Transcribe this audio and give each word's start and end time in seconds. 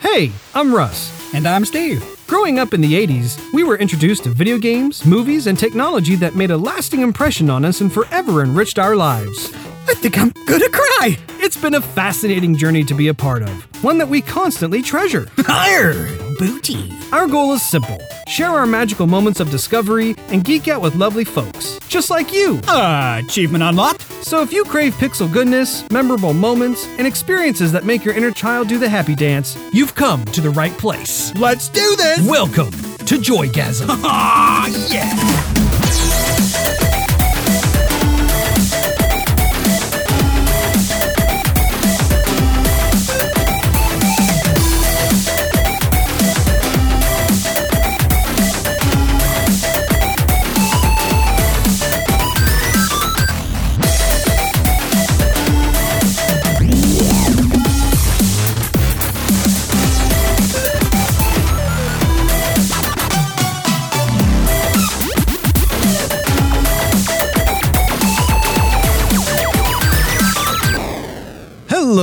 Hey, 0.00 0.32
I'm 0.54 0.74
Russ. 0.74 1.10
And 1.34 1.46
I'm 1.46 1.64
Steve. 1.64 2.02
Growing 2.26 2.58
up 2.58 2.72
in 2.74 2.80
the 2.80 2.94
80s, 2.94 3.38
we 3.52 3.64
were 3.64 3.76
introduced 3.76 4.24
to 4.24 4.30
video 4.30 4.56
games, 4.58 5.04
movies, 5.04 5.46
and 5.46 5.58
technology 5.58 6.14
that 6.16 6.34
made 6.34 6.50
a 6.50 6.56
lasting 6.56 7.02
impression 7.02 7.50
on 7.50 7.64
us 7.64 7.80
and 7.80 7.92
forever 7.92 8.42
enriched 8.42 8.78
our 8.78 8.96
lives. 8.96 9.52
I 9.88 9.94
think 9.94 10.18
I'm 10.18 10.30
gonna 10.46 10.68
cry. 10.70 11.18
It's 11.40 11.56
been 11.56 11.74
a 11.74 11.80
fascinating 11.80 12.56
journey 12.56 12.82
to 12.84 12.94
be 12.94 13.08
a 13.08 13.14
part 13.14 13.42
of, 13.42 13.50
one 13.84 13.98
that 13.98 14.08
we 14.08 14.20
constantly 14.22 14.82
treasure. 14.82 15.28
Higher, 15.38 15.94
booty. 16.40 16.90
Our 17.12 17.28
goal 17.28 17.52
is 17.52 17.60
simple 17.62 17.98
share 18.26 18.48
our 18.50 18.66
magical 18.66 19.06
moments 19.06 19.40
of 19.40 19.50
discovery 19.50 20.14
and 20.28 20.42
geek 20.42 20.68
out 20.68 20.80
with 20.80 20.94
lovely 20.94 21.24
folks, 21.24 21.78
just 21.88 22.08
like 22.10 22.32
you. 22.32 22.60
Uh, 22.68 23.20
achievement 23.22 23.62
unlocked. 23.62 24.02
So 24.24 24.40
if 24.40 24.52
you 24.52 24.64
crave 24.64 24.94
pixel 24.94 25.30
goodness, 25.30 25.84
memorable 25.90 26.32
moments, 26.32 26.86
and 26.96 27.06
experiences 27.06 27.72
that 27.72 27.84
make 27.84 28.04
your 28.04 28.14
inner 28.14 28.30
child 28.30 28.68
do 28.68 28.78
the 28.78 28.88
happy 28.88 29.16
dance, 29.16 29.58
you've 29.72 29.94
come 29.94 30.24
to 30.26 30.40
the 30.40 30.50
right 30.50 30.72
place. 30.78 31.34
Let's 31.36 31.68
do 31.68 31.96
this. 31.96 32.26
Welcome 32.26 32.70
to 32.70 33.16
Joygasm. 33.16 33.88
Ah, 34.02 34.66
yeah. 34.88 35.59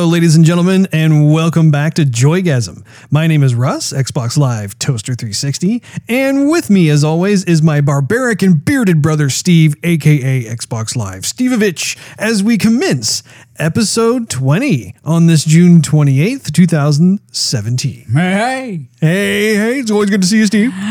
Hello, 0.07 0.13
ladies 0.13 0.37
and 0.37 0.45
gentlemen, 0.45 0.87
and 0.93 1.33
welcome 1.33 1.69
back 1.69 1.95
to 1.95 2.03
Joygasm. 2.03 2.81
My 3.11 3.27
name 3.27 3.43
is 3.43 3.53
Russ, 3.53 3.91
Xbox 3.91 4.37
Live 4.37 4.79
Toaster 4.79 5.13
360, 5.15 5.83
and 6.07 6.49
with 6.49 6.69
me, 6.69 6.87
as 6.87 7.03
always, 7.03 7.43
is 7.43 7.61
my 7.61 7.81
barbaric 7.81 8.41
and 8.41 8.63
bearded 8.63 9.01
brother 9.01 9.29
Steve, 9.29 9.75
aka 9.83 10.45
Xbox 10.45 10.95
Live 10.95 11.23
Stevovich, 11.23 11.97
as 12.17 12.41
we 12.41 12.57
commence 12.57 13.21
episode 13.57 14.29
20 14.29 14.95
on 15.03 15.27
this 15.27 15.43
June 15.43 15.81
28th, 15.81 16.53
2017. 16.53 18.05
Hey, 18.13 18.31
hey. 18.31 18.87
Hey, 19.01 19.55
hey, 19.55 19.79
it's 19.79 19.91
always 19.91 20.09
good 20.09 20.21
to 20.21 20.27
see 20.27 20.37
you, 20.37 20.45
Steve. 20.45 20.71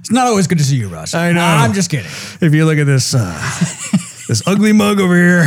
It's 0.00 0.10
not 0.10 0.28
always 0.28 0.46
good 0.46 0.56
to 0.56 0.64
see 0.64 0.76
you, 0.76 0.88
Russ. 0.88 1.12
I 1.12 1.32
know. 1.32 1.42
I'm 1.42 1.74
just 1.74 1.90
kidding. 1.90 2.06
If 2.06 2.54
you 2.54 2.64
look 2.64 2.78
at 2.78 2.86
this, 2.86 3.14
uh, 3.14 3.18
this 4.28 4.42
ugly 4.46 4.72
mug 4.72 4.98
over 4.98 5.14
here, 5.14 5.42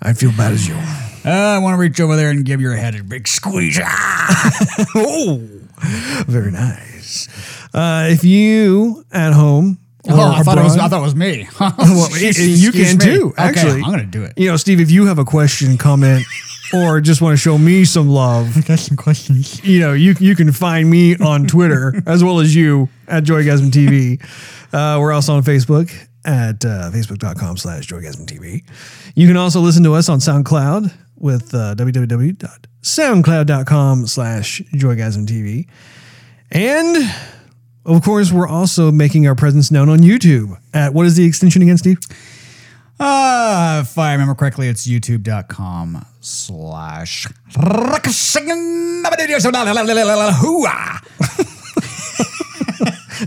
I 0.00 0.14
feel 0.14 0.32
bad 0.32 0.52
as 0.52 0.66
you. 0.66 0.78
Uh, 1.24 1.28
I 1.30 1.58
want 1.58 1.74
to 1.74 1.78
reach 1.80 2.00
over 2.00 2.16
there 2.16 2.30
and 2.30 2.44
give 2.44 2.60
your 2.60 2.74
head 2.74 2.94
a 2.94 3.02
big 3.04 3.28
squeeze. 3.28 3.78
Ah! 3.82 4.86
Oh, 4.94 5.40
very 6.26 6.50
nice. 6.50 7.28
Uh, 7.74 8.08
if 8.10 8.22
you 8.24 9.04
at 9.12 9.32
home, 9.32 9.78
or 10.04 10.12
Oh, 10.14 10.30
I 10.32 10.42
thought 10.42 10.58
it 10.58 10.62
was. 10.62 10.76
I 10.76 10.88
thought 10.88 11.00
it 11.00 11.04
was 11.04 11.14
me. 11.14 11.48
Well, 11.60 12.08
y- 12.12 12.32
you 12.36 12.72
can 12.72 12.98
me. 12.98 13.04
too. 13.04 13.26
Okay, 13.32 13.42
Actually, 13.42 13.82
I'm 13.82 13.90
gonna 13.90 14.04
do 14.04 14.22
it. 14.24 14.34
You 14.36 14.48
know, 14.50 14.56
Steve, 14.56 14.80
if 14.80 14.90
you 14.90 15.06
have 15.06 15.18
a 15.18 15.24
question, 15.24 15.76
comment, 15.78 16.24
or 16.74 17.00
just 17.00 17.20
want 17.22 17.32
to 17.34 17.36
show 17.36 17.56
me 17.58 17.84
some 17.84 18.08
love, 18.08 18.56
I 18.56 18.60
got 18.62 18.78
some 18.78 18.96
questions. 18.96 19.62
you 19.64 19.80
know, 19.80 19.92
you 19.92 20.14
you 20.20 20.34
can 20.36 20.52
find 20.52 20.88
me 20.90 21.16
on 21.16 21.46
Twitter 21.46 21.94
as 22.06 22.22
well 22.24 22.40
as 22.40 22.54
you 22.54 22.88
at 23.08 23.24
Joygasm 23.24 23.70
TV. 23.70 24.22
Uh, 24.72 24.98
we're 25.00 25.12
also 25.12 25.34
on 25.34 25.42
Facebook 25.42 25.90
at 26.24 26.62
uh, 26.64 26.90
facebook.com 26.92 27.56
slash 27.56 27.86
Joygasm 27.88 28.26
TV. 28.26 28.62
You 29.14 29.26
can 29.26 29.36
also 29.36 29.60
listen 29.60 29.82
to 29.84 29.94
us 29.94 30.08
on 30.08 30.18
SoundCloud 30.18 30.92
with 31.20 31.54
uh, 31.54 31.74
www.soundcloud.com 31.76 34.06
slash 34.06 34.62
Joygasm 34.74 35.26
TV. 35.26 35.68
And 36.50 36.96
of 37.84 38.02
course, 38.02 38.32
we're 38.32 38.48
also 38.48 38.90
making 38.90 39.26
our 39.28 39.34
presence 39.34 39.70
known 39.70 39.88
on 39.88 40.00
YouTube 40.00 40.58
at 40.74 40.92
what 40.94 41.06
is 41.06 41.16
the 41.16 41.24
extension 41.24 41.62
again, 41.62 41.78
Steve? 41.78 41.98
Uh, 42.98 43.82
if 43.84 43.96
I 43.96 44.12
remember 44.12 44.34
correctly, 44.34 44.68
it's 44.68 44.86
youtube.com 44.86 46.04
slash. 46.20 47.26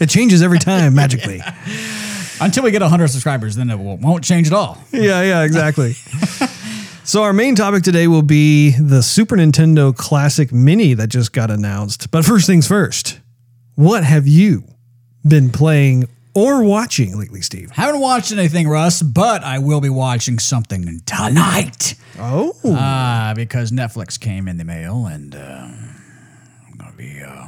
It 0.01 0.09
changes 0.09 0.41
every 0.41 0.59
time 0.59 0.95
magically. 0.95 1.41
Until 2.41 2.63
we 2.63 2.71
get 2.71 2.81
100 2.81 3.07
subscribers, 3.07 3.55
then 3.55 3.69
it 3.69 3.77
won't 3.77 4.23
change 4.23 4.47
at 4.47 4.53
all. 4.53 4.77
yeah, 4.91 5.21
yeah, 5.21 5.43
exactly. 5.43 5.93
So 7.03 7.23
our 7.23 7.33
main 7.33 7.55
topic 7.55 7.83
today 7.83 8.07
will 8.07 8.21
be 8.21 8.71
the 8.71 9.01
Super 9.03 9.35
Nintendo 9.35 9.95
Classic 9.95 10.51
Mini 10.51 10.93
that 10.93 11.07
just 11.07 11.33
got 11.33 11.51
announced. 11.51 12.11
But 12.11 12.25
first 12.25 12.47
things 12.47 12.67
first, 12.67 13.19
what 13.75 14.03
have 14.03 14.27
you 14.27 14.63
been 15.27 15.49
playing 15.49 16.05
or 16.35 16.63
watching 16.63 17.17
lately, 17.19 17.41
Steve? 17.41 17.71
Haven't 17.71 17.99
watched 18.01 18.31
anything, 18.31 18.67
Russ, 18.67 19.01
but 19.01 19.43
I 19.43 19.59
will 19.59 19.81
be 19.81 19.89
watching 19.89 20.39
something 20.39 21.01
tonight. 21.05 21.95
Oh, 22.17 22.53
Uh, 22.63 23.33
because 23.33 23.71
Netflix 23.71 24.19
came 24.19 24.47
in 24.47 24.57
the 24.57 24.63
mail 24.65 25.05
and 25.05 25.35
uh, 25.35 25.39
I'm 25.69 26.77
going 26.77 26.91
to 26.91 26.97
be 26.97 27.21
uh, 27.21 27.42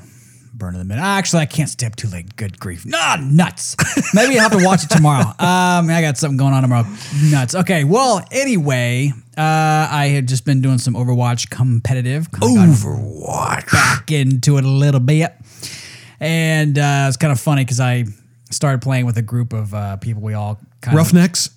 burning 0.66 0.80
them 0.80 0.92
in. 0.92 0.98
Actually, 0.98 1.44
I 1.44 1.46
can't 1.46 1.70
stay 1.70 1.86
up 1.86 1.96
too 1.96 2.08
late. 2.08 2.36
Good 2.36 2.60
grief. 2.60 2.86
Nah, 2.88 3.18
nuts. 3.22 3.76
Maybe 4.16 4.36
I'll 4.40 4.50
have 4.50 4.60
to 4.60 4.66
watch 4.66 4.84
it 4.84 4.90
tomorrow. 4.90 5.26
Um, 5.46 5.90
I 5.90 6.02
got 6.02 6.18
something 6.18 6.38
going 6.38 6.54
on 6.54 6.64
tomorrow. 6.64 6.88
Nuts. 7.26 7.54
Okay, 7.56 7.84
well, 7.84 8.24
anyway, 8.32 9.12
uh, 9.38 9.42
I 9.92 10.08
had 10.14 10.28
just 10.28 10.44
been 10.46 10.60
doing 10.62 10.78
some 10.80 10.96
Overwatch 10.96 11.50
competitive. 11.52 12.30
Overwatch. 12.32 13.72
Back 13.72 14.12
into 14.12 14.58
it 14.58 14.64
a 14.66 14.68
little 14.70 15.00
bit. 15.00 15.34
And 16.20 16.78
uh, 16.80 17.06
it's 17.08 17.18
kind 17.18 17.32
of 17.32 17.40
funny 17.40 17.64
because 17.64 17.80
I 17.80 18.06
started 18.50 18.82
playing 18.82 19.06
with 19.06 19.18
a 19.18 19.22
group 19.22 19.54
of 19.54 19.74
uh, 19.74 19.98
people 19.98 20.22
we 20.24 20.34
all 20.34 20.60
kind 20.82 20.98
of. 20.98 21.04
Roughnecks, 21.06 21.50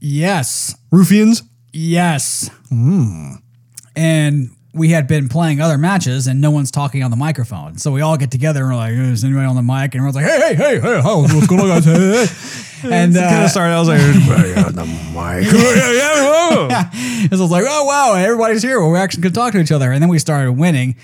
Yes. 0.00 0.74
Ruffians. 0.90 1.42
Yes. 1.72 2.48
And 2.70 4.50
we 4.78 4.90
had 4.90 5.06
been 5.06 5.28
playing 5.28 5.60
other 5.60 5.76
matches 5.76 6.26
and 6.26 6.40
no 6.40 6.50
one's 6.50 6.70
talking 6.70 7.02
on 7.02 7.10
the 7.10 7.16
microphone. 7.16 7.76
So 7.76 7.92
we 7.92 8.00
all 8.00 8.16
get 8.16 8.30
together 8.30 8.62
and 8.62 8.70
we're 8.70 8.76
like, 8.76 8.92
is 8.92 9.24
anybody 9.24 9.46
on 9.46 9.56
the 9.56 9.62
mic? 9.62 9.94
And 9.94 9.96
everyone's 9.96 10.14
like, 10.14 10.24
hey, 10.24 10.38
hey, 10.40 10.54
hey, 10.54 10.80
hey, 10.80 11.00
how, 11.02 11.20
what's 11.22 11.46
going 11.46 11.60
on, 11.60 11.68
guys? 11.68 11.84
Hey, 11.84 12.26
hey. 12.26 12.64
And 12.84 13.12
kind 13.12 13.42
uh, 13.42 13.44
of 13.44 13.50
started. 13.50 13.74
I 13.74 13.80
was 13.80 13.88
like, 13.88 13.98
"Everybody 13.98 14.54
on 14.54 14.72
the 14.72 14.84
mic." 14.84 15.52
yeah, 15.52 15.92
yeah, 15.92 16.22
whoa. 16.22 16.68
so 17.28 17.36
I 17.36 17.40
was 17.40 17.50
like, 17.50 17.64
oh, 17.66 17.84
wow, 17.86 18.14
everybody's 18.14 18.62
here. 18.62 18.78
Well, 18.78 18.90
we're 18.90 18.98
actually 18.98 19.22
to 19.22 19.30
talk 19.32 19.52
to 19.54 19.58
each 19.58 19.72
other. 19.72 19.90
And 19.90 20.00
then 20.00 20.08
we 20.08 20.20
started 20.20 20.52
winning. 20.52 20.94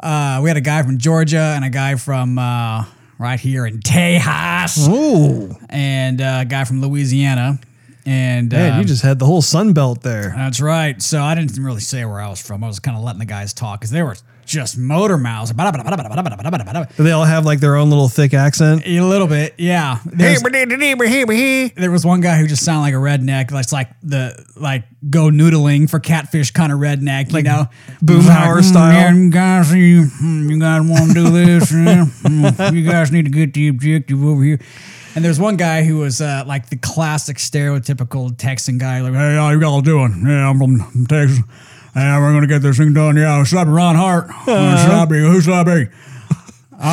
Uh, 0.00 0.40
we 0.42 0.50
had 0.50 0.56
a 0.56 0.60
guy 0.60 0.82
from 0.82 0.98
Georgia 0.98 1.52
and 1.54 1.64
a 1.64 1.70
guy 1.70 1.94
from 1.94 2.40
uh, 2.40 2.86
right 3.18 3.38
here 3.38 3.66
in 3.66 3.78
Tejas 3.78 4.88
Ooh, 4.88 5.56
and 5.68 6.20
uh, 6.20 6.38
a 6.40 6.44
guy 6.44 6.64
from 6.64 6.80
Louisiana. 6.80 7.60
And 8.04 8.50
man, 8.52 8.72
um, 8.72 8.78
you 8.80 8.84
just 8.84 9.02
had 9.02 9.18
the 9.18 9.26
whole 9.26 9.42
Sun 9.42 9.74
Belt 9.74 10.02
there. 10.02 10.32
That's 10.34 10.60
right. 10.60 11.00
So 11.00 11.22
I 11.22 11.34
didn't 11.34 11.62
really 11.62 11.80
say 11.80 12.04
where 12.04 12.20
I 12.20 12.28
was 12.28 12.40
from. 12.44 12.64
I 12.64 12.66
was 12.66 12.80
kind 12.80 12.96
of 12.96 13.02
letting 13.04 13.20
the 13.20 13.24
guys 13.26 13.52
talk 13.52 13.80
because 13.80 13.90
they 13.90 14.02
were 14.02 14.16
just 14.52 14.76
motor 14.78 15.16
mouths. 15.18 15.52
Do 15.52 17.04
they 17.04 17.10
all 17.12 17.24
have 17.24 17.44
like 17.44 17.60
their 17.60 17.76
own 17.76 17.88
little 17.90 18.08
thick 18.08 18.34
accent? 18.34 18.82
A 18.86 19.00
little 19.00 19.26
bit, 19.26 19.54
yeah. 19.58 19.98
There's- 20.04 20.42
there 21.76 21.90
was 21.90 22.04
one 22.04 22.20
guy 22.20 22.38
who 22.38 22.46
just 22.46 22.64
sounded 22.64 22.82
like 22.82 22.94
a 22.94 22.96
redneck. 22.96 23.50
That's 23.50 23.72
like 23.72 23.88
the 24.02 24.44
like 24.56 24.84
go 25.10 25.24
noodling 25.30 25.88
for 25.90 25.98
catfish 25.98 26.50
kind 26.52 26.72
of 26.72 26.78
redneck, 26.78 27.32
you 27.32 27.42
know, 27.42 27.66
Boomhauer 28.04 28.56
Like, 28.56 28.64
"Mm, 28.64 28.64
style." 28.64 28.92
yeah, 28.92 29.12
you 29.14 29.30
guys, 29.30 29.74
you, 29.74 30.06
you 30.22 30.60
guys 30.60 30.82
want 30.82 31.08
to 31.08 31.14
do 31.14 31.30
this? 31.30 31.72
Mm, 31.72 32.74
you 32.74 32.88
guys 32.88 33.10
need 33.10 33.24
to 33.24 33.30
get 33.30 33.54
the 33.54 33.68
objective 33.68 34.22
over 34.24 34.42
here. 34.42 34.60
And 35.14 35.24
there's 35.24 35.38
one 35.40 35.56
guy 35.56 35.82
who 35.84 35.98
was 35.98 36.20
uh, 36.22 36.44
like 36.46 36.68
the 36.70 36.76
classic 36.76 37.36
stereotypical 37.36 38.34
Texan 38.36 38.78
guy, 38.78 39.00
like, 39.00 39.12
"Hey, 39.12 39.34
how 39.36 39.50
you 39.50 39.62
all 39.64 39.80
doing? 39.82 40.22
Yeah, 40.26 40.48
I'm 40.48 40.58
from 40.58 41.06
Texas. 41.06 41.40
Yeah, 41.94 42.18
we're 42.20 42.32
gonna 42.32 42.46
get 42.46 42.62
this 42.62 42.78
thing 42.78 42.94
done. 42.94 43.16
Yeah, 43.16 43.38
I 43.58 43.64
be 43.64 43.70
Reinhardt? 43.70 44.28
Uh, 44.48 44.76
should 44.82 44.90
I 44.92 45.04
be? 45.04 45.18
Who 45.18 45.40
should 45.40 45.52
I 45.52 45.62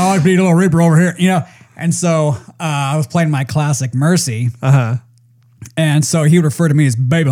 like 0.09 0.19
to 0.19 0.25
be 0.25 0.35
a 0.35 0.37
little 0.37 0.53
Reaper 0.53 0.81
over 0.81 0.99
here, 0.99 1.15
you 1.17 1.29
know." 1.29 1.43
And 1.77 1.93
so 1.95 2.29
uh, 2.29 2.53
I 2.59 2.97
was 2.97 3.07
playing 3.07 3.29
my 3.31 3.45
classic 3.45 3.93
Mercy, 3.95 4.49
Uh 4.61 4.71
huh. 4.71 4.95
and 5.77 6.03
so 6.03 6.23
he 6.23 6.37
would 6.37 6.45
refer 6.45 6.67
to 6.67 6.73
me 6.73 6.85
as 6.85 6.95
Baby. 6.95 7.31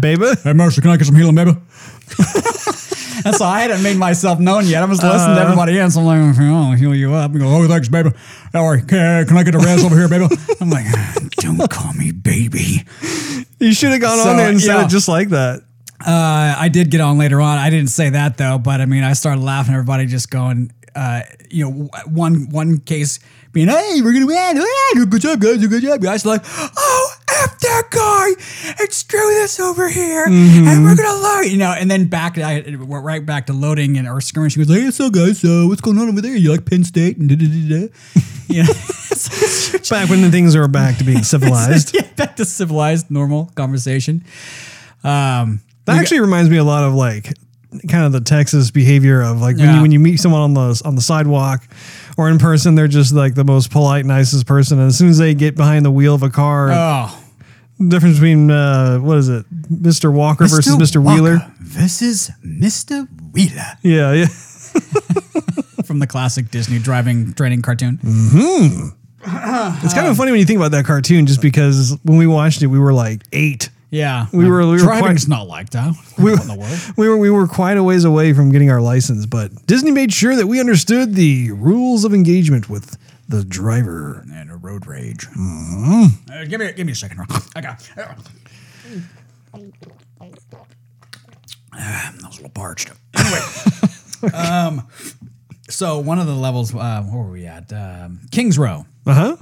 Baby. 0.00 0.26
Hey, 0.42 0.52
Mercy, 0.54 0.80
can 0.80 0.90
I 0.90 0.96
get 0.96 1.06
some 1.06 1.14
healing, 1.14 1.34
baby? 1.36 1.50
and 3.24 3.34
so 3.36 3.44
I 3.44 3.60
hadn't 3.60 3.82
made 3.82 3.96
myself 3.98 4.38
known 4.40 4.66
yet. 4.66 4.82
I 4.82 4.86
was 4.86 5.02
listening 5.02 5.36
to 5.36 5.42
everybody 5.42 5.78
else. 5.78 5.94
so 5.94 6.00
I'm 6.00 6.06
like, 6.06 6.36
oh, 6.40 6.70
I'll 6.70 6.72
heal 6.72 6.94
you 6.94 7.12
up. 7.14 7.30
And 7.32 7.40
go, 7.40 7.46
oh, 7.54 7.68
thanks, 7.68 7.88
baby. 7.88 8.10
Don't 8.52 8.64
worry. 8.64 8.80
Can, 8.82 9.26
can 9.26 9.36
I 9.36 9.42
get 9.42 9.54
a 9.54 9.58
res 9.58 9.84
over 9.84 9.94
here, 9.96 10.08
baby? 10.08 10.26
I'm 10.60 10.70
like, 10.70 10.86
don't 11.36 11.70
call 11.70 11.92
me 11.92 12.12
baby. 12.12 12.82
You 13.60 13.72
should 13.74 13.92
have 13.92 14.00
gone 14.00 14.18
So, 14.18 14.30
on 14.30 14.36
there 14.38 14.48
and 14.48 14.60
said 14.60 14.74
yeah. 14.76 14.84
it 14.86 14.88
just 14.88 15.06
like 15.08 15.28
that. 15.28 15.62
Uh, 16.06 16.54
I 16.58 16.68
did 16.68 16.90
get 16.90 17.00
on 17.00 17.16
later 17.18 17.40
on. 17.40 17.58
I 17.58 17.70
didn't 17.70 17.90
say 17.90 18.10
that 18.10 18.36
though, 18.36 18.58
but 18.58 18.80
I 18.80 18.86
mean, 18.86 19.04
I 19.04 19.12
started 19.14 19.40
laughing. 19.42 19.74
Everybody 19.74 20.06
just 20.06 20.30
going, 20.30 20.70
uh, 20.94 21.22
you 21.50 21.64
know, 21.64 21.88
one 22.06 22.48
one 22.50 22.78
case 22.78 23.20
being, 23.52 23.68
"Hey, 23.68 24.00
we're 24.02 24.12
gonna 24.12 24.26
win! 24.26 24.56
Hey, 24.56 25.04
good 25.06 25.22
job, 25.22 25.40
guys! 25.40 25.66
Good 25.66 25.82
job, 25.82 26.00
guys!" 26.02 26.26
Like, 26.26 26.42
oh, 26.44 27.12
f 27.30 27.58
that 27.60 27.82
guy 27.90 28.74
and 28.80 28.92
screw 28.92 29.30
this 29.34 29.58
over 29.58 29.88
here, 29.88 30.24
and 30.26 30.84
we're 30.84 30.94
gonna 30.96 31.22
learn, 31.22 31.48
you 31.48 31.56
know. 31.56 31.70
And 31.72 31.90
then 31.90 32.04
back, 32.06 32.36
I 32.36 32.62
went 32.78 33.04
right 33.04 33.24
back 33.24 33.46
to 33.46 33.52
loading 33.54 33.96
and 33.96 34.06
our 34.06 34.20
skirmish. 34.20 34.52
She 34.54 34.58
was 34.58 34.68
like, 34.68 34.80
"Hey, 34.80 34.90
so 34.90 35.08
guys, 35.08 35.40
so 35.40 35.68
what's 35.68 35.80
going 35.80 35.98
on 35.98 36.08
over 36.08 36.20
there? 36.20 36.36
You 36.36 36.50
like 36.50 36.66
Penn 36.66 36.84
State?" 36.84 37.16
And 37.16 37.28
da 37.28 37.36
da 37.36 37.46
da 37.46 37.68
da. 37.86 37.88
You 38.46 38.62
know, 38.62 38.72
Back 39.90 40.10
when 40.10 40.20
the 40.20 40.28
things 40.30 40.54
are 40.54 40.68
back 40.68 40.98
to 40.98 41.04
being 41.04 41.22
civilized. 41.34 41.94
yeah, 41.94 42.06
back 42.14 42.36
to 42.36 42.44
civilized, 42.44 43.10
normal 43.10 43.50
conversation. 43.54 44.22
Um, 45.02 45.60
That 45.86 45.98
actually 45.98 46.20
reminds 46.20 46.50
me 46.50 46.56
a 46.56 46.64
lot 46.64 46.84
of 46.84 46.94
like 46.94 47.32
kind 47.88 48.04
of 48.04 48.12
the 48.12 48.20
Texas 48.20 48.70
behavior 48.70 49.20
of 49.20 49.40
like 49.40 49.56
when 49.56 49.64
Yeah. 49.66 49.76
you 49.76 49.82
when 49.82 49.90
you 49.90 49.98
meet 50.00 50.18
someone 50.18 50.40
on 50.40 50.54
the 50.54 50.80
on 50.84 50.94
the 50.94 51.00
sidewalk 51.02 51.62
or 52.16 52.28
in 52.30 52.38
person, 52.38 52.74
they're 52.74 52.88
just 52.88 53.12
like 53.12 53.34
the 53.34 53.44
most 53.44 53.70
polite, 53.70 54.04
nicest 54.06 54.46
person. 54.46 54.78
And 54.78 54.88
as 54.88 54.96
soon 54.98 55.08
as 55.08 55.18
they 55.18 55.34
get 55.34 55.56
behind 55.56 55.84
the 55.84 55.90
wheel 55.90 56.14
of 56.14 56.22
a 56.22 56.30
car, 56.30 56.70
oh. 56.72 57.24
difference 57.88 58.16
between 58.16 58.50
uh, 58.50 58.98
what 58.98 59.18
is 59.18 59.28
it, 59.28 59.44
Mr. 59.70 60.12
Walker 60.12 60.46
versus 60.46 60.76
Mr. 60.76 61.04
Wheeler? 61.04 61.38
Versus 61.60 62.30
Mr. 62.44 63.08
Wheeler 63.32 63.76
Yeah, 63.82 64.12
yeah. 64.12 64.26
from 65.84 65.98
the 65.98 66.06
classic 66.06 66.50
Disney 66.50 66.78
driving 66.78 67.34
training 67.34 67.62
cartoon. 67.62 67.98
Hmm. 68.02 68.88
It's 69.26 69.94
kind 69.94 70.06
of 70.06 70.16
funny 70.16 70.30
when 70.32 70.40
you 70.40 70.46
think 70.46 70.58
about 70.58 70.70
that 70.72 70.84
cartoon, 70.84 71.26
just 71.26 71.40
because 71.40 71.96
when 72.04 72.18
we 72.18 72.26
watched 72.26 72.62
it, 72.62 72.66
we 72.68 72.78
were 72.78 72.92
like 72.92 73.22
eight. 73.32 73.70
Yeah, 73.94 74.26
We 74.32 74.48
were- 74.48 74.60
we 74.66 74.72
were 74.72 74.78
driving's 74.78 75.26
quite- 75.26 75.36
not 75.38 75.46
like 75.46 75.70
that. 75.70 75.94
We 76.18 76.32
What 76.32 76.42
in 76.42 76.48
the 76.48 76.54
world? 76.56 76.78
we 76.96 77.08
were 77.08 77.16
we 77.18 77.30
were 77.30 77.46
quite 77.46 77.76
a 77.76 77.82
ways 77.82 78.04
away 78.04 78.32
from 78.32 78.50
getting 78.50 78.70
our 78.70 78.80
license, 78.80 79.26
but 79.26 79.66
Disney 79.66 79.90
made 79.92 80.12
sure 80.12 80.34
that 80.36 80.46
we 80.46 80.58
understood 80.60 81.14
the 81.14 81.50
rules 81.52 82.04
of 82.04 82.12
engagement 82.12 82.68
with 82.68 82.96
the 83.28 83.44
driver. 83.44 84.24
And 84.32 84.50
a 84.50 84.56
road 84.56 84.86
rage. 84.86 85.26
Uh, 85.38 86.08
give 86.48 86.58
me, 86.60 86.72
give 86.72 86.86
me 86.86 86.92
a 86.92 86.96
second. 86.96 87.20
I. 87.56 87.76
Ah, 91.76 92.12
that 92.20 92.26
was 92.26 92.34
a 92.38 92.42
little 92.42 92.50
parched. 92.50 92.90
Anyway, 93.16 93.40
um, 94.34 94.86
so 95.68 95.98
one 95.98 96.18
of 96.18 96.26
the 96.26 96.34
levels, 96.34 96.74
uh, 96.74 97.02
where 97.02 97.22
were 97.24 97.30
we 97.32 97.46
at? 97.46 97.72
Um, 97.72 98.20
Kings 98.30 98.58
Row, 98.58 98.86
Uh 99.06 99.14
huh. 99.14 99.36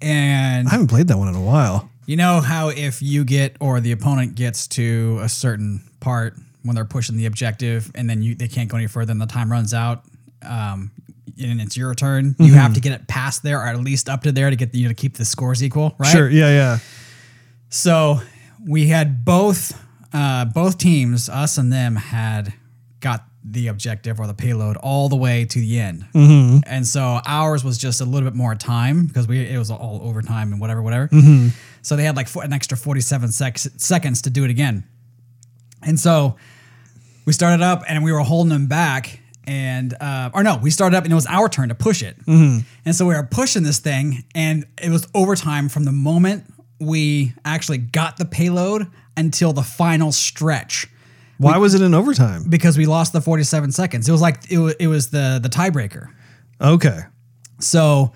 and 0.00 0.68
I 0.68 0.70
haven't 0.72 0.88
played 0.88 1.08
that 1.08 1.18
one 1.18 1.28
in 1.28 1.34
a 1.34 1.40
while. 1.42 1.89
You 2.10 2.16
know 2.16 2.40
how 2.40 2.70
if 2.70 3.02
you 3.02 3.24
get 3.24 3.54
or 3.60 3.78
the 3.78 3.92
opponent 3.92 4.34
gets 4.34 4.66
to 4.66 5.20
a 5.22 5.28
certain 5.28 5.80
part 6.00 6.34
when 6.64 6.74
they're 6.74 6.84
pushing 6.84 7.16
the 7.16 7.26
objective 7.26 7.88
and 7.94 8.10
then 8.10 8.20
you 8.20 8.34
they 8.34 8.48
can't 8.48 8.68
go 8.68 8.76
any 8.76 8.88
further 8.88 9.12
and 9.12 9.20
the 9.20 9.26
time 9.26 9.48
runs 9.48 9.72
out, 9.72 10.02
um, 10.42 10.90
and 11.40 11.60
it's 11.60 11.76
your 11.76 11.94
turn, 11.94 12.34
you 12.40 12.54
have 12.54 12.74
to 12.74 12.80
get 12.80 12.90
it 12.94 13.06
past 13.06 13.44
there 13.44 13.60
or 13.60 13.66
at 13.66 13.78
least 13.78 14.08
up 14.08 14.24
to 14.24 14.32
there 14.32 14.50
to 14.50 14.56
get 14.56 14.72
the, 14.72 14.78
you 14.78 14.84
know, 14.86 14.88
to 14.88 14.94
keep 14.96 15.18
the 15.18 15.24
scores 15.24 15.62
equal, 15.62 15.94
right? 15.98 16.10
Sure. 16.10 16.28
Yeah. 16.28 16.48
Yeah. 16.48 16.78
So 17.68 18.20
we 18.66 18.88
had 18.88 19.24
both 19.24 19.80
uh, 20.12 20.46
both 20.46 20.78
teams, 20.78 21.28
us 21.28 21.58
and 21.58 21.72
them, 21.72 21.94
had 21.94 22.52
got 22.98 23.22
the 23.44 23.68
objective 23.68 24.18
or 24.18 24.26
the 24.26 24.34
payload 24.34 24.76
all 24.78 25.08
the 25.08 25.14
way 25.14 25.44
to 25.44 25.60
the 25.60 25.78
end, 25.78 26.06
and 26.66 26.84
so 26.84 27.20
ours 27.24 27.62
was 27.62 27.78
just 27.78 28.00
a 28.00 28.04
little 28.04 28.28
bit 28.28 28.36
more 28.36 28.56
time 28.56 29.06
because 29.06 29.28
we 29.28 29.46
it 29.46 29.58
was 29.58 29.70
all 29.70 30.00
overtime 30.02 30.50
and 30.50 30.60
whatever, 30.60 30.82
whatever. 30.82 31.08
So 31.82 31.96
they 31.96 32.04
had 32.04 32.16
like 32.16 32.28
fo- 32.28 32.40
an 32.40 32.52
extra 32.52 32.76
forty-seven 32.76 33.30
sec- 33.32 33.58
seconds 33.58 34.22
to 34.22 34.30
do 34.30 34.44
it 34.44 34.50
again, 34.50 34.84
and 35.82 35.98
so 35.98 36.36
we 37.26 37.32
started 37.32 37.62
up 37.62 37.82
and 37.88 38.02
we 38.04 38.12
were 38.12 38.20
holding 38.20 38.50
them 38.50 38.66
back. 38.66 39.20
And 39.46 39.94
uh, 40.00 40.30
or 40.32 40.42
no, 40.42 40.58
we 40.58 40.70
started 40.70 40.96
up 40.96 41.04
and 41.04 41.12
it 41.12 41.14
was 41.16 41.26
our 41.26 41.48
turn 41.48 41.70
to 41.70 41.74
push 41.74 42.02
it. 42.02 42.16
And 42.26 42.64
so 42.94 43.06
we 43.06 43.14
were 43.14 43.22
pushing 43.28 43.62
this 43.64 43.78
thing, 43.78 44.22
and 44.34 44.64
it 44.80 44.90
was 44.90 45.08
overtime 45.14 45.68
from 45.68 45.84
the 45.84 45.92
moment 45.92 46.44
we 46.78 47.34
actually 47.44 47.78
got 47.78 48.16
the 48.16 48.24
payload 48.24 48.86
until 49.16 49.52
the 49.52 49.62
final 49.62 50.12
stretch 50.12 50.86
Why 51.38 51.58
was 51.58 51.74
it 51.74 51.82
in 51.82 51.94
overtime? 51.94 52.44
because 52.48 52.78
we 52.78 52.86
lost 52.86 53.12
the 53.12 53.20
47 53.20 53.72
seconds. 53.72 54.08
It 54.08 54.12
was 54.12 54.20
like 54.22 54.50
it 54.50 54.58
was, 54.58 54.74
it 54.78 54.86
was 54.86 55.10
the 55.10 55.40
the 55.42 55.48
tiebreaker. 55.48 56.06
Okay. 56.60 57.00
So 57.58 58.12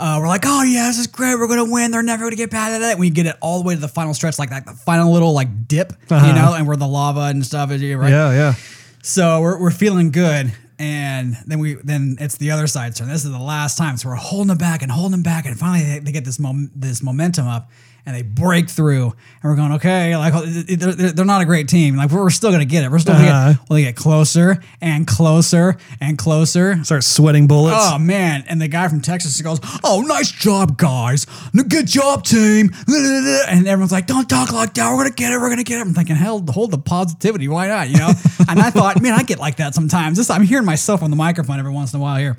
uh, 0.00 0.18
we're 0.18 0.28
like, 0.28 0.44
oh 0.46 0.62
yeah, 0.62 0.86
this 0.86 0.98
is 0.98 1.06
great. 1.06 1.34
We're 1.34 1.46
gonna 1.46 1.70
win. 1.70 1.90
They're 1.90 2.02
never 2.02 2.24
gonna 2.24 2.36
get 2.36 2.50
past 2.50 2.80
that. 2.80 2.98
We 2.98 3.10
get 3.10 3.26
it 3.26 3.36
all 3.40 3.60
the 3.60 3.66
way 3.66 3.74
to 3.74 3.80
the 3.80 3.88
final 3.88 4.14
stretch, 4.14 4.38
like 4.38 4.50
that 4.50 4.64
the 4.64 4.72
final 4.72 5.12
little 5.12 5.34
like 5.34 5.68
dip, 5.68 5.92
you 6.10 6.16
know, 6.16 6.54
and 6.54 6.66
where 6.66 6.76
the 6.76 6.86
lava 6.86 7.20
and 7.20 7.44
stuff 7.44 7.70
is, 7.70 7.82
right? 7.94 8.10
Yeah. 8.10 8.32
Yeah. 8.32 8.54
So 9.02 9.40
we're, 9.40 9.60
we're 9.60 9.70
feeling 9.70 10.10
good. 10.10 10.52
And 10.78 11.36
then 11.46 11.58
we 11.58 11.74
then 11.74 12.16
it's 12.18 12.38
the 12.38 12.52
other 12.52 12.66
side 12.66 12.96
turn. 12.96 13.08
This 13.08 13.26
is 13.26 13.30
the 13.30 13.38
last 13.38 13.76
time. 13.76 13.98
So 13.98 14.08
we're 14.08 14.14
holding 14.14 14.48
them 14.48 14.56
back 14.56 14.80
and 14.80 14.90
holding 14.90 15.12
them 15.12 15.22
back. 15.22 15.44
And 15.44 15.58
finally 15.58 15.84
they, 15.84 15.98
they 15.98 16.12
get 16.12 16.24
this 16.24 16.38
mom, 16.38 16.70
this 16.74 17.02
momentum 17.02 17.46
up 17.46 17.70
and 18.06 18.14
they 18.16 18.22
break 18.22 18.68
through. 18.70 19.04
And 19.04 19.14
we're 19.50 19.56
going, 19.56 19.72
okay, 19.72 20.16
like 20.16 20.32
they're, 20.66 20.92
they're 20.92 21.12
they're 21.12 21.24
not 21.24 21.42
a 21.42 21.44
great 21.44 21.68
team. 21.68 21.96
Like 21.96 22.10
we're 22.10 22.30
still 22.30 22.50
gonna 22.50 22.64
get 22.64 22.84
it. 22.84 22.90
We're 22.90 22.98
still 22.98 23.14
gonna 23.14 23.28
Uh-huh. 23.28 23.52
get 23.52 23.68
well, 23.68 23.74
they 23.76 23.82
get 23.82 23.96
closer 23.96 24.62
and 24.80 25.06
closer 25.06 25.76
and 26.00 26.16
closer. 26.18 26.82
Start 26.84 27.04
sweating 27.04 27.46
bullets. 27.46 27.76
Oh 27.78 27.98
man! 27.98 28.44
And 28.48 28.60
the 28.60 28.68
guy 28.68 28.88
from 28.88 29.00
Texas 29.00 29.40
goes, 29.40 29.60
"Oh, 29.84 30.02
nice 30.06 30.30
job, 30.30 30.76
guys! 30.78 31.26
Good 31.68 31.86
job, 31.86 32.24
team!" 32.24 32.70
And 32.88 33.66
everyone's 33.66 33.92
like, 33.92 34.06
"Don't 34.06 34.28
talk 34.28 34.52
like 34.52 34.74
that. 34.74 34.90
We're 34.90 34.98
gonna 35.04 35.10
get 35.14 35.32
it. 35.32 35.38
We're 35.40 35.50
gonna 35.50 35.62
get 35.64 35.78
it." 35.78 35.82
I'm 35.82 35.94
thinking, 35.94 36.16
"Hell, 36.16 36.44
hold 36.48 36.70
the 36.70 36.78
positivity. 36.78 37.48
Why 37.48 37.68
not?" 37.68 37.88
You 37.88 37.98
know. 37.98 38.12
and 38.48 38.60
I 38.60 38.70
thought, 38.70 39.00
man, 39.02 39.12
I 39.14 39.22
get 39.22 39.38
like 39.38 39.56
that 39.56 39.74
sometimes. 39.74 40.18
This 40.18 40.30
I'm 40.30 40.42
hearing 40.42 40.64
myself 40.66 41.02
on 41.02 41.10
the 41.10 41.16
microphone 41.16 41.58
every 41.58 41.72
once 41.72 41.92
in 41.94 42.00
a 42.00 42.02
while 42.02 42.18
here. 42.18 42.36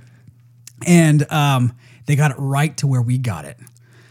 And 0.86 1.30
um, 1.31 1.74
they 2.08 2.16
got 2.16 2.31
it 2.31 2.38
right 2.40 2.75
to 2.78 2.88
where 2.88 3.02
we 3.02 3.18
got 3.18 3.46
it. 3.46 3.58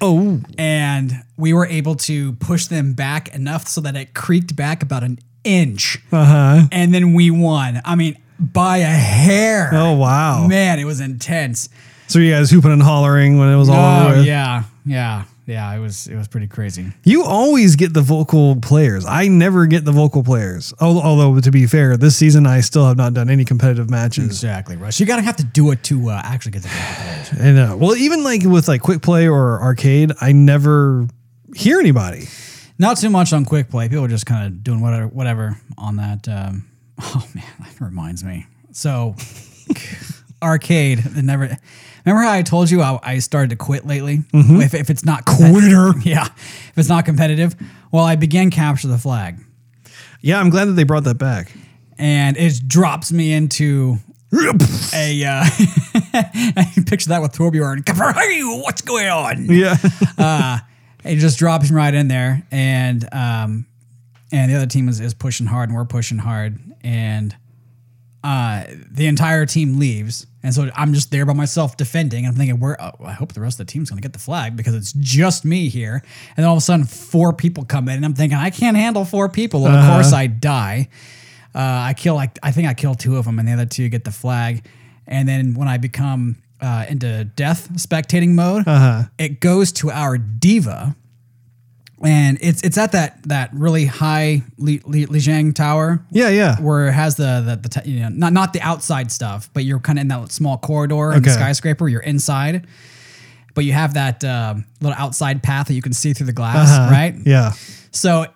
Oh. 0.00 0.40
And 0.58 1.12
we 1.36 1.52
were 1.52 1.66
able 1.66 1.94
to 1.96 2.32
push 2.34 2.66
them 2.66 2.94
back 2.94 3.34
enough 3.34 3.66
so 3.68 3.80
that 3.82 3.96
it 3.96 4.14
creaked 4.14 4.56
back 4.56 4.82
about 4.82 5.02
an 5.02 5.18
inch. 5.44 5.98
Uh 6.12 6.24
huh. 6.24 6.66
And 6.72 6.92
then 6.94 7.14
we 7.14 7.30
won. 7.30 7.80
I 7.84 7.94
mean, 7.96 8.18
by 8.38 8.78
a 8.78 8.86
hair. 8.86 9.70
Oh 9.72 9.92
wow. 9.94 10.46
Man, 10.46 10.78
it 10.78 10.84
was 10.84 11.00
intense. 11.00 11.68
So 12.08 12.18
you 12.18 12.32
guys 12.32 12.50
hooping 12.50 12.72
and 12.72 12.82
hollering 12.82 13.38
when 13.38 13.48
it 13.52 13.56
was 13.56 13.68
all 13.68 13.76
Oh 13.76 14.06
over. 14.08 14.16
with? 14.18 14.26
yeah, 14.26 14.64
yeah, 14.84 15.24
yeah. 15.50 15.74
It 15.74 15.80
was 15.80 16.06
it 16.06 16.16
was 16.16 16.28
pretty 16.28 16.46
crazy. 16.46 16.86
You 17.04 17.24
always 17.24 17.76
get 17.76 17.92
the 17.92 18.00
vocal 18.02 18.56
players. 18.56 19.04
I 19.06 19.28
never 19.28 19.66
get 19.66 19.84
the 19.84 19.92
vocal 19.92 20.22
players. 20.22 20.72
Al- 20.80 21.00
Although 21.00 21.40
to 21.40 21.50
be 21.50 21.66
fair, 21.66 21.96
this 21.96 22.16
season 22.16 22.46
I 22.46 22.60
still 22.60 22.86
have 22.86 22.96
not 22.96 23.14
done 23.14 23.28
any 23.28 23.44
competitive 23.44 23.90
matches. 23.90 24.26
Exactly, 24.26 24.76
Russ. 24.76 25.00
You 25.00 25.06
gotta 25.06 25.22
have 25.22 25.36
to 25.36 25.44
do 25.44 25.70
it 25.72 25.82
to 25.84 26.10
uh, 26.10 26.20
actually 26.24 26.52
get 26.52 26.62
the 26.62 26.68
good 26.68 26.96
players. 26.96 27.40
And 27.40 27.58
uh, 27.58 27.76
well, 27.76 27.96
even 27.96 28.24
like 28.24 28.42
with 28.44 28.68
like 28.68 28.80
quick 28.80 29.02
play 29.02 29.28
or 29.28 29.60
arcade, 29.60 30.12
I 30.20 30.32
never 30.32 31.06
hear 31.54 31.80
anybody. 31.80 32.28
Not 32.78 32.96
too 32.96 33.10
much 33.10 33.32
on 33.32 33.44
quick 33.44 33.68
play. 33.68 33.88
People 33.88 34.04
are 34.04 34.08
just 34.08 34.24
kind 34.26 34.46
of 34.46 34.64
doing 34.64 34.80
whatever 34.80 35.08
whatever 35.08 35.60
on 35.76 35.96
that. 35.96 36.28
Um, 36.28 36.64
oh 37.02 37.26
man, 37.34 37.44
that 37.60 37.80
reminds 37.80 38.24
me. 38.24 38.46
So 38.72 39.14
arcade. 40.42 40.98
It 40.98 41.24
never. 41.24 41.56
Remember 42.06 42.22
how 42.22 42.32
I 42.32 42.42
told 42.42 42.70
you 42.70 42.80
I, 42.82 42.98
I 43.02 43.18
started 43.18 43.50
to 43.50 43.56
quit 43.56 43.86
lately? 43.86 44.20
If, 44.32 44.72
if 44.74 44.88
it's 44.88 45.04
not 45.04 45.24
quitter, 45.26 45.92
yeah. 46.02 46.26
If 46.26 46.78
it's 46.78 46.88
not 46.88 47.04
competitive, 47.04 47.54
well, 47.92 48.04
I 48.04 48.16
began 48.16 48.50
capture 48.50 48.88
the 48.88 48.96
flag. 48.98 49.38
Yeah, 50.22 50.40
I'm 50.40 50.48
glad 50.50 50.66
that 50.66 50.72
they 50.72 50.84
brought 50.84 51.04
that 51.04 51.18
back. 51.18 51.52
and 51.98 52.36
it 52.38 52.66
drops 52.66 53.12
me 53.12 53.32
into 53.32 53.96
a 54.94 55.24
uh, 55.24 55.44
picture 56.86 57.08
that 57.10 57.20
with 57.20 57.32
Torbjorn. 57.32 57.86
Hey, 58.14 58.42
what's 58.42 58.80
going 58.82 59.08
on? 59.08 59.46
Yeah. 59.46 59.76
It 61.04 61.16
just 61.16 61.38
drops 61.38 61.70
me 61.70 61.76
right 61.76 61.94
in 61.94 62.08
there, 62.08 62.42
and 62.50 63.08
um, 63.12 63.66
and 64.32 64.50
the 64.50 64.56
other 64.56 64.66
team 64.66 64.88
is, 64.88 65.00
is 65.00 65.14
pushing 65.14 65.46
hard, 65.46 65.70
and 65.70 65.76
we're 65.76 65.84
pushing 65.86 66.18
hard, 66.18 66.58
and 66.82 67.34
uh, 68.22 68.64
the 68.90 69.06
entire 69.06 69.46
team 69.46 69.78
leaves, 69.78 70.26
and 70.42 70.54
so 70.54 70.70
I'm 70.74 70.92
just 70.92 71.10
there 71.10 71.24
by 71.24 71.32
myself 71.32 71.76
defending. 71.76 72.24
And 72.24 72.32
I'm 72.32 72.38
thinking, 72.38 72.60
where? 72.60 72.80
Oh, 72.82 72.92
I 73.04 73.12
hope 73.12 73.32
the 73.32 73.40
rest 73.40 73.60
of 73.60 73.66
the 73.66 73.72
team's 73.72 73.88
gonna 73.88 74.02
get 74.02 74.12
the 74.12 74.18
flag 74.18 74.56
because 74.56 74.74
it's 74.74 74.92
just 74.92 75.44
me 75.44 75.68
here. 75.68 75.94
And 75.94 76.36
then 76.36 76.44
all 76.46 76.54
of 76.54 76.58
a 76.58 76.62
sudden, 76.62 76.84
four 76.84 77.32
people 77.32 77.64
come 77.64 77.88
in, 77.88 77.96
and 77.96 78.04
I'm 78.04 78.14
thinking, 78.14 78.38
I 78.38 78.50
can't 78.50 78.76
handle 78.76 79.04
four 79.04 79.28
people. 79.28 79.66
And 79.66 79.76
of 79.76 79.86
course, 79.86 80.12
I 80.12 80.26
die. 80.26 80.88
Uh, 81.54 81.58
I 81.58 81.94
kill 81.94 82.14
like 82.14 82.38
I 82.42 82.52
think 82.52 82.68
I 82.68 82.74
kill 82.74 82.94
two 82.94 83.16
of 83.16 83.24
them, 83.24 83.38
and 83.38 83.48
the 83.48 83.52
other 83.52 83.66
two 83.66 83.88
get 83.88 84.04
the 84.04 84.12
flag. 84.12 84.66
And 85.06 85.28
then 85.28 85.54
when 85.54 85.66
I 85.66 85.78
become 85.78 86.36
uh, 86.60 86.86
into 86.88 87.24
death 87.24 87.70
spectating 87.74 88.30
mode, 88.30 88.66
uh-huh. 88.66 89.04
it 89.18 89.40
goes 89.40 89.72
to 89.72 89.90
our 89.90 90.18
D.Va, 90.18 90.94
and 92.02 92.38
it's 92.40 92.62
it's 92.62 92.78
at 92.78 92.92
that 92.92 93.22
that 93.24 93.50
really 93.52 93.84
high 93.86 94.42
Li, 94.58 94.80
Li, 94.84 95.06
Lijiang 95.06 95.54
tower 95.54 96.00
Yeah, 96.10 96.28
yeah. 96.30 96.56
where 96.60 96.88
it 96.88 96.92
has 96.92 97.16
the 97.16 97.58
the, 97.62 97.68
the 97.68 97.88
you 97.90 98.00
know 98.00 98.08
not 98.08 98.32
not 98.32 98.52
the 98.52 98.60
outside 98.62 99.12
stuff, 99.12 99.50
but 99.52 99.64
you're 99.64 99.80
kind 99.80 99.98
of 99.98 100.02
in 100.02 100.08
that 100.08 100.32
small 100.32 100.56
corridor 100.58 101.12
in 101.12 101.22
the 101.22 101.30
skyscraper. 101.30 101.88
You're 101.88 102.00
inside, 102.00 102.66
but 103.54 103.64
you 103.64 103.72
have 103.72 103.94
that 103.94 104.24
um 104.24 104.64
little 104.80 104.96
outside 104.98 105.42
path 105.42 105.66
that 105.68 105.74
you 105.74 105.82
can 105.82 105.92
see 105.92 106.12
through 106.14 106.26
the 106.26 106.32
glass, 106.32 106.70
Uh-huh. 106.70 106.90
right? 106.90 107.14
Yeah. 107.26 107.52
So 107.90 108.26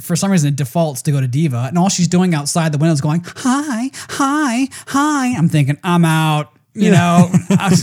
for 0.00 0.16
some 0.16 0.32
reason 0.32 0.48
it 0.48 0.56
defaults 0.56 1.02
to 1.02 1.12
go 1.12 1.20
to 1.20 1.28
D.Va, 1.28 1.66
and 1.68 1.78
all 1.78 1.88
she's 1.88 2.08
doing 2.08 2.34
outside 2.34 2.72
the 2.72 2.78
window 2.78 2.92
is 2.92 3.00
going 3.00 3.22
hi, 3.36 3.90
hi, 4.10 4.68
hi. 4.88 5.26
I'm 5.36 5.48
thinking 5.48 5.78
I'm 5.84 6.04
out. 6.04 6.50
You 6.74 6.90
know, 6.90 7.28
I- 7.50 7.76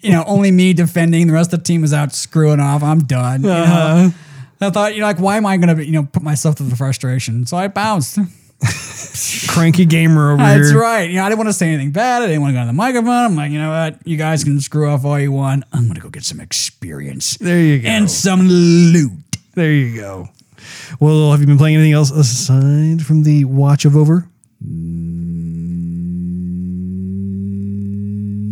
you 0.00 0.12
know, 0.12 0.22
only 0.26 0.50
me 0.52 0.72
defending. 0.72 1.26
The 1.26 1.32
rest 1.32 1.52
of 1.52 1.58
the 1.60 1.64
team 1.64 1.82
is 1.84 1.92
out 1.92 2.14
screwing 2.14 2.60
off. 2.60 2.82
I'm 2.84 3.00
done. 3.00 3.44
Uh-huh. 3.44 3.94
know? 4.06 4.12
I 4.60 4.70
thought, 4.70 4.94
you 4.94 5.00
know, 5.00 5.06
like, 5.06 5.20
why 5.20 5.36
am 5.36 5.46
I 5.46 5.56
going 5.56 5.76
to, 5.76 5.84
you 5.84 5.92
know, 5.92 6.02
put 6.04 6.22
myself 6.22 6.56
through 6.56 6.68
the 6.68 6.76
frustration? 6.76 7.46
So 7.46 7.56
I 7.56 7.68
bounced. 7.68 8.18
Cranky 9.48 9.84
gamer 9.84 10.32
over 10.32 10.38
That's 10.38 10.54
here. 10.56 10.64
That's 10.64 10.74
right. 10.74 11.08
You 11.08 11.16
know, 11.16 11.24
I 11.24 11.28
didn't 11.28 11.38
want 11.38 11.48
to 11.50 11.52
say 11.52 11.68
anything 11.68 11.92
bad. 11.92 12.22
I 12.22 12.26
didn't 12.26 12.42
want 12.42 12.50
to 12.52 12.56
go 12.56 12.60
on 12.62 12.66
the 12.66 12.72
microphone. 12.72 13.08
I'm 13.08 13.36
like, 13.36 13.52
you 13.52 13.58
know 13.60 13.70
what? 13.70 14.04
You 14.04 14.16
guys 14.16 14.42
can 14.42 14.60
screw 14.60 14.88
off 14.90 15.04
all 15.04 15.18
you 15.18 15.30
want. 15.30 15.62
I'm 15.72 15.82
going 15.84 15.94
to 15.94 16.00
go 16.00 16.08
get 16.10 16.24
some 16.24 16.40
experience 16.40 17.36
There 17.36 17.60
you 17.60 17.78
go. 17.80 17.88
and 17.88 18.10
some 18.10 18.48
loot. 18.48 19.12
There 19.54 19.72
you 19.72 19.94
go. 20.00 20.28
Well, 20.98 21.30
have 21.30 21.40
you 21.40 21.46
been 21.46 21.56
playing 21.58 21.76
anything 21.76 21.92
else 21.92 22.10
aside 22.10 23.02
from 23.02 23.22
the 23.22 23.44
Watch 23.44 23.84
of 23.84 23.96
Over? 23.96 24.26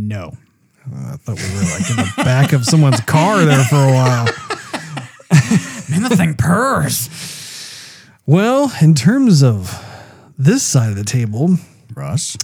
No. 0.09 0.37
I 0.95 1.17
thought 1.17 1.37
we 1.37 1.43
were 1.55 1.63
like 1.65 1.91
in 1.91 1.97
the 1.97 2.13
back 2.19 2.53
of 2.53 2.65
someone's 2.65 3.01
car 3.01 3.45
there 3.45 3.65
for 3.65 3.77
a 3.77 3.93
while. 3.93 4.27
Man, 5.89 6.03
the 6.03 6.17
thing 6.17 6.35
purrs. 6.35 7.09
Well, 8.27 8.73
in 8.83 8.95
terms 8.95 9.43
of 9.43 9.85
this 10.37 10.65
side 10.65 10.91
of 10.91 10.97
the 10.97 11.05
table, 11.05 11.57
Russ, 11.95 12.37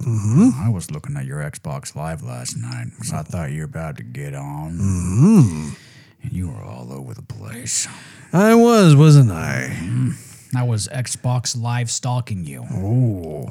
mm-hmm. 0.00 0.50
I 0.54 0.68
was 0.68 0.90
looking 0.90 1.16
at 1.16 1.24
your 1.24 1.38
Xbox 1.38 1.96
Live 1.96 2.22
last 2.22 2.56
night, 2.58 2.88
so 3.02 3.16
I 3.16 3.22
thought 3.22 3.50
you 3.52 3.60
were 3.60 3.64
about 3.64 3.96
to 3.96 4.02
get 4.02 4.34
on. 4.34 4.72
Mm-hmm. 4.72 5.68
And 6.22 6.32
you 6.32 6.48
were 6.48 6.62
all 6.62 6.92
over 6.92 7.14
the 7.14 7.22
place. 7.22 7.88
I 8.32 8.54
was, 8.54 8.94
wasn't 8.94 9.30
I? 9.30 10.12
I 10.54 10.62
was 10.62 10.88
Xbox 10.88 11.60
Live 11.60 11.90
stalking 11.90 12.44
you. 12.44 12.64
Oh, 12.70 13.50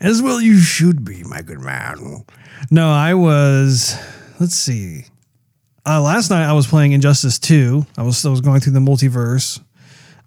as 0.00 0.22
well 0.22 0.40
you 0.40 0.58
should 0.58 1.04
be, 1.04 1.22
my 1.22 1.42
good 1.42 1.60
man. 1.60 2.24
No, 2.70 2.90
I 2.90 3.14
was. 3.14 3.96
Let's 4.40 4.56
see. 4.56 5.04
Uh, 5.86 6.00
last 6.02 6.30
night 6.30 6.44
I 6.48 6.52
was 6.52 6.66
playing 6.66 6.92
Injustice 6.92 7.38
2. 7.38 7.86
I 7.96 8.02
was 8.02 8.24
I 8.24 8.28
was 8.30 8.40
going 8.40 8.60
through 8.60 8.74
the 8.74 8.80
multiverse. 8.80 9.60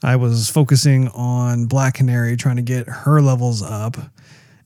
I 0.03 0.15
was 0.17 0.49
focusing 0.49 1.07
on 1.09 1.65
Black 1.67 1.93
Canary, 1.95 2.35
trying 2.35 2.57
to 2.57 2.61
get 2.61 2.87
her 2.89 3.21
levels 3.21 3.61
up, 3.63 3.95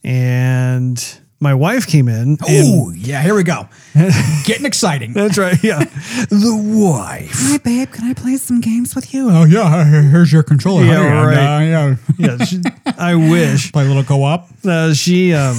and 0.03 1.19
my 1.39 1.53
wife 1.53 1.85
came 1.85 2.07
in. 2.07 2.37
Oh, 2.41 2.91
yeah, 2.95 3.21
here 3.21 3.35
we 3.35 3.43
go. 3.43 3.69
Getting 4.45 4.65
exciting. 4.65 5.13
that's 5.13 5.37
right. 5.37 5.61
Yeah, 5.63 5.79
the 6.29 6.59
wife. 6.63 7.29
Hi, 7.33 7.57
babe. 7.59 7.91
Can 7.91 8.05
I 8.09 8.13
play 8.15 8.37
some 8.37 8.61
games 8.61 8.95
with 8.95 9.13
you? 9.13 9.29
Oh, 9.29 9.43
yeah. 9.43 9.83
Here's 9.83 10.33
your 10.33 10.41
controller. 10.41 10.85
Yeah, 10.85 10.95
Honey, 10.95 11.09
and, 11.09 11.27
right. 11.27 11.37
uh, 11.37 11.59
yeah. 11.59 11.95
Yeah, 12.37 12.45
she, 12.45 12.61
I 12.97 13.13
wish. 13.13 13.71
Play 13.71 13.83
a 13.85 13.87
little 13.87 14.03
co-op. 14.03 14.47
uh, 14.65 14.93
she 14.95 15.33
um, 15.35 15.55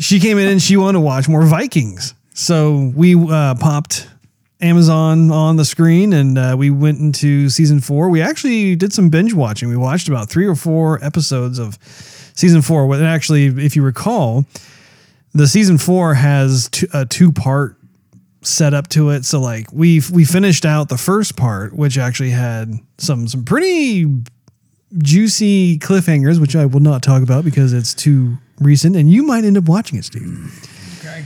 she 0.00 0.20
came 0.20 0.38
in 0.38 0.48
and 0.48 0.62
she 0.62 0.78
wanted 0.78 0.94
to 0.94 1.00
watch 1.00 1.28
more 1.28 1.42
Vikings. 1.44 2.14
So 2.32 2.92
we 2.96 3.14
uh, 3.14 3.56
popped 3.56 4.08
Amazon 4.60 5.30
on 5.30 5.56
the 5.56 5.64
screen 5.64 6.12
and 6.12 6.36
uh, 6.36 6.56
we 6.58 6.70
went 6.70 6.98
into 6.98 7.48
season 7.48 7.80
four. 7.80 8.08
We 8.08 8.20
actually 8.20 8.74
did 8.74 8.92
some 8.92 9.08
binge 9.08 9.32
watching. 9.32 9.68
We 9.68 9.76
watched 9.76 10.08
about 10.08 10.28
three 10.28 10.46
or 10.46 10.56
four 10.56 11.02
episodes 11.04 11.58
of 11.58 11.78
season 12.34 12.62
four. 12.62 12.92
And 12.94 13.04
actually, 13.04 13.46
if 13.46 13.76
you 13.76 13.82
recall, 13.82 14.46
the 15.32 15.46
season 15.46 15.78
four 15.78 16.14
has 16.14 16.68
two, 16.70 16.88
a 16.92 17.06
two 17.06 17.30
part 17.32 17.76
setup 18.42 18.88
to 18.88 19.10
it. 19.10 19.24
So 19.24 19.40
like 19.40 19.72
we 19.72 20.00
we 20.12 20.24
finished 20.24 20.64
out 20.64 20.88
the 20.88 20.98
first 20.98 21.36
part, 21.36 21.74
which 21.74 21.98
actually 21.98 22.30
had 22.30 22.72
some 22.98 23.28
some 23.28 23.44
pretty 23.44 24.06
juicy 24.96 25.78
cliffhangers, 25.78 26.40
which 26.40 26.56
I 26.56 26.66
will 26.66 26.80
not 26.80 27.02
talk 27.02 27.22
about 27.22 27.44
because 27.44 27.72
it's 27.72 27.94
too 27.94 28.38
recent, 28.58 28.96
and 28.96 29.10
you 29.10 29.22
might 29.22 29.44
end 29.44 29.56
up 29.56 29.68
watching 29.68 29.98
it, 29.98 30.04
Steve. 30.04 31.00
Okay. 31.00 31.24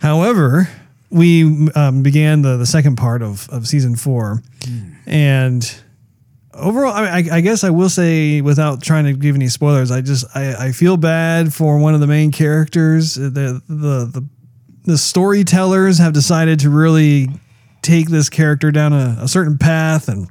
However, 0.00 0.68
we 1.16 1.70
um, 1.74 2.02
began 2.02 2.42
the, 2.42 2.56
the 2.56 2.66
second 2.66 2.96
part 2.96 3.22
of, 3.22 3.48
of 3.50 3.66
season 3.66 3.96
four, 3.96 4.42
and 5.06 5.78
overall, 6.52 6.92
I, 6.92 7.04
I, 7.04 7.24
I 7.32 7.40
guess 7.40 7.64
I 7.64 7.70
will 7.70 7.88
say, 7.88 8.40
without 8.40 8.82
trying 8.82 9.04
to 9.04 9.12
give 9.12 9.34
any 9.34 9.48
spoilers, 9.48 9.90
I 9.90 10.00
just 10.00 10.24
I, 10.34 10.66
I 10.66 10.72
feel 10.72 10.96
bad 10.96 11.52
for 11.52 11.78
one 11.78 11.94
of 11.94 12.00
the 12.00 12.06
main 12.06 12.32
characters. 12.32 13.14
The 13.14 13.30
the 13.30 13.62
the 13.68 14.28
the 14.84 14.98
storytellers 14.98 15.98
have 15.98 16.12
decided 16.12 16.60
to 16.60 16.70
really 16.70 17.28
take 17.82 18.08
this 18.08 18.28
character 18.28 18.70
down 18.70 18.92
a, 18.92 19.16
a 19.20 19.28
certain 19.28 19.58
path 19.58 20.08
and 20.08 20.28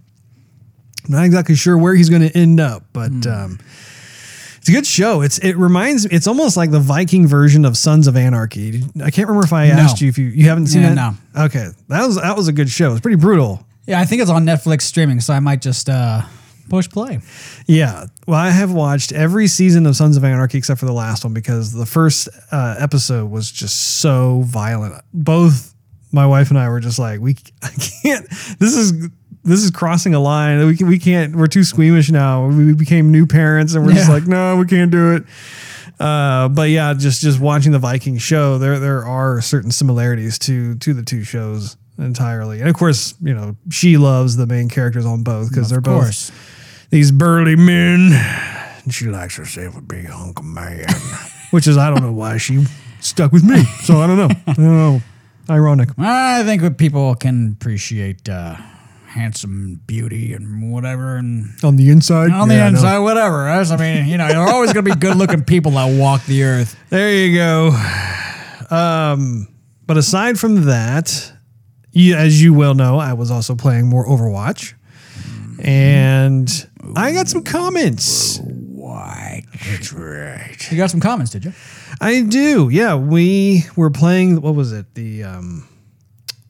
not 1.07 1.25
exactly 1.25 1.55
sure 1.55 1.77
where 1.77 1.93
he's 1.93 2.09
going 2.09 2.27
to 2.27 2.37
end 2.37 2.59
up, 2.59 2.83
but 2.91 3.11
um, 3.27 3.59
it's 4.65 4.69
a 4.69 4.71
good 4.73 4.87
show. 4.87 5.21
It's 5.21 5.37
it 5.37 5.57
reminds 5.57 6.05
it's 6.05 6.25
almost 6.25 6.57
like 6.57 6.71
the 6.71 6.79
Viking 6.79 7.27
version 7.27 7.65
of 7.65 7.77
Sons 7.77 8.07
of 8.07 8.17
Anarchy. 8.17 8.81
I 9.03 9.11
can't 9.11 9.27
remember 9.27 9.45
if 9.45 9.53
I 9.53 9.67
asked 9.67 10.01
you 10.01 10.09
if 10.09 10.17
you 10.17 10.25
you 10.25 10.49
haven't 10.49 10.67
seen 10.67 10.81
Yeah, 10.81 10.91
it. 10.91 10.95
no. 10.95 11.13
Okay, 11.45 11.67
that 11.89 12.03
was 12.05 12.15
that 12.15 12.35
was 12.35 12.47
a 12.47 12.51
good 12.53 12.69
show. 12.69 12.91
It's 12.93 13.01
pretty 13.01 13.17
brutal. 13.17 13.63
Yeah, 13.85 13.99
I 13.99 14.05
think 14.05 14.23
it's 14.23 14.31
on 14.31 14.43
Netflix 14.43 14.81
streaming, 14.81 15.19
so 15.19 15.35
I 15.35 15.39
might 15.39 15.61
just 15.61 15.87
uh, 15.87 16.23
push 16.69 16.89
play. 16.89 17.19
Yeah. 17.67 18.07
Well, 18.25 18.39
I 18.39 18.49
have 18.49 18.71
watched 18.71 19.11
every 19.11 19.45
season 19.45 19.85
of 19.85 19.95
Sons 19.95 20.17
of 20.17 20.23
Anarchy 20.23 20.57
except 20.57 20.79
for 20.79 20.87
the 20.87 20.93
last 20.93 21.23
one 21.23 21.35
because 21.35 21.71
the 21.71 21.85
first 21.85 22.27
uh, 22.51 22.75
episode 22.79 23.29
was 23.29 23.51
just 23.51 23.99
so 23.99 24.41
violent. 24.45 24.95
Both 25.13 25.75
my 26.11 26.25
wife 26.25 26.49
and 26.49 26.57
I 26.57 26.69
were 26.69 26.79
just 26.79 26.97
like, 26.97 27.19
we 27.19 27.35
I 27.61 27.69
can't. 28.01 28.27
This 28.57 28.75
is 28.75 29.09
this 29.45 29.63
is 29.63 29.71
crossing 29.71 30.13
a 30.13 30.19
line. 30.19 30.65
We 30.65 30.75
can, 30.75 30.87
we 30.87 30.99
can't. 30.99 31.35
We're 31.35 31.47
too 31.47 31.63
squeamish 31.63 32.09
now. 32.09 32.47
We 32.47 32.73
became 32.73 33.11
new 33.11 33.27
parents 33.27 33.75
and 33.75 33.85
we're 33.85 33.93
just 33.93 34.09
like, 34.09 34.25
no, 34.27 34.57
we 34.57 34.65
can't 34.65 34.91
do 34.91 35.15
it. 35.15 35.23
Uh, 35.99 36.49
but 36.49 36.69
yeah, 36.69 36.93
just 36.93 37.21
just 37.21 37.39
watching 37.39 37.71
the 37.71 37.79
Viking 37.79 38.17
show, 38.17 38.57
there 38.57 38.79
there 38.79 39.05
are 39.05 39.39
certain 39.41 39.71
similarities 39.71 40.37
to 40.39 40.75
to 40.79 40.93
the 40.93 41.03
two 41.03 41.23
shows 41.23 41.77
entirely. 41.97 42.59
And 42.59 42.67
of 42.67 42.75
course, 42.75 43.15
you 43.21 43.33
know, 43.33 43.55
she 43.69 43.97
loves 43.97 44.35
the 44.35 44.45
main 44.45 44.67
characters 44.67 45.05
on 45.05 45.23
both 45.23 45.49
because 45.49 45.69
they're 45.69 45.79
both 45.79 46.03
course. 46.03 46.31
these 46.89 47.11
burly 47.11 47.55
men. 47.55 48.11
And 48.83 48.93
she 48.93 49.05
likes 49.05 49.37
herself 49.37 49.77
a 49.77 49.81
big 49.81 50.07
hunk 50.07 50.39
of 50.39 50.45
man. 50.45 50.85
Which 51.51 51.67
is, 51.67 51.77
I 51.77 51.89
don't 51.89 52.01
know 52.01 52.11
why 52.11 52.37
she 52.37 52.65
stuck 52.99 53.31
with 53.31 53.43
me. 53.43 53.63
So 53.83 53.99
I 53.99 54.07
don't 54.07 54.17
know. 54.17 54.29
I 54.47 54.53
don't 54.53 54.77
know. 54.77 55.01
Ironic. 55.49 55.89
I 55.97 56.43
think 56.43 56.77
people 56.77 57.15
can 57.15 57.53
appreciate 57.53 58.27
uh, 58.27 58.57
handsome 59.15 59.79
beauty 59.87 60.33
and 60.33 60.71
whatever, 60.73 61.15
and 61.15 61.51
On 61.63 61.77
the 61.77 61.89
inside. 61.89 62.31
on 62.31 62.49
the 62.49 62.55
Yeah, 62.55 62.69
know. 62.69 62.75
inside, 62.75 62.99
whatever. 62.99 63.43
Right? 63.43 63.71
I 63.71 63.77
mean, 63.77 64.07
you 64.07 64.17
know, 64.17 64.27
there 64.27 64.39
are 64.39 64.49
always 64.49 64.73
going 64.73 64.83
to 64.85 64.93
be 64.93 64.99
good-looking 64.99 65.45
people 65.45 65.71
that 65.71 65.97
walk 65.97 66.25
the 66.25 66.43
earth. 66.43 66.75
There 66.89 67.11
you 67.13 67.35
go. 67.37 67.69
Um, 68.69 69.47
but 69.87 69.95
aside 69.97 70.37
from 70.37 70.65
that, 70.65 71.31
you, 71.91 72.15
as 72.15 72.43
you 72.43 72.53
well 72.53 72.73
know, 72.73 72.99
I 72.99 73.13
was 73.13 73.31
also 73.31 73.55
playing 73.55 73.87
more 73.87 74.05
Overwatch. 74.05 74.73
And 75.59 76.49
I 76.97 77.13
got 77.13 77.29
some 77.29 77.41
comments. 77.43 78.39
Why? 78.43 79.43
That's 79.65 79.93
right. 79.93 80.57
You 80.69 80.75
got 80.77 80.91
some 80.91 80.99
comments, 80.99 81.31
did 81.31 81.45
you? 81.45 81.53
I 82.01 82.21
do. 82.21 82.67
Yeah, 82.69 82.95
we 82.95 83.63
were 83.77 83.89
playing. 83.89 84.41
What 84.41 84.55
was 84.55 84.73
it? 84.73 84.93
The 84.95 85.23
um, 85.23 85.67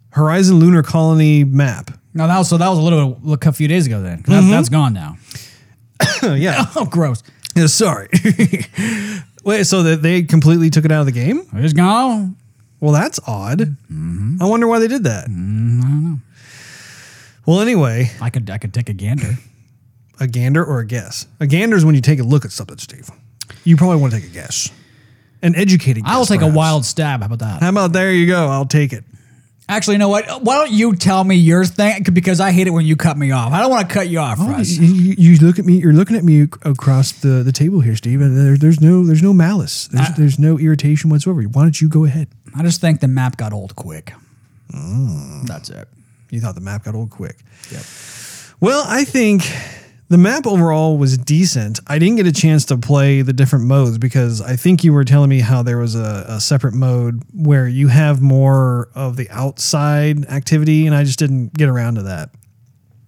Horizon 0.09 0.55
Lunar 0.59 0.81
Colony 0.81 1.43
map. 1.43 1.91
No, 2.15 2.27
that 2.27 2.37
was 2.37 2.47
so 2.49 2.57
that 2.57 2.69
was 2.69 2.79
a 2.79 2.81
little, 2.81 3.19
little 3.21 3.49
a 3.49 3.51
few 3.51 3.67
days 3.67 3.85
ago. 3.85 4.01
Then 4.01 4.23
that, 4.25 4.47
that's 4.49 4.69
gone 4.69 4.93
now. 4.93 5.17
yeah. 6.23 6.65
Oh, 6.75 6.85
gross! 6.85 7.21
yeah. 7.55 7.67
Sorry. 7.67 8.07
Wait. 9.43 9.65
So 9.65 9.83
that 9.83 10.01
they 10.01 10.23
completely 10.23 10.69
took 10.69 10.85
it 10.85 10.91
out 10.91 11.01
of 11.01 11.05
the 11.05 11.11
game? 11.11 11.45
It's 11.53 11.73
gone. 11.73 12.37
Well, 12.79 12.93
that's 12.93 13.19
odd. 13.27 13.75
I 13.91 14.45
wonder 14.45 14.67
why 14.67 14.79
they 14.79 14.87
did 14.87 15.03
that. 15.03 15.27
Mm, 15.27 15.79
I 15.79 15.87
don't 15.87 16.03
know. 16.03 16.19
Well, 17.45 17.59
anyway, 17.59 18.11
I 18.21 18.29
could 18.29 18.49
I 18.49 18.57
could 18.57 18.73
take 18.73 18.89
a 18.89 18.93
gander. 18.93 19.35
a 20.19 20.27
gander 20.27 20.63
or 20.63 20.79
a 20.79 20.85
guess. 20.85 21.27
A 21.41 21.47
gander 21.47 21.75
is 21.75 21.83
when 21.85 21.95
you 21.95 22.01
take 22.01 22.19
a 22.19 22.23
look 22.23 22.45
at 22.45 22.51
something, 22.51 22.77
Steve. 22.77 23.09
You 23.65 23.75
probably 23.75 23.97
want 23.97 24.13
to 24.13 24.21
take 24.21 24.29
a 24.29 24.33
guess. 24.33 24.71
An 25.41 25.53
educated 25.55 26.03
guess. 26.05 26.13
I 26.13 26.17
will 26.17 26.25
take 26.25 26.41
a 26.41 26.47
wild 26.47 26.85
stab. 26.85 27.19
How 27.19 27.25
about 27.27 27.39
that? 27.39 27.61
How 27.61 27.69
about 27.69 27.91
there 27.93 28.11
you 28.13 28.25
go? 28.27 28.47
I'll 28.47 28.65
take 28.65 28.93
it. 28.93 29.03
Actually, 29.67 29.95
you 29.95 29.99
know 29.99 30.09
what? 30.09 30.43
Why 30.43 30.55
don't 30.57 30.71
you 30.71 30.95
tell 30.95 31.23
me 31.23 31.35
your 31.35 31.65
thing? 31.65 32.03
Because 32.13 32.39
I 32.39 32.51
hate 32.51 32.67
it 32.67 32.69
when 32.69 32.85
you 32.85 32.95
cut 32.95 33.17
me 33.17 33.31
off. 33.31 33.51
I 33.51 33.59
don't 33.61 33.71
want 33.71 33.89
to 33.89 33.93
cut 33.93 34.07
you 34.09 34.19
off, 34.19 34.37
oh, 34.39 34.47
Russ. 34.47 34.77
You, 34.77 35.15
you- 35.17 35.37
look 35.37 35.57
at 35.59 35.65
me. 35.65 35.79
You're 35.79 35.93
looking 35.93 36.15
at 36.15 36.23
me 36.23 36.41
across 36.63 37.11
the, 37.13 37.41
the 37.43 37.51
table 37.51 37.79
here, 37.79 37.95
Steve. 37.95 38.21
And 38.21 38.37
there, 38.37 38.57
there's 38.57 38.79
no 38.79 39.03
there's 39.03 39.23
no 39.23 39.33
malice. 39.33 39.87
There's, 39.87 40.09
there's 40.15 40.39
no 40.39 40.59
irritation 40.59 41.09
whatsoever. 41.09 41.41
Why 41.43 41.63
don't 41.63 41.79
you 41.81 41.87
go 41.89 42.05
ahead? 42.05 42.27
I 42.55 42.61
just 42.61 42.79
think 42.79 42.99
the 42.99 43.07
map 43.07 43.37
got 43.37 43.53
old 43.53 43.75
quick. 43.75 44.13
Mm. 44.71 45.45
That's 45.47 45.69
it. 45.69 45.87
You 46.29 46.41
thought 46.41 46.55
the 46.55 46.61
map 46.61 46.83
got 46.83 46.95
old 46.95 47.09
quick. 47.09 47.37
Yep. 47.71 47.83
Well, 48.59 48.83
I 48.87 49.03
think 49.03 49.43
the 50.07 50.17
map 50.17 50.45
overall 50.45 50.97
was 50.97 51.17
decent. 51.17 51.79
I 51.87 51.97
didn't 51.99 52.17
get 52.17 52.27
a 52.27 52.31
chance 52.31 52.65
to 52.65 52.77
play 52.77 53.21
the 53.23 53.33
different 53.33 53.65
modes 53.65 53.97
because 53.97 54.39
I 54.41 54.55
think 54.55 54.83
you 54.83 54.93
were 54.93 55.03
telling 55.03 55.29
me 55.29 55.39
how 55.39 55.63
there 55.63 55.77
was 55.79 55.95
a, 55.95 56.25
a 56.27 56.39
separate 56.39 56.73
mode 56.75 57.23
where 57.33 57.67
you 57.67 57.87
have 57.87 58.21
more 58.21 58.89
of 58.93 59.15
the 59.17 59.27
outside 59.31 60.25
activity, 60.25 60.85
and 60.85 60.95
I 60.95 61.03
just 61.03 61.17
didn't 61.19 61.53
get 61.53 61.69
around 61.69 61.95
to 61.95 62.03
that. 62.03 62.29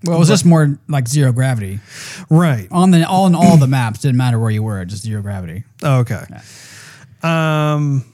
Well, 0.04 0.16
it 0.16 0.20
was 0.20 0.28
just 0.28 0.46
more 0.46 0.80
like 0.88 1.08
zero 1.08 1.32
gravity 1.32 1.80
Right. 2.30 2.68
on 2.72 2.92
the 2.92 3.04
all 3.08 3.26
in 3.28 3.34
all 3.36 3.58
the 3.58 3.68
maps. 3.68 4.00
Didn't 4.02 4.18
matter 4.18 4.40
where 4.40 4.52
you 4.52 4.62
were, 4.64 4.84
just 4.86 5.04
zero 5.04 5.22
gravity. 5.22 5.64
Okay. 5.84 6.24
Um, 7.24 8.06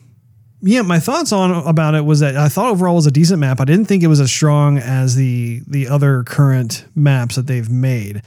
yeah, 0.62 0.82
my 0.82 1.00
thoughts 1.00 1.34
on 1.34 1.52
about 1.68 1.94
it 1.94 2.06
was 2.06 2.22
that 2.22 2.38
I 2.38 2.48
thought 2.48 2.70
overall 2.72 2.94
it 2.94 2.96
was 2.96 3.08
a 3.08 3.12
decent 3.12 3.40
map. 3.40 3.60
I 3.60 3.66
didn't 3.66 3.86
think 3.86 4.02
it 4.02 4.08
was 4.08 4.22
as 4.22 4.32
strong 4.32 4.78
as 4.78 5.16
the 5.16 5.62
the 5.68 5.88
other 5.90 6.24
current 6.24 6.86
maps 6.96 7.36
that 7.36 7.48
they've 7.48 7.70
made. 7.70 8.22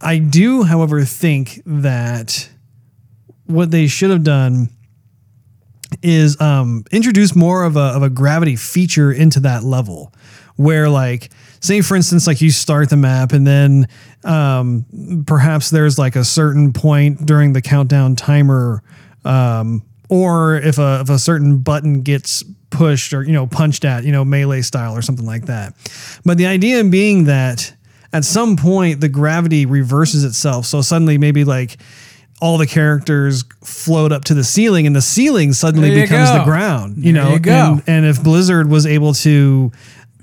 I 0.00 0.18
do, 0.18 0.62
however, 0.62 1.04
think 1.04 1.62
that 1.66 2.48
what 3.46 3.70
they 3.70 3.86
should 3.86 4.10
have 4.10 4.24
done 4.24 4.70
is 6.02 6.40
um, 6.40 6.84
introduce 6.92 7.34
more 7.34 7.64
of 7.64 7.76
a, 7.76 7.80
of 7.80 8.02
a 8.02 8.10
gravity 8.10 8.56
feature 8.56 9.12
into 9.12 9.40
that 9.40 9.64
level 9.64 10.12
where 10.56 10.88
like 10.88 11.30
say 11.60 11.80
for 11.80 11.96
instance 11.96 12.26
like 12.26 12.40
you 12.40 12.50
start 12.50 12.90
the 12.90 12.96
map 12.96 13.32
and 13.32 13.46
then 13.46 13.88
um, 14.24 15.24
perhaps 15.26 15.70
there's 15.70 15.98
like 15.98 16.16
a 16.16 16.22
certain 16.22 16.72
point 16.72 17.26
during 17.26 17.54
the 17.54 17.62
countdown 17.62 18.14
timer 18.14 18.82
um, 19.24 19.82
or 20.08 20.56
if 20.56 20.78
a, 20.78 21.00
if 21.02 21.10
a 21.10 21.18
certain 21.18 21.58
button 21.58 22.02
gets 22.02 22.44
pushed 22.70 23.12
or 23.12 23.22
you 23.22 23.32
know 23.32 23.46
punched 23.46 23.84
at 23.84 24.04
you 24.04 24.12
know 24.12 24.24
melee 24.24 24.62
style 24.62 24.94
or 24.94 25.02
something 25.02 25.26
like 25.26 25.46
that. 25.46 25.74
But 26.24 26.38
the 26.38 26.46
idea 26.46 26.82
being 26.84 27.24
that 27.24 27.74
at 28.12 28.24
some 28.24 28.56
point 28.56 29.00
the 29.00 29.08
gravity 29.08 29.66
reverses 29.66 30.24
itself. 30.24 30.66
So 30.66 30.82
suddenly 30.82 31.18
maybe 31.18 31.44
like 31.44 31.78
all 32.40 32.56
the 32.58 32.66
characters 32.66 33.44
float 33.62 34.12
up 34.12 34.24
to 34.24 34.34
the 34.34 34.44
ceiling 34.44 34.86
and 34.86 34.96
the 34.96 35.02
ceiling 35.02 35.52
suddenly 35.52 35.94
becomes 35.94 36.32
the 36.32 36.42
ground 36.44 36.96
you 36.96 37.12
There 37.12 37.22
know? 37.22 37.32
you 37.32 37.38
go. 37.38 37.72
And, 37.72 37.82
and 37.86 38.06
if 38.06 38.22
blizzard 38.22 38.68
was 38.70 38.86
able 38.86 39.12
to 39.14 39.70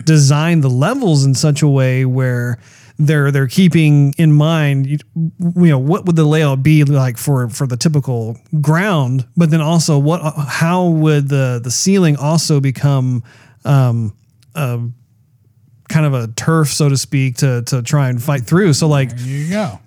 design 0.03 0.62
the 0.62 0.70
levels 0.70 1.25
in 1.25 1.36
such 1.36 1.62
a 1.62 1.67
way 1.67 2.06
where 2.06 2.58
they're 3.00 3.29
they're 3.29 3.48
keeping 3.48 4.13
in 4.17 4.32
mind 4.34 4.88
you, 4.88 4.98
you 5.15 5.67
know 5.67 5.77
what 5.77 6.06
would 6.06 6.15
the 6.15 6.25
layout 6.25 6.63
be 6.63 6.84
like 6.84 7.17
for 7.17 7.48
for 7.50 7.67
the 7.67 7.77
typical 7.77 8.36
ground 8.62 9.27
but 9.38 9.51
then 9.51 9.62
also 9.62 10.00
what 10.00 10.22
how 10.48 10.86
would 10.88 11.29
the 11.29 11.62
the 11.63 11.70
ceiling 11.70 12.15
also 12.17 12.60
become 12.60 13.24
um 13.65 14.12
a 14.56 14.79
kind 15.89 16.06
of 16.06 16.13
a 16.13 16.27
turf 16.27 16.70
so 16.70 16.89
to 16.89 16.98
speak 16.98 17.38
to 17.38 17.62
to 17.63 17.82
try 17.82 18.10
and 18.10 18.22
fight 18.22 18.44
through. 18.44 18.74
So 18.74 18.88
like 18.88 19.15
There 19.15 19.25
you 19.27 19.50
go. 19.50 19.79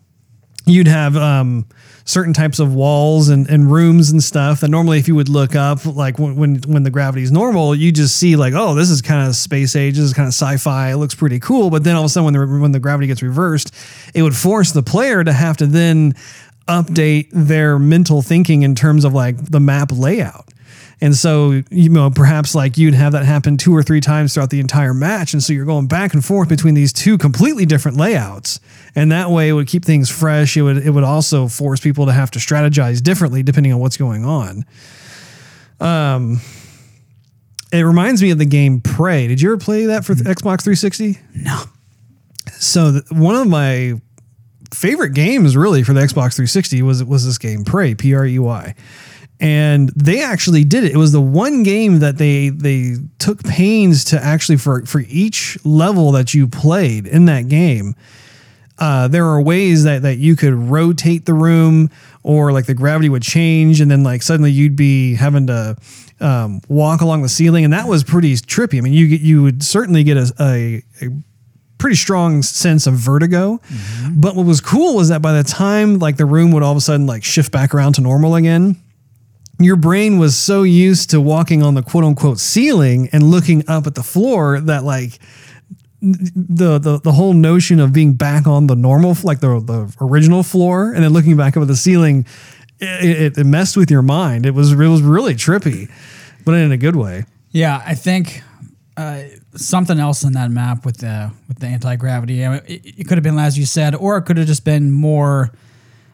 you'd 0.67 0.87
have 0.89 1.17
um, 1.17 1.67
certain 2.05 2.33
types 2.33 2.59
of 2.59 2.75
walls 2.75 3.29
and, 3.29 3.49
and 3.49 3.71
rooms 3.71 4.11
and 4.11 4.23
stuff 4.23 4.61
that 4.61 4.69
normally 4.69 4.99
if 4.99 5.07
you 5.09 5.15
would 5.15 5.29
look 5.29 5.55
up 5.55 5.85
like 5.87 6.19
when 6.19 6.37
when, 6.37 6.57
when 6.67 6.83
the 6.83 6.91
gravity 6.91 7.23
is 7.23 7.31
normal 7.31 7.75
you 7.75 7.93
just 7.93 8.17
see 8.17 8.35
like 8.37 8.53
oh 8.57 8.75
this 8.75 8.91
is 8.91 9.01
kind 9.03 9.29
of 9.29 9.37
space 9.37 9.77
age 9.77 9.95
this 9.97 10.05
is 10.05 10.13
kind 10.15 10.27
of 10.27 10.35
sci-fi 10.35 10.91
it 10.93 10.97
looks 10.97 11.15
pretty 11.15 11.39
cool. 11.39 11.71
But 11.71 11.85
then 11.85 11.95
all 11.97 12.03
of 12.03 12.07
a 12.07 12.09
sudden 12.09 12.33
when 12.33 12.35
the, 12.35 12.61
when 12.61 12.73
the 12.73 12.81
gravity 12.81 13.07
gets 13.07 13.23
reversed 13.23 13.75
it 14.15 14.23
would 14.23 14.35
force 14.37 14.73
the 14.73 14.83
player 14.83 15.23
to 15.23 15.33
have 15.33 15.57
to 15.59 15.67
then 15.67 16.15
update 16.69 17.29
their 17.33 17.79
mental 17.79 18.23
thinking 18.23 18.63
in 18.63 18.75
terms 18.75 19.05
of 19.05 19.13
like 19.13 19.37
the 19.51 19.61
map 19.61 19.91
layout 19.93 20.49
and 21.03 21.17
so, 21.17 21.63
you 21.71 21.89
know, 21.89 22.11
perhaps 22.11 22.55
like 22.55 22.77
you'd 22.77 22.95
have 22.95 23.13
that 23.13 23.25
happen 23.25 23.57
two 23.57 23.75
or 23.75 23.83
three 23.83 24.01
times 24.01 24.35
throughout 24.35 24.51
the 24.51 24.61
entire 24.61 24.93
match. 24.93 25.33
And 25.33 25.43
so 25.43 25.53
you're 25.53 25.65
going 25.65 25.87
back 25.87 26.13
and 26.13 26.23
forth 26.23 26.49
between 26.49 26.75
these 26.75 26.93
two 26.93 27.17
completely 27.17 27.65
different 27.65 27.97
layouts. 27.97 28.61
And 28.95 29.11
that 29.11 29.31
way 29.31 29.49
it 29.49 29.53
would 29.53 29.67
keep 29.67 29.85
things 29.85 30.11
fresh. 30.11 30.57
It 30.57 30.63
would 30.63 30.77
it 30.79 30.91
would 30.91 31.05
also 31.05 31.49
force 31.49 31.81
people 31.81 32.07
to 32.07 32.13
have 32.13 32.31
to 32.33 32.39
strategize 32.39 33.03
differently 33.03 33.43
depending 33.43 33.73
on 33.73 33.81
what's 33.81 33.97
going 33.97 34.25
on. 34.25 34.65
Um 35.81 36.41
it 37.73 37.83
reminds 37.83 38.21
me 38.21 38.31
of 38.31 38.39
the 38.39 38.45
game 38.45 38.81
Prey. 38.81 39.27
Did 39.27 39.41
you 39.41 39.53
ever 39.53 39.59
play 39.59 39.87
that 39.87 40.05
for 40.05 40.15
Xbox 40.15 40.63
360? 40.63 41.19
No. 41.35 41.63
So 42.53 43.01
one 43.11 43.37
of 43.37 43.47
my 43.47 43.95
favorite 44.75 45.15
games 45.15 45.57
really 45.57 45.83
for 45.83 45.95
the 45.95 46.01
Xbox 46.01 46.35
360 46.35 46.83
was 46.83 47.03
was 47.03 47.25
this 47.25 47.39
game 47.39 47.65
Prey, 47.65 47.95
P 47.95 48.15
R 48.15 48.27
E 48.27 48.39
Y. 48.39 48.75
And 49.41 49.89
they 49.97 50.23
actually 50.23 50.65
did 50.65 50.85
it. 50.85 50.93
It 50.93 50.99
was 50.99 51.13
the 51.13 51.21
one 51.21 51.63
game 51.63 52.01
that 52.01 52.19
they 52.19 52.51
they 52.51 52.97
took 53.19 53.43
pains 53.43 54.05
to 54.07 54.23
actually 54.23 54.59
for 54.59 54.85
for 54.85 55.03
each 55.09 55.59
level 55.65 56.13
that 56.13 56.35
you 56.35 56.47
played 56.47 57.07
in 57.07 57.25
that 57.25 57.49
game. 57.49 57.95
Uh, 58.79 59.09
there 59.09 59.27
are 59.27 59.41
ways 59.41 59.85
that 59.85 60.03
that 60.03 60.19
you 60.19 60.37
could 60.37 60.53
rotate 60.55 61.25
the 61.25 61.35
room 61.35 61.91
or 62.23 62.53
like 62.53 62.67
the 62.67 62.75
gravity 62.75 63.09
would 63.09 63.23
change 63.23 63.81
and 63.81 63.91
then 63.91 64.03
like 64.03 64.23
suddenly 64.23 64.51
you'd 64.51 64.77
be 64.77 65.15
having 65.15 65.47
to 65.47 65.77
um, 66.21 66.61
walk 66.69 67.01
along 67.01 67.23
the 67.23 67.29
ceiling 67.29 67.65
and 67.65 67.73
that 67.73 67.89
was 67.89 68.05
pretty 68.05 68.35
trippy. 68.35 68.77
I 68.77 68.83
mean, 68.83 68.93
you 68.93 69.07
you 69.07 69.43
would 69.43 69.63
certainly 69.63 70.05
get 70.05 70.19
a, 70.19 70.33
a, 70.39 70.83
a 71.03 71.11
pretty 71.79 71.97
strong 71.97 72.43
sense 72.43 72.87
of 72.87 72.95
vertigo. 72.95 73.59
But 74.13 74.37
what 74.37 74.45
was 74.45 74.61
cool 74.61 74.97
was 74.97 75.09
that 75.09 75.23
by 75.23 75.33
the 75.33 75.43
time 75.45 75.99
like 75.99 76.19
the 76.19 76.27
room 76.27 76.53
would 76.53 76.63
all 76.63 76.73
of 76.73 76.77
a 76.77 76.83
sudden 76.83 77.07
like 77.07 77.25
shift 77.25 77.51
back 77.53 77.75
around 77.75 77.95
to 77.95 78.03
normal 78.03 78.35
again, 78.35 78.77
your 79.61 79.77
brain 79.77 80.19
was 80.19 80.37
so 80.37 80.63
used 80.63 81.11
to 81.11 81.21
walking 81.21 81.63
on 81.63 81.75
the 81.75 81.83
quote 81.83 82.05
unquote 82.05 82.39
ceiling 82.39 83.09
and 83.13 83.23
looking 83.23 83.63
up 83.69 83.87
at 83.87 83.95
the 83.95 84.03
floor 84.03 84.61
that 84.61 84.85
like 84.85 85.19
the 86.01 86.79
the 86.79 86.99
the 87.03 87.13
whole 87.13 87.35
notion 87.35 87.79
of 87.79 87.93
being 87.93 88.15
back 88.15 88.47
on 88.47 88.67
the 88.67 88.75
normal 88.75 89.17
like 89.23 89.41
the 89.41 89.61
the 89.61 89.95
original 90.01 90.43
floor 90.43 90.93
and 90.93 91.05
then 91.05 91.13
looking 91.13 91.37
back 91.37 91.57
up 91.57 91.61
at 91.61 91.69
the 91.69 91.77
ceiling 91.77 92.27
it, 92.79 93.37
it, 93.37 93.45
messed 93.45 93.77
with 93.77 93.91
your 93.91 94.01
mind 94.01 94.47
it 94.47 94.53
was 94.53 94.73
it 94.73 94.77
was 94.77 95.03
really 95.03 95.35
trippy 95.35 95.91
but 96.45 96.55
in 96.55 96.73
a 96.73 96.79
good 96.79 96.97
way 96.97 97.25
Yeah, 97.51 97.83
I 97.85 97.95
think 97.95 98.43
uh, 98.97 99.23
something 99.57 99.99
else 99.99 100.23
in 100.23 100.33
that 100.33 100.51
map 100.51 100.85
with 100.85 100.99
the 100.99 101.33
with 101.49 101.59
the 101.59 101.67
anti 101.67 101.97
gravity. 101.97 102.45
I 102.45 102.49
mean, 102.51 102.63
it, 102.67 103.01
it 103.01 103.09
could 103.09 103.19
have 103.19 103.23
been 103.23 103.39
as 103.39 103.59
you 103.59 103.67
said, 103.67 103.95
or 103.95 104.17
it 104.19 104.23
could 104.23 104.37
have 104.37 104.47
just 104.47 104.65
been 104.65 104.91
more 104.91 105.53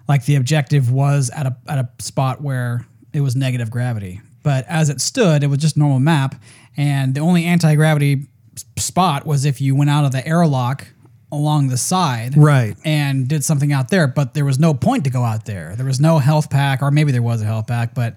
like 0.09 0.25
the 0.25 0.37
objective 0.37 0.91
was 0.91 1.31
at 1.31 1.47
a 1.47 1.57
at 1.69 1.79
a 1.79 1.89
spot 1.99 2.41
where 2.41 2.87
it 3.17 3.21
was 3.23 3.35
negative 3.35 3.71
gravity. 3.71 4.21
But 4.43 4.65
as 4.69 4.91
it 4.91 5.01
stood, 5.01 5.43
it 5.43 5.49
was 5.49 5.59
just 5.59 5.77
normal 5.77 5.99
map, 5.99 6.37
and 6.77 7.15
the 7.15 7.21
only 7.21 7.45
anti 7.47 7.75
gravity 7.75 8.27
spot 8.79 9.27
was 9.27 9.45
if 9.45 9.61
you 9.61 9.75
went 9.75 9.91
out 9.91 10.05
of 10.05 10.13
the 10.13 10.27
airlock 10.27 10.87
along 11.33 11.69
the 11.69 11.77
side, 11.77 12.37
Right. 12.37 12.77
and 12.85 13.27
did 13.27 13.43
something 13.45 13.73
out 13.73 13.89
there. 13.91 14.07
But 14.07 14.35
there 14.35 14.45
was 14.45 14.59
no 14.61 14.73
point 14.75 15.05
to 15.05 15.11
go 15.11 15.25
out 15.25 15.45
there. 15.47 15.75
There 15.77 15.85
was 15.87 15.99
no 15.99 16.19
health 16.19 16.49
pack, 16.51 16.83
or 16.83 16.91
maybe 16.93 17.11
there 17.11 17.23
was 17.23 17.43
a 17.43 17.45
health 17.45 17.67
pack, 17.67 17.95
but 17.95 18.17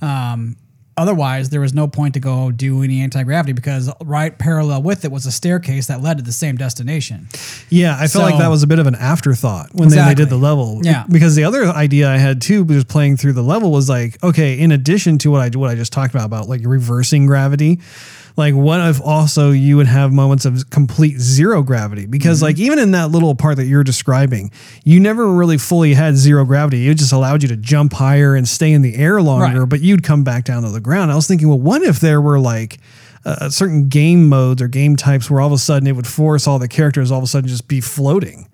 um, 0.00 0.56
otherwise 0.98 1.50
there 1.50 1.60
was 1.60 1.72
no 1.72 1.86
point 1.88 2.14
to 2.14 2.20
go 2.20 2.50
do 2.50 2.82
any 2.82 3.00
anti-gravity 3.00 3.52
because 3.52 3.90
right 4.04 4.38
parallel 4.38 4.82
with 4.82 5.04
it 5.04 5.10
was 5.10 5.24
a 5.26 5.32
staircase 5.32 5.86
that 5.86 6.02
led 6.02 6.18
to 6.18 6.22
the 6.22 6.32
same 6.32 6.56
destination 6.56 7.28
Yeah, 7.70 7.96
I 7.98 8.06
felt 8.08 8.24
like 8.24 8.38
that 8.38 8.48
was 8.48 8.62
a 8.62 8.66
bit 8.66 8.78
of 8.78 8.86
an 8.86 8.94
afterthought 8.94 9.74
when 9.74 9.88
they, 9.88 9.96
they 9.96 10.14
did 10.14 10.28
the 10.30 10.36
level. 10.36 10.80
Yeah. 10.82 11.04
Because 11.08 11.34
the 11.36 11.44
other 11.44 11.64
idea 11.66 12.08
I 12.08 12.18
had 12.18 12.40
too, 12.42 12.64
was 12.64 12.84
playing 12.84 13.16
through 13.16 13.34
the 13.34 13.42
level 13.42 13.70
was 13.70 13.88
like, 13.88 14.22
okay, 14.22 14.58
in 14.58 14.72
addition 14.72 15.18
to 15.18 15.30
what 15.30 15.40
I 15.40 15.58
what 15.58 15.70
I 15.70 15.74
just 15.74 15.92
talked 15.92 16.14
about 16.14 16.26
about 16.26 16.48
like 16.48 16.62
reversing 16.64 17.26
gravity, 17.26 17.80
like 18.38 18.54
what 18.54 18.80
if 18.88 19.00
also 19.02 19.50
you 19.50 19.76
would 19.76 19.88
have 19.88 20.12
moments 20.12 20.44
of 20.46 20.70
complete 20.70 21.18
zero 21.18 21.62
gravity? 21.62 22.06
Because 22.06 22.40
like 22.40 22.58
even 22.58 22.78
in 22.78 22.92
that 22.92 23.10
little 23.10 23.34
part 23.34 23.56
that 23.56 23.66
you're 23.66 23.84
describing, 23.84 24.50
you 24.84 25.00
never 25.00 25.30
really 25.34 25.58
fully 25.58 25.92
had 25.92 26.16
zero 26.16 26.44
gravity. 26.46 26.88
It 26.88 26.94
just 26.98 27.12
allowed 27.12 27.42
you 27.42 27.48
to 27.50 27.56
jump 27.56 27.92
higher 27.92 28.34
and 28.34 28.48
stay 28.48 28.72
in 28.72 28.80
the 28.82 28.94
air 28.96 29.20
longer, 29.20 29.60
Right. 29.60 29.68
but 29.68 29.80
you'd 29.80 30.02
come 30.02 30.24
back 30.24 30.44
down 30.44 30.62
to 30.62 30.70
the 30.70 30.80
ground. 30.80 31.12
I 31.12 31.16
was 31.16 31.26
thinking, 31.26 31.48
well, 31.48 31.60
what 31.60 31.82
if 31.82 32.00
there 32.00 32.20
were 32.22 32.38
like 32.40 32.78
uh, 33.24 33.50
certain 33.50 33.88
game 33.88 34.28
modes 34.28 34.62
or 34.62 34.68
game 34.68 34.94
types 34.96 35.28
where 35.28 35.40
all 35.40 35.48
of 35.48 35.52
a 35.52 35.58
sudden 35.58 35.86
it 35.88 35.96
would 35.96 36.06
force 36.06 36.46
all 36.46 36.58
the 36.58 36.68
characters 36.68 37.10
all 37.10 37.18
of 37.18 37.24
a 37.24 37.26
sudden 37.26 37.48
just 37.48 37.68
be 37.68 37.80
floating. 37.80 38.48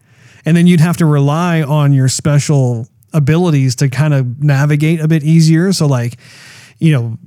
And 0.47 0.57
then 0.57 0.67
you'd 0.67 0.81
have 0.81 0.97
to 0.97 1.07
rely 1.07 1.63
on 1.63 1.93
your 1.93 2.09
special 2.09 2.89
abilities 3.13 3.77
to 3.77 3.89
kind 3.91 4.13
of 4.15 4.43
navigate 4.43 5.01
a 5.01 5.07
bit 5.07 5.23
easier. 5.23 5.73
So, 5.75 5.87
like, 5.87 6.17
you 6.79 6.91
know, 6.93 7.19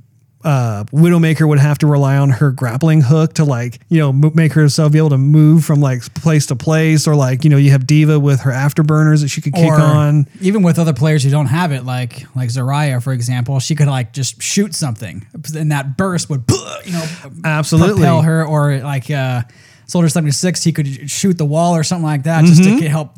uh, 0.44 0.84
Widowmaker 0.92 1.48
would 1.48 1.58
have 1.58 1.78
to 1.78 1.86
rely 1.86 2.16
on 2.16 2.30
her 2.30 2.50
grappling 2.52 3.00
hook 3.00 3.34
to 3.34 3.44
like, 3.44 3.80
you 3.88 3.98
know, 3.98 4.12
make 4.12 4.52
herself 4.52 4.92
be 4.92 4.98
able 4.98 5.10
to 5.10 5.18
move 5.18 5.64
from 5.64 5.80
like 5.80 6.02
place 6.14 6.46
to 6.46 6.56
place, 6.56 7.06
or 7.08 7.16
like, 7.16 7.42
you 7.44 7.50
know, 7.50 7.56
you 7.56 7.70
have 7.72 7.86
D.Va 7.86 8.20
with 8.20 8.40
her 8.42 8.52
afterburners 8.52 9.22
that 9.22 9.28
she 9.28 9.40
could 9.40 9.54
kick 9.54 9.66
or 9.70 9.80
on. 9.80 10.26
even 10.40 10.62
with 10.62 10.78
other 10.78 10.92
players 10.92 11.24
who 11.24 11.30
don't 11.30 11.46
have 11.46 11.72
it 11.72 11.84
like 11.84 12.24
like 12.36 12.50
Zarya 12.50 13.02
for 13.02 13.12
example 13.12 13.58
she 13.60 13.74
could 13.74 13.88
like 13.88 14.12
just 14.12 14.40
shoot 14.40 14.74
something 14.74 15.26
and 15.56 15.72
that 15.72 15.96
burst 15.96 16.30
would 16.30 16.44
you 16.84 16.92
know 16.92 17.04
Absolutely. 17.44 17.94
propel 17.96 18.22
her 18.22 18.44
or 18.46 18.78
like 18.78 19.10
uh 19.10 19.42
Soldier 19.86 20.08
76 20.08 20.62
he 20.64 20.72
could 20.72 21.10
shoot 21.10 21.36
the 21.38 21.44
wall 21.46 21.74
or 21.74 21.82
something 21.82 22.04
like 22.04 22.24
that 22.24 22.44
just 22.44 22.60
Mm-hmm. 22.62 22.78
to 22.80 22.88
help 22.88 23.16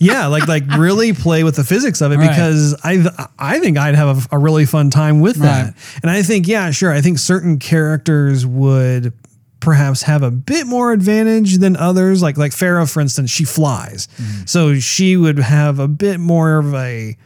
yeah, 0.00 0.26
like 0.26 0.46
like 0.48 0.64
really 0.78 1.12
play 1.12 1.44
with 1.44 1.56
the 1.56 1.64
physics 1.64 2.00
of 2.00 2.12
it 2.12 2.16
Right. 2.16 2.28
because 2.28 2.74
I 2.84 3.28
I 3.38 3.58
think 3.60 3.78
I'd 3.78 3.94
have 3.94 4.26
a, 4.32 4.36
a 4.36 4.38
really 4.38 4.66
fun 4.66 4.90
time 4.90 5.20
with 5.20 5.36
that. 5.36 5.74
And 6.02 6.10
I 6.10 6.22
think 6.22 6.46
yeah, 6.46 6.70
sure, 6.70 6.92
I 6.92 7.00
think 7.00 7.18
certain 7.18 7.58
characters 7.58 8.46
would 8.46 9.12
perhaps 9.60 10.02
have 10.02 10.22
a 10.22 10.30
bit 10.30 10.66
more 10.68 10.92
advantage 10.92 11.58
than 11.58 11.76
others. 11.76 12.22
Like 12.22 12.36
like 12.36 12.52
Pharah, 12.52 12.90
for 12.90 13.00
instance, 13.00 13.30
she 13.30 13.44
flies, 13.44 14.06
mm-hmm. 14.16 14.44
so 14.46 14.74
she 14.78 15.16
would 15.16 15.38
have 15.38 15.78
a 15.78 15.88
bit 15.88 16.20
more 16.20 16.58
of 16.58 16.74
a 16.74 17.16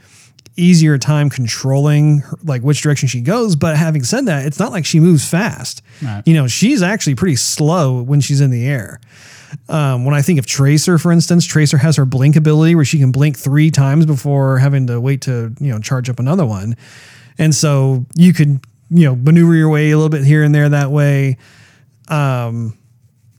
easier 0.56 0.98
time 0.98 1.30
controlling 1.30 2.18
her, 2.18 2.38
like 2.44 2.62
which 2.62 2.82
direction 2.82 3.08
she 3.08 3.20
goes. 3.22 3.56
But 3.56 3.76
having 3.76 4.04
said 4.04 4.26
that, 4.26 4.44
it's 4.46 4.58
not 4.58 4.70
like 4.70 4.85
she 4.85 5.00
moves 5.00 5.26
fast. 5.28 5.82
Right. 6.02 6.22
You 6.26 6.35
know, 6.35 6.46
she's 6.46 6.82
actually 6.82 7.14
pretty 7.14 7.37
slow 7.37 8.02
when 8.02 8.20
she's 8.20 8.40
in 8.40 8.50
the 8.50 8.66
air. 8.66 9.00
Um, 9.69 10.05
when 10.05 10.15
I 10.15 10.23
think 10.23 10.38
of 10.38 10.47
Tracer, 10.47 10.99
for 10.99 11.12
instance, 11.12 11.45
Tracer 11.45 11.79
has 11.79 11.97
her 11.97 12.05
blink 12.05 12.37
ability 12.37 12.75
where 12.75 12.85
she 12.85 12.99
can 12.99 13.12
blink 13.12 13.37
three 13.38 13.71
times 13.71 14.07
before 14.07 14.59
having 14.59 14.87
to 14.87 15.01
wait 15.01 15.23
to 15.23 15.55
you 15.61 15.73
know 15.73 15.79
charge 15.79 16.09
up 16.09 16.19
another 16.19 16.47
one, 16.47 16.77
and 17.38 17.55
so 17.55 18.07
you 18.15 18.33
could 18.33 18.61
you 18.91 19.05
know 19.05 19.17
maneuver 19.17 19.55
your 19.55 19.69
way 19.69 19.91
a 19.91 19.97
little 19.97 20.09
bit 20.11 20.25
here 20.25 20.43
and 20.43 20.55
there 20.55 20.69
that 20.69 20.91
way. 20.91 21.38
Um, 22.09 22.77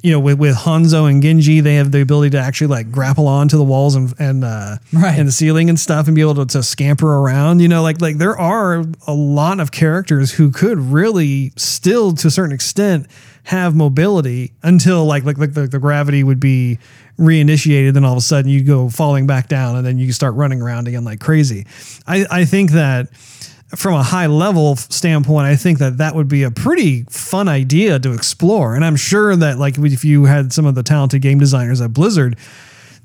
you 0.04 0.12
know, 0.12 0.20
with, 0.20 0.38
with 0.38 0.56
Hanzo 0.56 1.10
and 1.10 1.24
Genji, 1.24 1.62
they 1.62 1.76
have 1.76 1.92
the 1.92 2.02
ability 2.02 2.32
to 2.32 2.38
actually 2.38 2.68
like 2.68 2.92
grapple 2.92 3.28
onto 3.28 3.58
the 3.58 3.64
walls 3.64 3.96
and 3.96 4.14
and 4.20 4.44
uh, 4.44 4.76
Right. 4.92 5.18
and 5.18 5.28
the 5.28 5.32
ceiling 5.32 5.70
and 5.70 5.80
stuff, 5.80 6.08
and 6.08 6.16
be 6.16 6.22
able 6.22 6.36
to, 6.36 6.46
to 6.46 6.62
scamper 6.62 7.08
around. 7.08 7.62
You 7.62 7.70
know, 7.70 7.82
like 7.82 8.02
like 8.02 8.18
there 8.18 8.38
are 8.38 8.84
a 9.08 9.14
lot 9.14 9.60
of 9.60 9.72
characters 9.72 10.34
who 10.34 10.52
could 10.52 10.78
really 10.78 11.54
still, 11.56 12.12
to 12.14 12.28
a 12.28 12.32
certain 12.32 12.54
extent, 12.54 13.08
have 13.46 13.76
mobility 13.76 14.52
until 14.62 15.06
like 15.06 15.24
like 15.24 15.38
like 15.38 15.54
the, 15.54 15.68
the 15.68 15.80
gravity 15.80 16.24
would 16.24 16.40
be 16.40 16.80
reinitiated. 17.18 17.94
Then 17.94 18.04
all 18.04 18.14
of 18.14 18.18
a 18.18 18.22
sudden 18.22 18.50
you 18.52 18.64
go 18.64 18.90
falling 18.90 19.26
back 19.28 19.48
down, 19.48 19.76
and 19.78 19.86
then 19.86 19.98
you 19.98 20.12
start 20.12 20.34
running 20.36 20.62
around 20.62 20.88
again 20.88 21.04
like 21.06 21.20
crazy. 21.22 21.66
I 22.08 22.26
I 22.30 22.46
think 22.46 22.72
that 22.72 23.08
from 23.76 23.96
a 23.96 24.04
high 24.04 24.28
level 24.28 24.76
standpoint, 24.76 25.48
I 25.48 25.56
think 25.56 25.80
that 25.80 25.98
that 25.98 26.16
would 26.16 26.28
be 26.28 26.44
a 26.44 26.52
pretty 26.52 27.04
fun 27.10 27.48
idea 27.48 28.00
to 28.00 28.14
explore. 28.14 28.76
And 28.76 28.86
I'm 28.86 28.96
sure 28.96 29.36
that 29.36 29.58
like 29.58 29.78
if 29.78 30.06
you 30.06 30.26
had 30.26 30.54
some 30.54 30.66
of 30.66 30.76
the 30.76 30.84
talented 30.84 31.22
game 31.22 31.40
designers 31.40 31.82
at 31.82 31.94
Blizzard, 31.94 32.38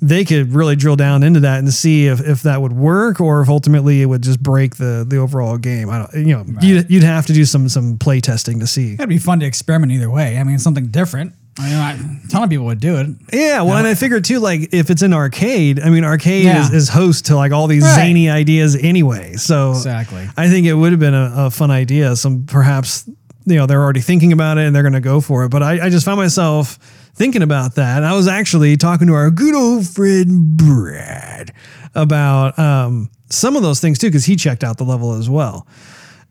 they 0.01 0.25
could 0.25 0.53
really 0.53 0.77
drill 0.77 0.97
down 0.97 1.23
into 1.23 1.41
that 1.41 1.59
and 1.59 1.73
see 1.73 2.07
if, 2.07 2.21
if 2.21 2.43
that 2.43 2.63
would 2.63 2.73
work 2.73 3.21
or 3.21 3.41
if 3.41 3.49
ultimately 3.49 4.01
it 4.01 4.07
would 4.07 4.23
just 4.23 4.41
break 4.41 4.77
the 4.77 5.05
the 5.09 5.17
overall 5.17 5.59
game. 5.59 5.91
I 5.91 5.99
don't, 5.99 6.27
you 6.27 6.37
know, 6.37 6.45
you'd, 6.61 6.91
you'd 6.91 7.03
have 7.03 7.27
to 7.27 7.33
do 7.33 7.45
some 7.45 7.69
some 7.69 7.99
play 7.99 8.21
testing 8.21 8.61
to 8.61 8.67
see. 8.67 8.95
It'd 8.95 9.09
be 9.09 9.19
fun 9.19 9.41
to 9.41 9.47
experiment 9.47 9.91
either 9.93 10.11
way. 10.11 10.39
I 10.39 10.45
mean, 10.45 10.59
something 10.59 10.87
different. 10.89 11.35
I 11.59 11.63
mean, 11.65 11.75
I, 11.75 11.93
a 12.25 12.29
ton 12.29 12.45
of 12.45 12.51
people 12.51 12.67
would 12.67 12.79
do 12.81 12.97
it. 12.99 13.09
Yeah, 13.33 13.63
well, 13.63 13.77
and 13.79 13.87
I 13.87 13.95
figured 13.95 14.25
too, 14.25 14.39
like 14.39 14.73
if 14.73 14.91
it's 14.91 15.03
an 15.03 15.13
arcade, 15.13 15.81
I 15.81 15.91
mean, 15.91 16.05
arcade 16.05 16.45
Yeah. 16.45 16.61
is, 16.67 16.73
is 16.73 16.89
host 16.89 17.27
to 17.27 17.37
like 17.37 17.51
all 17.53 17.67
these 17.67 17.83
Right. 17.83 17.95
zany 17.97 18.31
ideas 18.31 18.77
anyway. 18.77 19.35
So 19.35 19.71
Exactly. 19.73 20.29
I 20.37 20.49
think 20.49 20.67
it 20.67 20.75
would 20.75 20.93
have 20.93 21.01
been 21.01 21.15
a, 21.15 21.33
a 21.37 21.51
fun 21.51 21.71
idea. 21.71 22.15
Some 22.17 22.45
perhaps 22.47 23.09
you 23.45 23.57
know 23.57 23.67
they're 23.67 23.83
already 23.83 24.01
thinking 24.03 24.33
about 24.33 24.59
it 24.59 24.67
and 24.67 24.77
they're 24.77 24.83
going 24.83 24.93
to 24.93 25.01
go 25.01 25.21
for 25.21 25.45
it. 25.45 25.49
But 25.51 25.63
I, 25.63 25.87
I 25.87 25.91
just 25.91 26.05
found 26.05 26.19
myself 26.19 26.79
thinking 27.15 27.43
about 27.43 27.75
that. 27.75 27.97
And 27.97 28.07
I 28.07 28.13
was 28.15 28.29
actually 28.29 28.77
talking 28.77 29.07
to 29.09 29.15
our 29.15 29.31
good 29.31 29.55
old 29.55 29.89
friend 29.89 30.57
Brad 30.57 31.53
about 31.95 32.57
um, 32.59 33.11
some 33.31 33.57
of 33.57 33.63
those 33.63 33.81
things 33.81 33.99
too, 33.99 34.09
because 34.09 34.27
he 34.27 34.37
checked 34.37 34.63
out 34.63 34.77
the 34.77 34.85
level 34.85 35.15
as 35.15 35.29
well. 35.29 35.67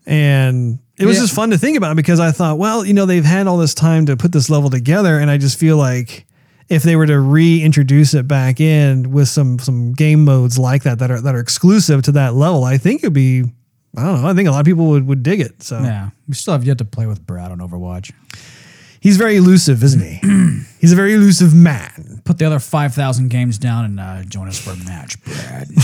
And 0.07 0.79
it 0.97 1.05
was 1.05 1.17
Yeah. 1.17 1.23
just 1.23 1.35
fun 1.35 1.49
to 1.51 1.57
think 1.57 1.77
about 1.77 1.95
because 1.97 2.19
I 2.19 2.31
thought, 2.31 2.57
well, 2.57 2.83
you 2.85 2.93
know, 2.93 3.05
they've 3.05 3.23
had 3.25 3.45
all 3.45 3.57
this 3.57 3.73
time 3.75 4.05
to 4.07 4.15
put 4.17 4.31
this 4.31 4.49
level 4.49 4.69
together, 4.69 5.19
and 5.19 5.29
I 5.29 5.37
just 5.37 5.59
feel 5.59 5.77
like 5.77 6.25
if 6.69 6.81
they 6.83 6.95
were 6.95 7.05
to 7.05 7.19
reintroduce 7.19 8.13
it 8.13 8.27
back 8.27 8.59
in 8.59 9.11
with 9.11 9.27
some 9.27 9.59
some 9.59 9.93
game 9.93 10.23
modes 10.25 10.57
like 10.57 10.83
that 10.83 10.99
that 10.99 11.11
are 11.11 11.21
that 11.21 11.35
are 11.35 11.39
exclusive 11.39 12.01
to 12.03 12.13
that 12.13 12.33
level, 12.35 12.63
I 12.63 12.77
think 12.77 13.01
it'd 13.03 13.13
be 13.13 13.43
I 13.97 14.03
don't 14.03 14.21
know. 14.21 14.27
I 14.27 14.33
think 14.33 14.47
a 14.47 14.51
lot 14.51 14.59
of 14.61 14.65
people 14.65 14.87
would, 14.87 15.05
would 15.07 15.23
dig 15.23 15.39
it. 15.41 15.61
So 15.63 15.79
Yeah, 15.79 16.09
we 16.27 16.33
still 16.35 16.53
have 16.53 16.63
yet 16.63 16.77
to 16.79 16.85
play 16.85 17.05
with 17.05 17.25
Brad 17.25 17.51
on 17.51 17.59
Overwatch. 17.59 18.11
he's 18.99 19.17
very 19.17 19.35
elusive, 19.37 19.83
isn't 19.83 20.01
he? 20.01 20.19
he's 20.79 20.91
a 20.93 20.95
very 20.95 21.13
elusive 21.13 21.53
man. 21.53 22.21
Put 22.25 22.37
the 22.37 22.45
other 22.45 22.59
five 22.59 22.93
thousand 22.93 23.27
games 23.29 23.57
down 23.57 23.85
and 23.85 23.99
uh, 23.99 24.23
join 24.23 24.47
us 24.47 24.57
for 24.57 24.71
a 24.71 24.77
match, 24.85 25.21
Brad. 25.23 25.67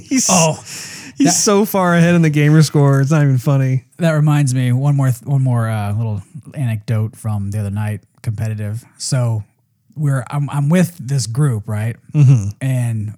He's 0.00 0.28
oh, 0.30 0.62
he's 1.16 1.36
so 1.42 1.64
far 1.64 1.94
ahead 1.94 2.14
in 2.14 2.22
the 2.22 2.30
gamer 2.30 2.62
score. 2.62 3.00
It's 3.00 3.10
not 3.10 3.22
even 3.22 3.38
funny. 3.38 3.84
that 3.98 4.12
reminds 4.12 4.54
me 4.54 4.72
one 4.72 4.94
more 4.96 5.10
one 5.24 5.42
more 5.42 5.68
uh, 5.68 5.92
little 5.92 6.22
anecdote 6.54 7.16
from 7.16 7.50
the 7.50 7.58
other 7.60 7.70
night 7.70 8.00
competitive 8.22 8.84
so 8.98 9.42
we're 9.94 10.24
i'm, 10.30 10.48
I'm 10.50 10.68
with 10.68 10.96
this 10.98 11.26
group 11.26 11.68
right 11.68 11.96
mm-hmm. 12.12 12.48
and 12.60 13.14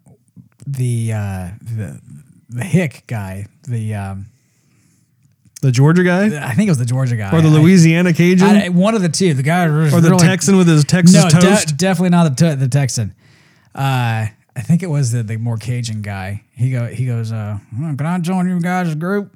the 0.67 1.13
uh 1.15 1.49
the 1.63 2.01
the 2.51 2.65
hick 2.65 3.05
guy 3.07 3.47
the 3.67 3.95
um 3.95 4.27
The 5.63 5.71
Georgia 5.73 6.05
guy 6.05 6.27
i 6.47 6.53
think 6.55 6.69
it 6.69 6.71
was 6.71 6.79
the 6.79 6.85
georgia 6.85 7.17
guy 7.17 7.35
or 7.37 7.41
the 7.41 7.49
I- 7.49 7.53
Louisiana 7.61 8.13
Cajun 8.13 8.47
I, 8.49 8.69
one 8.71 8.95
of 8.95 9.03
the 9.03 9.09
two 9.09 9.33
the 9.35 9.43
guy 9.43 9.65
or 9.65 9.89
the 9.89 10.11
really- 10.11 10.19
Texan 10.27 10.57
with 10.57 10.69
his 10.69 10.85
Texas 10.85 11.23
no 11.23 11.29
de- 11.31 11.41
toast. 11.41 11.77
definitely 11.77 12.11
not 12.11 12.37
the, 12.37 12.51
te- 12.51 12.55
the 12.57 12.69
texan 12.69 13.15
uh 13.75 14.27
I 14.59 14.63
think 14.63 14.83
it 14.83 14.91
was 14.91 15.13
the, 15.13 15.23
the 15.23 15.37
more 15.37 15.57
Cajun 15.57 16.03
guy. 16.03 16.43
He 16.57 16.73
go 16.73 16.87
he 16.87 17.07
goes, 17.07 17.31
uh, 17.31 17.59
"Hmm, 17.71 17.95
can 17.95 18.07
I 18.07 18.19
join 18.19 18.49
you 18.49 18.61
guys' 18.61 18.95
group? 18.97 19.33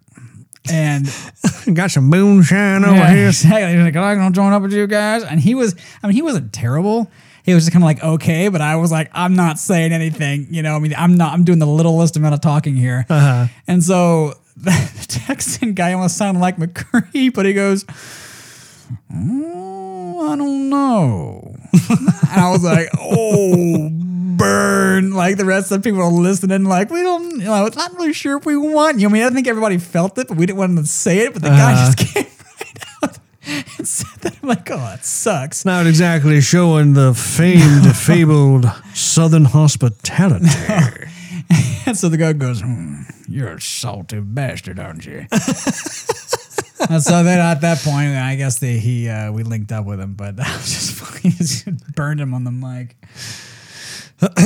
And 0.70 1.06
Got 1.74 1.90
some 1.92 2.04
moonshine 2.04 2.84
over 2.84 2.94
Yeah, 2.94 3.14
here. 3.14 3.26
exactly. 3.28 3.72
He's 3.74 3.82
like, 3.84 3.96
I'm 3.96 4.18
gonna 4.18 4.30
join 4.34 4.52
up 4.52 4.62
with 4.62 4.72
you 4.72 4.86
guys. 4.88 5.22
And 5.24 5.38
he 5.40 5.54
was, 5.54 5.74
I 6.02 6.06
mean, 6.08 6.14
he 6.16 6.22
wasn't 6.22 6.52
terrible. 6.52 7.10
He 7.44 7.54
was 7.54 7.64
just 7.64 7.72
kind 7.72 7.82
of 7.82 7.86
like, 7.86 8.02
okay, 8.02 8.48
but 8.48 8.60
I 8.60 8.76
was 8.76 8.90
like, 8.92 9.10
I'm 9.12 9.34
not 9.34 9.58
saying 9.58 9.92
anything. 9.92 10.46
You 10.50 10.62
know, 10.62 10.76
I 10.76 10.78
mean, 10.80 10.94
I'm 10.96 11.16
not, 11.16 11.32
I'm 11.32 11.42
doing 11.44 11.58
the 11.58 11.66
littlest 11.66 12.16
amount 12.16 12.34
of 12.34 12.40
talking 12.40 12.76
here. 12.76 13.04
Uh-huh. 13.08 13.46
And 13.66 13.82
so 13.82 14.34
the 14.56 14.70
Texan 15.08 15.74
guy 15.74 15.92
almost 15.92 16.16
sounded 16.16 16.38
like 16.40 16.56
McCree, 16.58 17.32
but 17.34 17.46
he 17.46 17.52
goes, 17.54 17.84
oh, 19.12 19.81
I 20.28 20.36
don't 20.36 20.68
know. 20.70 21.54
and 21.90 22.40
I 22.40 22.50
was 22.50 22.62
like, 22.64 22.88
oh, 23.00 23.88
burn. 24.36 25.12
Like 25.12 25.36
the 25.36 25.44
rest 25.44 25.70
of 25.72 25.82
the 25.82 25.88
people 25.90 26.02
are 26.02 26.10
listening, 26.10 26.64
like, 26.64 26.90
we 26.90 27.02
don't, 27.02 27.32
you 27.40 27.44
know, 27.46 27.66
it's 27.66 27.76
not 27.76 27.92
really 27.94 28.12
sure 28.12 28.36
if 28.38 28.46
we 28.46 28.56
want 28.56 28.98
you. 29.00 29.08
I 29.08 29.12
mean, 29.12 29.22
I 29.22 29.30
think 29.30 29.46
everybody 29.46 29.78
felt 29.78 30.16
it, 30.18 30.28
but 30.28 30.36
we 30.36 30.46
didn't 30.46 30.58
want 30.58 30.78
to 30.78 30.86
say 30.86 31.18
it. 31.20 31.32
But 31.32 31.42
the 31.42 31.48
guy 31.50 31.72
Uh-huh. 31.72 31.92
just 31.94 31.98
came 32.14 32.26
right 32.62 32.78
out 33.10 33.18
and 33.78 33.88
said 33.88 34.20
that. 34.22 34.36
I'm 34.42 34.48
like, 34.48 34.70
oh, 34.70 34.76
that 34.76 35.04
sucks. 35.04 35.64
Not 35.64 35.86
exactly 35.86 36.40
showing 36.40 36.94
the 36.94 37.14
famed, 37.14 37.94
fabled 37.96 38.66
Southern 38.94 39.44
hospitality. 39.46 40.46
And 41.84 41.98
so 41.98 42.08
the 42.08 42.16
guy 42.16 42.32
goes, 42.32 42.60
hmm, 42.62 43.02
you're 43.28 43.54
a 43.54 43.60
salty 43.60 44.20
bastard, 44.20 44.78
aren't 44.78 45.04
you? 45.04 45.26
And 46.90 47.02
so 47.02 47.22
then 47.22 47.38
at 47.38 47.60
that 47.62 47.78
point, 47.78 48.08
I 48.16 48.36
guess 48.36 48.58
they, 48.58 48.78
he 48.78 49.08
uh, 49.08 49.32
we 49.32 49.42
linked 49.42 49.72
up 49.72 49.84
with 49.86 50.00
him, 50.00 50.14
but 50.14 50.36
was 50.38 50.46
just 50.64 50.92
funny. 50.92 51.34
Just 51.34 51.66
burned 51.94 52.20
him 52.20 52.34
on 52.34 52.44
the 52.44 52.50
mic. 52.50 52.96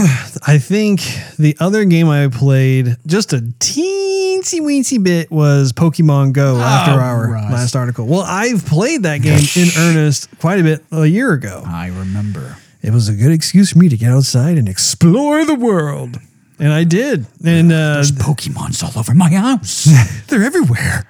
I 0.47 0.59
think 0.59 1.01
the 1.39 1.55
other 1.61 1.85
game 1.85 2.09
I 2.09 2.29
played 2.29 2.97
just 3.07 3.35
a 3.35 3.39
teensy 3.39 4.61
weensy 4.61 5.03
bit 5.03 5.31
was 5.31 5.73
Pokemon 5.75 6.33
Go 6.33 6.57
after 6.57 6.93
our 6.93 7.31
Russ. 7.33 7.53
last 7.53 7.77
article. 7.77 8.07
Well, 8.07 8.23
I've 8.23 8.65
played 8.65 9.03
that 9.03 9.21
game 9.21 9.41
in 9.57 9.69
earnest 9.79 10.29
quite 10.39 10.61
a 10.61 10.63
bit 10.63 10.83
a 10.93 11.05
year 11.05 11.33
ago. 11.35 11.63
I 11.67 11.89
remember. 11.89 12.57
It 12.83 12.93
was 12.93 13.09
a 13.11 13.15
good 13.15 13.33
excuse 13.33 13.73
for 13.73 13.79
me 13.79 13.89
to 13.91 13.97
get 13.99 14.13
outside 14.13 14.57
and 14.57 14.67
explore 14.69 15.45
the 15.45 15.55
world. 15.55 16.21
And 16.59 16.73
I 16.73 16.85
did. 16.85 17.27
And 17.45 17.71
uh, 17.71 17.95
There's 17.95 18.13
Pokemons 18.13 18.83
all 18.83 18.99
over 18.99 19.13
my 19.13 19.29
house. 19.29 19.89
they're 20.29 20.43
everywhere. 20.45 21.05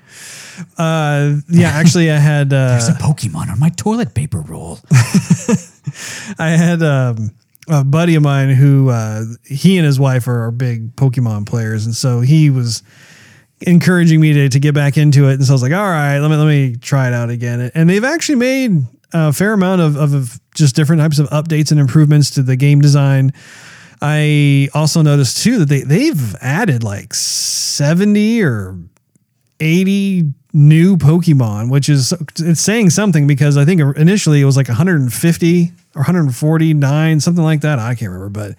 Uh, 0.79 1.37
yeah, 1.49 1.71
actually, 1.71 2.11
I 2.11 2.19
had. 2.19 2.53
Uh, 2.53 2.71
There's 2.71 2.89
a 2.89 2.93
Pokemon 2.93 3.51
on 3.51 3.59
my 3.59 3.71
toilet 3.71 4.15
paper 4.15 4.41
roll. 4.41 4.79
I 6.39 6.51
had 6.51 6.83
um, 6.83 7.31
a 7.69 7.85
buddy 7.85 8.15
of 8.15 8.23
mine 8.23 8.51
who 8.51 8.91
uh, 8.91 9.25
he 9.45 9.77
and 9.77 9.87
his 9.87 9.99
wife 9.99 10.29
are, 10.29 10.45
are 10.45 10.51
big 10.51 10.95
Pokemon 10.97 11.47
players, 11.47 11.87
and 11.87 11.95
so 11.95 12.21
he 12.21 12.51
was 12.51 12.83
encouraging 13.61 14.21
me 14.21 14.33
to, 14.35 14.49
to 14.49 14.61
get 14.61 14.75
back 14.75 14.97
into 14.97 15.29
it. 15.29 15.35
And 15.35 15.45
so 15.45 15.53
I 15.53 15.55
was 15.55 15.63
like, 15.63 15.73
all 15.73 15.89
right, 15.89 16.19
let 16.19 16.31
me 16.31 16.37
let 16.37 16.47
me 16.47 16.77
try 16.77 17.09
it 17.09 17.15
out 17.15 17.31
again. 17.31 17.71
And 17.75 17.89
they've 17.89 18.05
actually 18.05 18.37
made 18.37 18.83
a 19.13 19.33
fair 19.33 19.53
amount 19.53 19.81
of, 19.81 19.97
of, 19.97 20.13
of 20.13 20.41
just 20.55 20.77
different 20.77 21.01
types 21.01 21.19
of 21.19 21.29
updates 21.31 21.71
and 21.71 21.81
improvements 21.81 22.31
to 22.31 22.43
the 22.43 22.57
game 22.57 22.81
design. 22.81 23.33
I 24.03 24.69
also 24.75 25.01
noticed 25.01 25.43
too 25.43 25.61
that 25.61 25.69
they 25.69 25.81
they've 25.81 26.35
added 26.37 26.83
like 26.83 27.15
seventy 27.15 28.43
or 28.43 28.79
80 29.61 30.35
new 30.57 30.97
Pokemon, 30.97 31.71
which 31.71 31.89
is 31.89 32.13
it's 32.39 32.61
saying 32.61 32.91
something 32.91 33.27
because 33.27 33.57
I 33.59 33.65
think 33.65 33.81
initially 33.97 34.41
it 34.41 34.47
was 34.47 34.57
like 34.57 34.69
150 34.69 35.73
or 35.95 35.99
149, 36.01 37.21
something 37.21 37.45
like 37.45 37.61
that. 37.61 37.79
I 37.79 37.95
can't 37.95 38.11
remember, 38.11 38.31
but 38.31 38.57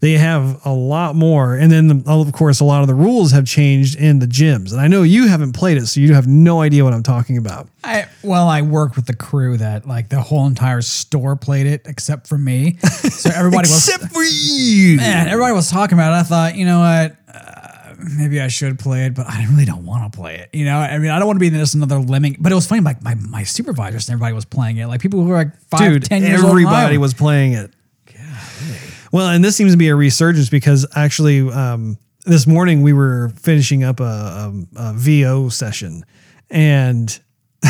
they 0.00 0.12
have 0.12 0.64
a 0.66 0.72
lot 0.72 1.14
more. 1.14 1.54
And 1.54 1.72
then 1.72 2.02
of 2.06 2.32
course 2.32 2.60
a 2.60 2.64
lot 2.64 2.82
of 2.82 2.88
the 2.88 2.94
rules 2.94 3.32
have 3.32 3.46
changed 3.46 3.98
in 3.98 4.18
the 4.18 4.26
gyms. 4.26 4.72
And 4.72 4.80
I 4.80 4.88
know 4.88 5.02
you 5.02 5.28
haven't 5.28 5.52
played 5.52 5.78
it, 5.78 5.86
so 5.86 6.00
you 6.00 6.14
have 6.14 6.26
no 6.26 6.60
idea 6.60 6.84
what 6.84 6.92
I'm 6.92 7.02
talking 7.02 7.38
about. 7.38 7.68
I 7.84 8.06
well, 8.22 8.46
I 8.48 8.60
work 8.62 8.96
with 8.96 9.06
the 9.06 9.16
crew 9.16 9.56
that 9.56 9.86
like 9.86 10.10
the 10.10 10.20
whole 10.20 10.46
entire 10.46 10.82
store 10.82 11.36
played 11.36 11.66
it 11.66 11.82
except 11.86 12.26
for 12.26 12.36
me. 12.36 12.76
So 12.78 13.30
everybody 13.34 13.68
was 13.68 13.88
Except 13.88 14.12
for 14.12 14.22
you. 14.22 14.96
man, 14.98 15.28
everybody 15.28 15.54
was 15.54 15.70
talking 15.70 15.96
about 15.96 16.12
it. 16.12 16.20
I 16.20 16.22
thought, 16.22 16.56
you 16.56 16.66
know 16.66 16.80
what? 16.80 17.16
Maybe 18.16 18.40
I 18.40 18.48
should 18.48 18.78
play 18.78 19.06
it, 19.06 19.14
but 19.14 19.26
I 19.28 19.46
really 19.50 19.64
don't 19.64 19.84
want 19.84 20.12
to 20.12 20.16
play 20.16 20.36
it. 20.36 20.50
You 20.52 20.64
know, 20.64 20.78
I 20.78 20.98
mean, 20.98 21.10
I 21.10 21.18
don't 21.18 21.26
want 21.26 21.36
to 21.36 21.40
be 21.40 21.50
just 21.50 21.74
another 21.74 21.98
lemming. 21.98 22.36
But 22.38 22.52
it 22.52 22.54
was 22.54 22.66
funny, 22.66 22.80
like 22.80 23.02
my, 23.02 23.14
my 23.14 23.44
supervisors 23.44 24.08
and 24.08 24.14
everybody 24.14 24.34
was 24.34 24.44
playing 24.44 24.78
it. 24.78 24.86
Like 24.86 25.00
people 25.00 25.20
who 25.22 25.28
were 25.28 25.36
like 25.36 25.56
five, 25.68 25.92
Dude, 25.92 26.04
ten 26.04 26.22
years 26.22 26.42
old. 26.42 26.50
everybody 26.50 26.98
was 26.98 27.14
playing 27.14 27.52
it. 27.52 27.72
Well, 29.12 29.28
and 29.28 29.44
this 29.44 29.56
seems 29.56 29.72
to 29.72 29.76
be 29.78 29.88
a 29.88 29.96
resurgence 29.96 30.50
because 30.50 30.86
actually, 30.94 31.40
um, 31.50 31.98
this 32.26 32.46
morning 32.46 32.82
we 32.82 32.92
were 32.92 33.30
finishing 33.30 33.82
up 33.82 33.98
a, 33.98 34.04
a, 34.04 34.52
a 34.76 34.92
VO 34.94 35.48
session, 35.48 36.04
and 36.48 37.18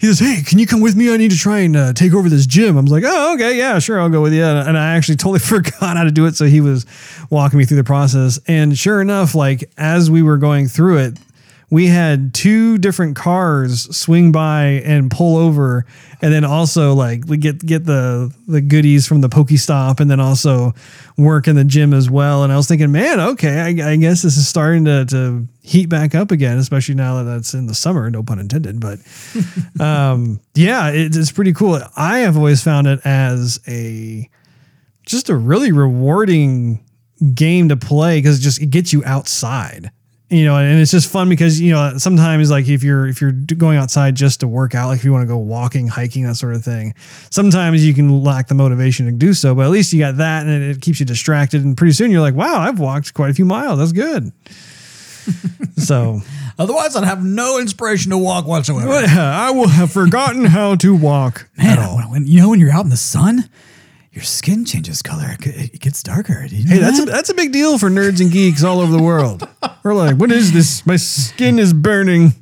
he 0.00 0.06
says, 0.06 0.18
"Hey, 0.18 0.42
can 0.42 0.58
you 0.58 0.66
come 0.66 0.80
with 0.80 0.96
me? 0.96 1.12
I 1.12 1.16
need 1.16 1.30
to 1.30 1.38
try 1.38 1.60
and 1.60 1.76
uh, 1.76 1.92
take 1.92 2.12
over 2.14 2.28
this 2.28 2.46
gym." 2.46 2.76
I 2.76 2.80
was 2.80 2.90
like, 2.90 3.04
"Oh, 3.06 3.34
okay, 3.34 3.56
yeah, 3.56 3.78
sure, 3.78 4.00
I'll 4.00 4.08
go 4.08 4.22
with 4.22 4.32
you." 4.32 4.44
And 4.44 4.76
I 4.76 4.94
actually 4.96 5.16
totally 5.24 5.38
forgot 5.38 5.96
how 5.96 6.04
to 6.04 6.10
do 6.10 6.26
it, 6.26 6.36
so 6.36 6.46
he 6.46 6.60
was 6.60 6.86
walking 7.30 7.58
me 7.58 7.64
through 7.64 7.78
the 7.78 7.84
process. 7.84 8.38
And 8.46 8.76
sure 8.76 9.00
enough, 9.00 9.34
like 9.34 9.70
as 9.76 10.10
we 10.10 10.22
were 10.22 10.36
going 10.36 10.68
through 10.68 10.98
it, 10.98 11.18
we 11.74 11.88
had 11.88 12.32
two 12.32 12.78
different 12.78 13.16
cars 13.16 13.96
swing 13.96 14.30
by 14.30 14.80
and 14.84 15.10
pull 15.10 15.36
over, 15.36 15.84
and 16.22 16.32
then 16.32 16.44
also 16.44 16.94
like 16.94 17.24
we 17.26 17.36
get 17.36 17.58
get 17.66 17.84
the 17.84 18.32
the 18.46 18.60
goodies 18.60 19.08
from 19.08 19.22
the 19.22 19.28
Pokestop, 19.28 19.98
and 19.98 20.08
then 20.08 20.20
also 20.20 20.72
work 21.18 21.48
in 21.48 21.56
the 21.56 21.64
gym 21.64 21.92
as 21.92 22.08
well. 22.08 22.44
And 22.44 22.52
I 22.52 22.56
was 22.56 22.68
thinking, 22.68 22.92
man, 22.92 23.18
okay, 23.18 23.58
I, 23.60 23.90
I 23.90 23.96
guess 23.96 24.22
this 24.22 24.36
is 24.36 24.46
starting 24.46 24.84
to 24.84 25.04
to 25.06 25.48
heat 25.62 25.88
back 25.88 26.14
up 26.14 26.30
again, 26.30 26.58
especially 26.58 26.94
now 26.94 27.16
that 27.16 27.24
that's 27.24 27.54
in 27.54 27.66
the 27.66 27.74
summer. 27.74 28.08
No 28.08 28.22
pun 28.22 28.38
intended, 28.38 28.78
but 28.78 29.00
um, 29.84 30.38
yeah, 30.54 30.90
it, 30.90 31.16
it's 31.16 31.32
pretty 31.32 31.54
cool. 31.54 31.80
I 31.96 32.18
have 32.18 32.36
always 32.36 32.62
found 32.62 32.86
it 32.86 33.00
as 33.04 33.58
a 33.66 34.30
just 35.06 35.28
a 35.28 35.34
really 35.34 35.72
rewarding 35.72 36.84
game 37.34 37.68
to 37.70 37.76
play 37.76 38.18
because 38.18 38.38
it 38.38 38.42
just 38.42 38.62
it 38.62 38.66
gets 38.66 38.92
you 38.92 39.02
outside 39.04 39.90
you 40.34 40.44
know 40.44 40.56
and 40.56 40.80
it's 40.80 40.90
just 40.90 41.10
fun 41.10 41.28
because 41.28 41.60
you 41.60 41.70
know 41.72 41.96
sometimes 41.98 42.50
like 42.50 42.68
if 42.68 42.82
you're 42.82 43.06
if 43.06 43.20
you're 43.20 43.32
going 43.32 43.76
outside 43.78 44.14
just 44.14 44.40
to 44.40 44.48
work 44.48 44.74
out 44.74 44.88
like 44.88 44.98
if 44.98 45.04
you 45.04 45.12
want 45.12 45.22
to 45.22 45.26
go 45.28 45.36
walking 45.38 45.86
hiking 45.88 46.24
that 46.24 46.34
sort 46.34 46.54
of 46.54 46.64
thing 46.64 46.94
sometimes 47.30 47.84
you 47.86 47.94
can 47.94 48.22
lack 48.22 48.48
the 48.48 48.54
motivation 48.54 49.06
to 49.06 49.12
do 49.12 49.32
so 49.32 49.54
but 49.54 49.62
at 49.64 49.70
least 49.70 49.92
you 49.92 49.98
got 49.98 50.16
that 50.16 50.46
and 50.46 50.62
it 50.62 50.80
keeps 50.80 50.98
you 51.00 51.06
distracted 51.06 51.64
and 51.64 51.76
pretty 51.76 51.92
soon 51.92 52.10
you're 52.10 52.20
like 52.20 52.34
wow 52.34 52.58
i've 52.60 52.78
walked 52.78 53.14
quite 53.14 53.30
a 53.30 53.34
few 53.34 53.44
miles 53.44 53.78
that's 53.78 53.92
good. 53.92 54.32
So 55.76 56.20
Otherwise, 56.58 56.94
I'd 56.94 57.04
have 57.04 57.24
no 57.24 57.58
inspiration 57.58 58.10
to 58.10 58.18
walk 58.18 58.46
whatsoever. 58.46 58.90
i 59.08 59.50
will 59.50 59.68
have 59.68 59.90
forgotten 59.90 60.44
how 60.44 60.76
to 60.76 60.94
walk 60.94 61.48
Man, 61.58 61.78
when, 61.96 62.10
when- 62.10 62.26
you 62.26 62.40
know 62.40 62.50
when 62.50 62.60
you're 62.60 62.70
out 62.72 62.84
in 62.84 62.90
the 62.90 62.96
sun, 62.96 63.48
your 64.14 64.22
skin 64.22 64.64
changes 64.64 65.02
color. 65.02 65.36
It, 65.40 65.80
gets 65.80 66.02
darker. 66.02 66.46
You 66.48 66.64
Hey, 66.66 66.78
that's 66.78 67.00
a, 67.00 67.04
that's 67.04 67.30
a 67.30 67.34
big 67.34 67.52
deal 67.52 67.78
for 67.78 67.90
nerds 67.90 68.20
and 68.20 68.30
geeks 68.30 68.62
all 68.62 68.80
over 68.80 68.92
the 68.92 69.02
world. 69.02 69.46
We're 69.82 69.94
like, 69.94 70.16
what 70.16 70.30
is 70.30 70.52
this? 70.52 70.86
My 70.86 70.96
skin 70.96 71.58
is 71.58 71.72
burning. 71.72 72.32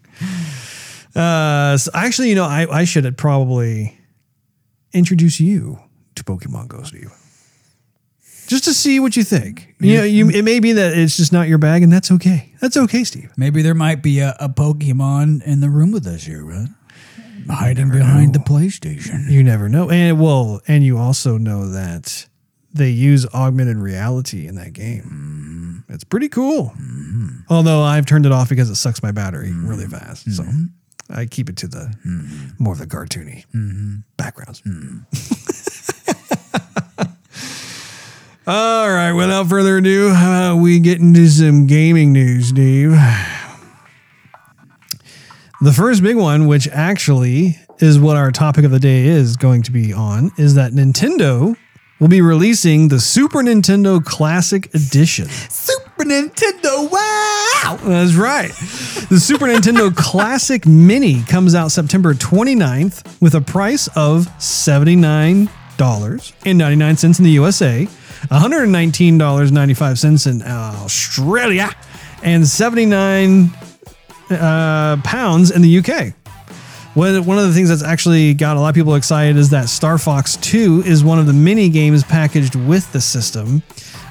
Uh, 1.16 1.76
so 1.78 1.90
actually, 1.94 2.28
you 2.28 2.35
know, 2.35 2.44
I, 2.44 2.66
I 2.70 2.85
should 2.85 3.16
probably 3.16 3.98
introduce 4.92 5.40
you 5.40 5.78
to 6.14 6.24
Pokemon 6.24 6.68
Go, 6.68 6.82
Steve. 6.82 7.11
Just 8.46 8.64
to 8.64 8.74
see 8.74 9.00
what 9.00 9.16
you 9.16 9.24
think. 9.24 9.74
You 9.80 9.96
know, 9.98 10.04
you 10.04 10.28
it 10.28 10.42
may 10.42 10.61
be 10.61 10.72
that 10.72 10.96
it's 10.96 11.16
just 11.16 11.32
not 11.32 11.48
your 11.48 11.58
bag, 11.58 11.82
and 11.82 11.90
that's 11.90 12.11
okay. 12.11 12.52
That's 12.61 12.76
okay, 12.76 13.04
Steve. 13.04 13.32
Maybe 13.37 13.62
there 13.62 13.74
might 13.74 14.02
be 14.02 14.18
a, 14.18 14.37
a 14.38 14.48
Pokemon 14.48 15.42
in 15.44 15.61
the 15.61 15.70
room 15.70 15.90
with 15.90 16.06
us 16.06 16.24
here, 16.24 16.44
right? 16.44 16.68
Hiding 17.48 17.90
behind 17.90 18.35
the 18.35 18.38
PlayStation. 18.38 19.31
You 19.31 19.42
never 19.42 19.68
know. 19.68 19.90
And 19.90 20.20
well, 20.20 20.61
and 20.66 20.85
you 20.85 20.98
also 20.98 21.38
know 21.38 21.68
that 21.70 22.26
they 22.72 22.90
use 22.90 23.26
augmented 23.35 23.76
reality 23.76 24.46
in 24.46 24.55
that 24.57 24.72
game. 24.72 25.02
Mm-hmm. 25.02 25.92
It's 25.92 26.05
pretty 26.05 26.28
cool. 26.28 26.72
Mm-hmm. 26.76 27.28
Although 27.50 27.83
I've 27.83 28.07
turned 28.07 28.26
it 28.26 28.33
off 28.33 28.48
because 28.48 28.70
it 28.70 28.76
sucks 28.76 29.02
my 29.02 29.12
battery 29.12 29.52
really 29.52 29.85
mm-hmm. 29.85 29.96
fast. 29.96 30.31
So 30.33 30.44
I 31.11 31.26
keep 31.26 31.48
it 31.50 31.57
to 31.59 31.68
the 31.68 31.94
more 32.59 32.72
of 32.72 32.78
the 32.78 32.87
cartoony 32.87 33.44
backgrounds. 34.16 34.62
All 38.44 38.90
right, 38.90 39.12
without 39.12 39.48
further 39.48 39.76
ado, 39.76 40.09
about 40.09 40.57
we 40.57 40.81
get 40.81 40.98
into 40.98 41.28
some 41.28 41.68
gaming 41.68 42.12
news, 42.12 42.48
Steve? 42.48 42.92
The 45.62 45.72
first 45.72 46.03
big 46.03 46.16
one, 46.16 46.48
which 46.48 46.66
actually 46.66 47.57
is 47.79 47.96
what 47.96 48.16
our 48.16 48.33
topic 48.33 48.64
of 48.64 48.72
the 48.72 48.81
day 48.81 49.05
is 49.05 49.37
going 49.37 49.62
to 49.62 49.70
be 49.70 49.92
on, 49.92 50.33
is 50.37 50.57
that 50.57 50.72
Nintendo 50.72 51.57
will 52.01 52.09
be 52.09 52.20
releasing 52.20 52.88
the 52.88 52.98
Super 52.98 53.44
Nintendo 53.44 54.05
Classic 54.05 54.66
Edition. 54.75 55.29
Super 55.29 56.03
Nintendo, 56.03 56.90
wow! 56.90 57.79
That's 57.81 58.14
right. 58.14 58.51
The 59.09 59.20
Super 59.20 59.46
Nintendo 59.46 59.94
Classic 60.03 60.66
Mini 60.66 61.22
comes 61.22 61.55
out 61.55 61.70
September 61.70 62.12
29th 62.12 63.22
with 63.22 63.37
a 63.37 63.40
price 63.40 63.87
of 63.94 64.27
$79.99 64.38 67.18
in 67.18 67.25
the 67.25 67.31
USA, 67.31 67.87
$119.95 68.33 70.27
in 70.27 70.42
Australia, 70.42 71.70
and 72.25 72.48
79 72.48 73.53
uh, 74.34 74.96
pounds 75.04 75.50
in 75.50 75.62
the 75.62 75.78
UK. 75.78 76.14
One, 76.94 77.24
one 77.24 77.38
of 77.38 77.46
the 77.48 77.54
things 77.54 77.70
that's 77.70 77.82
actually 77.82 78.34
got 78.34 78.56
a 78.56 78.60
lot 78.60 78.68
of 78.68 78.74
people 78.74 78.94
excited 78.96 79.36
is 79.38 79.48
that 79.50 79.68
Star 79.70 79.96
Fox 79.96 80.36
2 80.36 80.82
is 80.84 81.02
one 81.02 81.18
of 81.18 81.26
the 81.26 81.32
mini 81.32 81.70
games 81.70 82.04
packaged 82.04 82.54
with 82.54 82.92
the 82.92 83.00
system. 83.00 83.62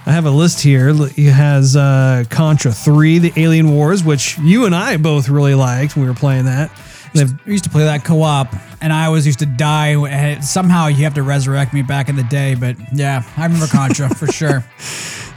I 0.07 0.12
have 0.13 0.25
a 0.25 0.31
list 0.31 0.62
here. 0.62 0.89
It 0.89 1.31
has 1.31 1.75
uh, 1.75 2.23
Contra 2.31 2.71
3, 2.71 3.19
The 3.19 3.34
Alien 3.38 3.69
Wars, 3.75 4.03
which 4.03 4.39
you 4.39 4.65
and 4.65 4.73
I 4.73 4.97
both 4.97 5.29
really 5.29 5.53
liked 5.53 5.95
when 5.95 6.05
we 6.05 6.10
were 6.10 6.15
playing 6.17 6.45
that. 6.45 6.71
They've- 7.13 7.31
We 7.45 7.51
used 7.51 7.65
to 7.65 7.69
play 7.69 7.84
that 7.84 8.03
co-op, 8.03 8.51
and 8.81 8.91
I 8.91 9.05
always 9.05 9.27
used 9.27 9.39
to 9.39 9.45
die. 9.45 10.39
Somehow 10.39 10.88
you 10.88 11.03
have 11.03 11.13
to 11.15 11.23
resurrect 11.23 11.73
me 11.75 11.84
back 11.84 12.10
in 12.10 12.15
the 12.15 12.23
day, 12.23 12.55
but 12.55 12.77
yeah, 12.93 13.21
I 13.38 13.43
remember 13.43 13.67
Contra 13.67 14.10
for 14.15 14.25
sure. 14.25 14.65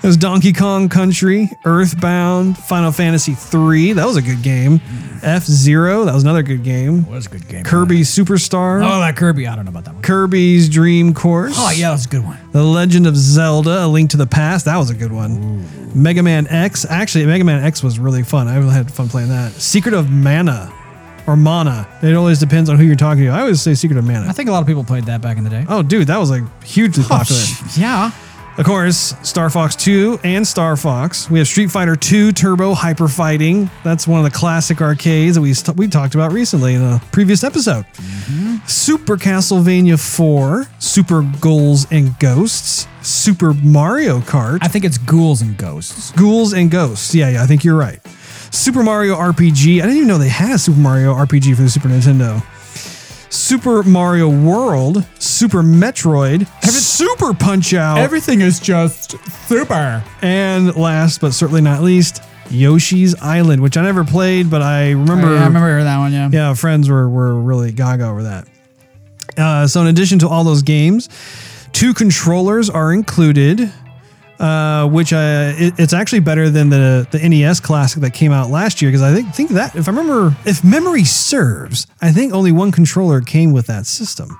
There's 0.05 0.19
Donkey 0.19 0.53
Kong 0.53 0.91
Country, 0.91 1.49
Earthbound, 1.65 2.59
Final 2.59 2.93
Fantasy 2.93 3.33
III. 3.33 3.95
That 3.95 4.05
was 4.05 4.19
a 4.19 4.21
good 4.23 4.43
game. 4.43 4.83
F 5.23 5.45
Zero. 5.45 6.05
That 6.05 6.13
was 6.13 6.25
another 6.25 6.43
good 6.43 6.63
game. 6.63 7.07
was 7.07 7.25
a 7.25 7.31
good 7.31 7.49
game. 7.49 7.65
Kirby 7.65 8.01
Superstar. 8.01 8.85
Oh, 8.85 9.01
that 9.01 9.17
Kirby. 9.17 9.49
I 9.49 9.57
don't 9.57 9.65
know 9.65 9.71
about 9.71 9.87
that 9.87 9.95
one. 9.95 10.03
Kirby's 10.03 10.69
Dream 10.69 11.15
Course. 11.15 11.55
Oh, 11.57 11.71
yeah, 11.71 11.89
that 11.89 11.93
was 11.93 12.05
a 12.05 12.11
good 12.11 12.23
one. 12.23 12.39
The 12.53 12.63
Legend 12.63 13.07
of 13.07 13.17
Zelda: 13.17 13.87
A 13.87 13.89
Link 13.89 14.11
to 14.11 14.19
the 14.19 14.27
Past. 14.27 14.67
That 14.67 14.77
was 14.77 14.91
a 14.91 14.95
good 14.95 15.11
one. 15.11 15.65
Mega 15.95 16.23
Man 16.23 16.49
X. 16.49 16.85
Actually, 16.85 17.25
Mega 17.25 17.45
Man 17.45 17.65
X 17.65 17.83
was 17.83 17.99
really 17.99 18.25
fun. 18.25 18.47
I 18.47 18.59
really 18.59 18.75
had 18.75 18.93
fun 18.93 19.09
playing 19.09 19.31
that. 19.31 19.53
Secret 19.53 19.95
of 19.95 20.11
Mana, 20.11 20.71
or 21.27 21.35
Mana. 21.35 21.89
It 22.03 22.13
always 22.13 22.39
depends 22.39 22.69
on 22.69 22.77
who 22.77 22.85
you're 22.85 22.95
talking 22.95 23.25
to. 23.25 23.31
I 23.31 23.41
always 23.41 23.63
say 23.63 23.73
Secret 23.73 23.97
of 23.97 24.05
Mana. 24.05 24.29
I 24.29 24.33
think 24.33 24.51
a 24.51 24.53
lot 24.53 24.61
of 24.61 24.67
people 24.67 24.85
played 24.85 25.05
that 25.05 25.23
back 25.23 25.39
in 25.39 25.45
the 25.45 25.51
day. 25.51 25.65
Oh, 25.67 25.83
dude, 25.83 26.09
that 26.09 26.19
was 26.19 26.29
like 26.29 26.43
hugely 26.63 27.05
oh, 27.07 27.09
popular. 27.09 27.41
yeah. 27.79 28.11
Of 28.57 28.67
course, 28.67 29.17
Star 29.23 29.51
Fox 29.51 29.75
2 29.75 30.21
and 30.23 30.47
Star 30.47 30.77
Fox. 30.77 31.29
We 31.29 31.39
have 31.41 31.49
Street 31.49 31.73
Fighter 31.73 31.97
2 31.97 32.31
Turbo 32.31 32.73
Hyper 32.73 33.09
Fighting. 33.09 33.69
That's 33.83 34.07
one 34.07 34.25
of 34.25 34.33
the 34.33 34.37
classic 34.37 34.81
arcades 34.81 35.35
that 35.35 35.41
we, 35.41 35.53
st- 35.55 35.77
we 35.77 35.89
talked 35.89 36.15
about 36.15 36.33
recently 36.33 36.75
in 36.75 36.83
a 36.83 37.01
previous 37.11 37.43
episode. 37.43 37.85
Mm-hmm. 37.95 38.57
Super 38.67 39.17
Castlevania 39.17 39.99
4, 39.99 40.67
Super 40.79 41.23
Ghouls 41.41 41.91
and 41.91 42.17
Ghosts, 42.21 42.87
Super 43.03 43.55
Mario 43.55 44.21
Kart, 44.21 44.59
I 44.63 44.69
think 44.69 44.85
it's 44.85 44.99
ghouls 44.99 45.43
and 45.43 45.57
ghosts. 45.57 46.13
Ghouls 46.13 46.53
and 46.53 46.71
Ghosts. 46.71 47.13
Yeah, 47.13 47.31
yeah, 47.31 47.43
I 47.43 47.47
think 47.47 47.65
you're 47.65 47.77
right. 47.77 48.01
Super 48.53 48.85
Mario 48.85 49.17
RPG. 49.17 49.79
I 49.79 49.83
didn't 49.83 49.97
even 49.97 50.07
know 50.09 50.17
they 50.19 50.29
had 50.29 50.55
a 50.55 50.59
Super 50.59 50.79
Mario 50.79 51.13
RPG 51.13 51.57
for 51.57 51.63
the 51.63 51.69
Super 51.69 51.89
Nintendo. 51.89 52.41
Super 53.35 53.83
Mario 53.83 54.29
World, 54.29 55.05
Super 55.19 55.63
Metroid, 55.63 56.47
Super 56.65 57.35
Punch 57.35 57.75
Out, 57.75 57.99
Everything 57.99 58.41
is 58.41 58.61
just 58.61 59.17
super. 59.49 60.03
and 60.23 60.75
last 60.77 61.21
but 61.21 61.33
certainly 61.33 61.61
not 61.61 61.83
least, 61.83 62.23
Yoshi's 62.49 63.15
Island, 63.21 63.61
which 63.61 63.77
I 63.77 63.83
never 63.83 64.05
played, 64.05 64.51
but 64.51 64.63
I 64.63 64.91
remember. 64.93 65.27
Oh, 65.29 65.35
yeah, 65.35 65.43
I 65.43 65.47
remember 65.47 65.83
that 65.83 65.99
one, 65.99 66.13
yeah. 66.13 66.29
Yeah, 66.33 66.55
friends 66.55 66.89
were 66.89 67.09
were 67.09 67.35
really 67.35 67.73
gaga 67.73 68.07
over 68.07 68.23
that. 68.23 68.47
Uh, 69.37 69.67
so, 69.67 69.81
in 69.81 69.89
addition 69.89 70.21
to 70.21 70.29
all 70.29 70.45
those 70.45 70.63
games, 70.63 71.09
two 71.73 71.93
controllers 71.93 72.71
are 72.71 72.93
included, 72.93 73.73
uh, 74.39 74.89
which 74.89 75.13
uh, 75.13 75.53
it, 75.57 75.75
it's 75.79 75.93
actually 75.93 76.21
better 76.21 76.51
than 76.51 76.71
the 76.71 77.07
the 77.11 77.29
NES 77.29 77.61
Classic 77.61 78.01
that 78.03 78.15
came 78.15 78.33
out 78.33 78.51
last 78.51 78.83
year 78.83 78.91
because 78.91 79.03
I 79.03 79.15
think 79.15 79.35
think 79.35 79.51
that 79.51 79.77
if 79.77 79.89
I 79.89 79.91
remember, 79.91 80.37
if 80.45 80.65
memory 80.65 81.05
serves, 81.05 81.87
I 82.01 82.13
think 82.13 82.33
only 82.33 82.53
one 82.53 82.73
controller 82.73 83.21
came 83.21 83.53
with 83.53 83.67
that 83.67 83.87
system. 83.87 84.37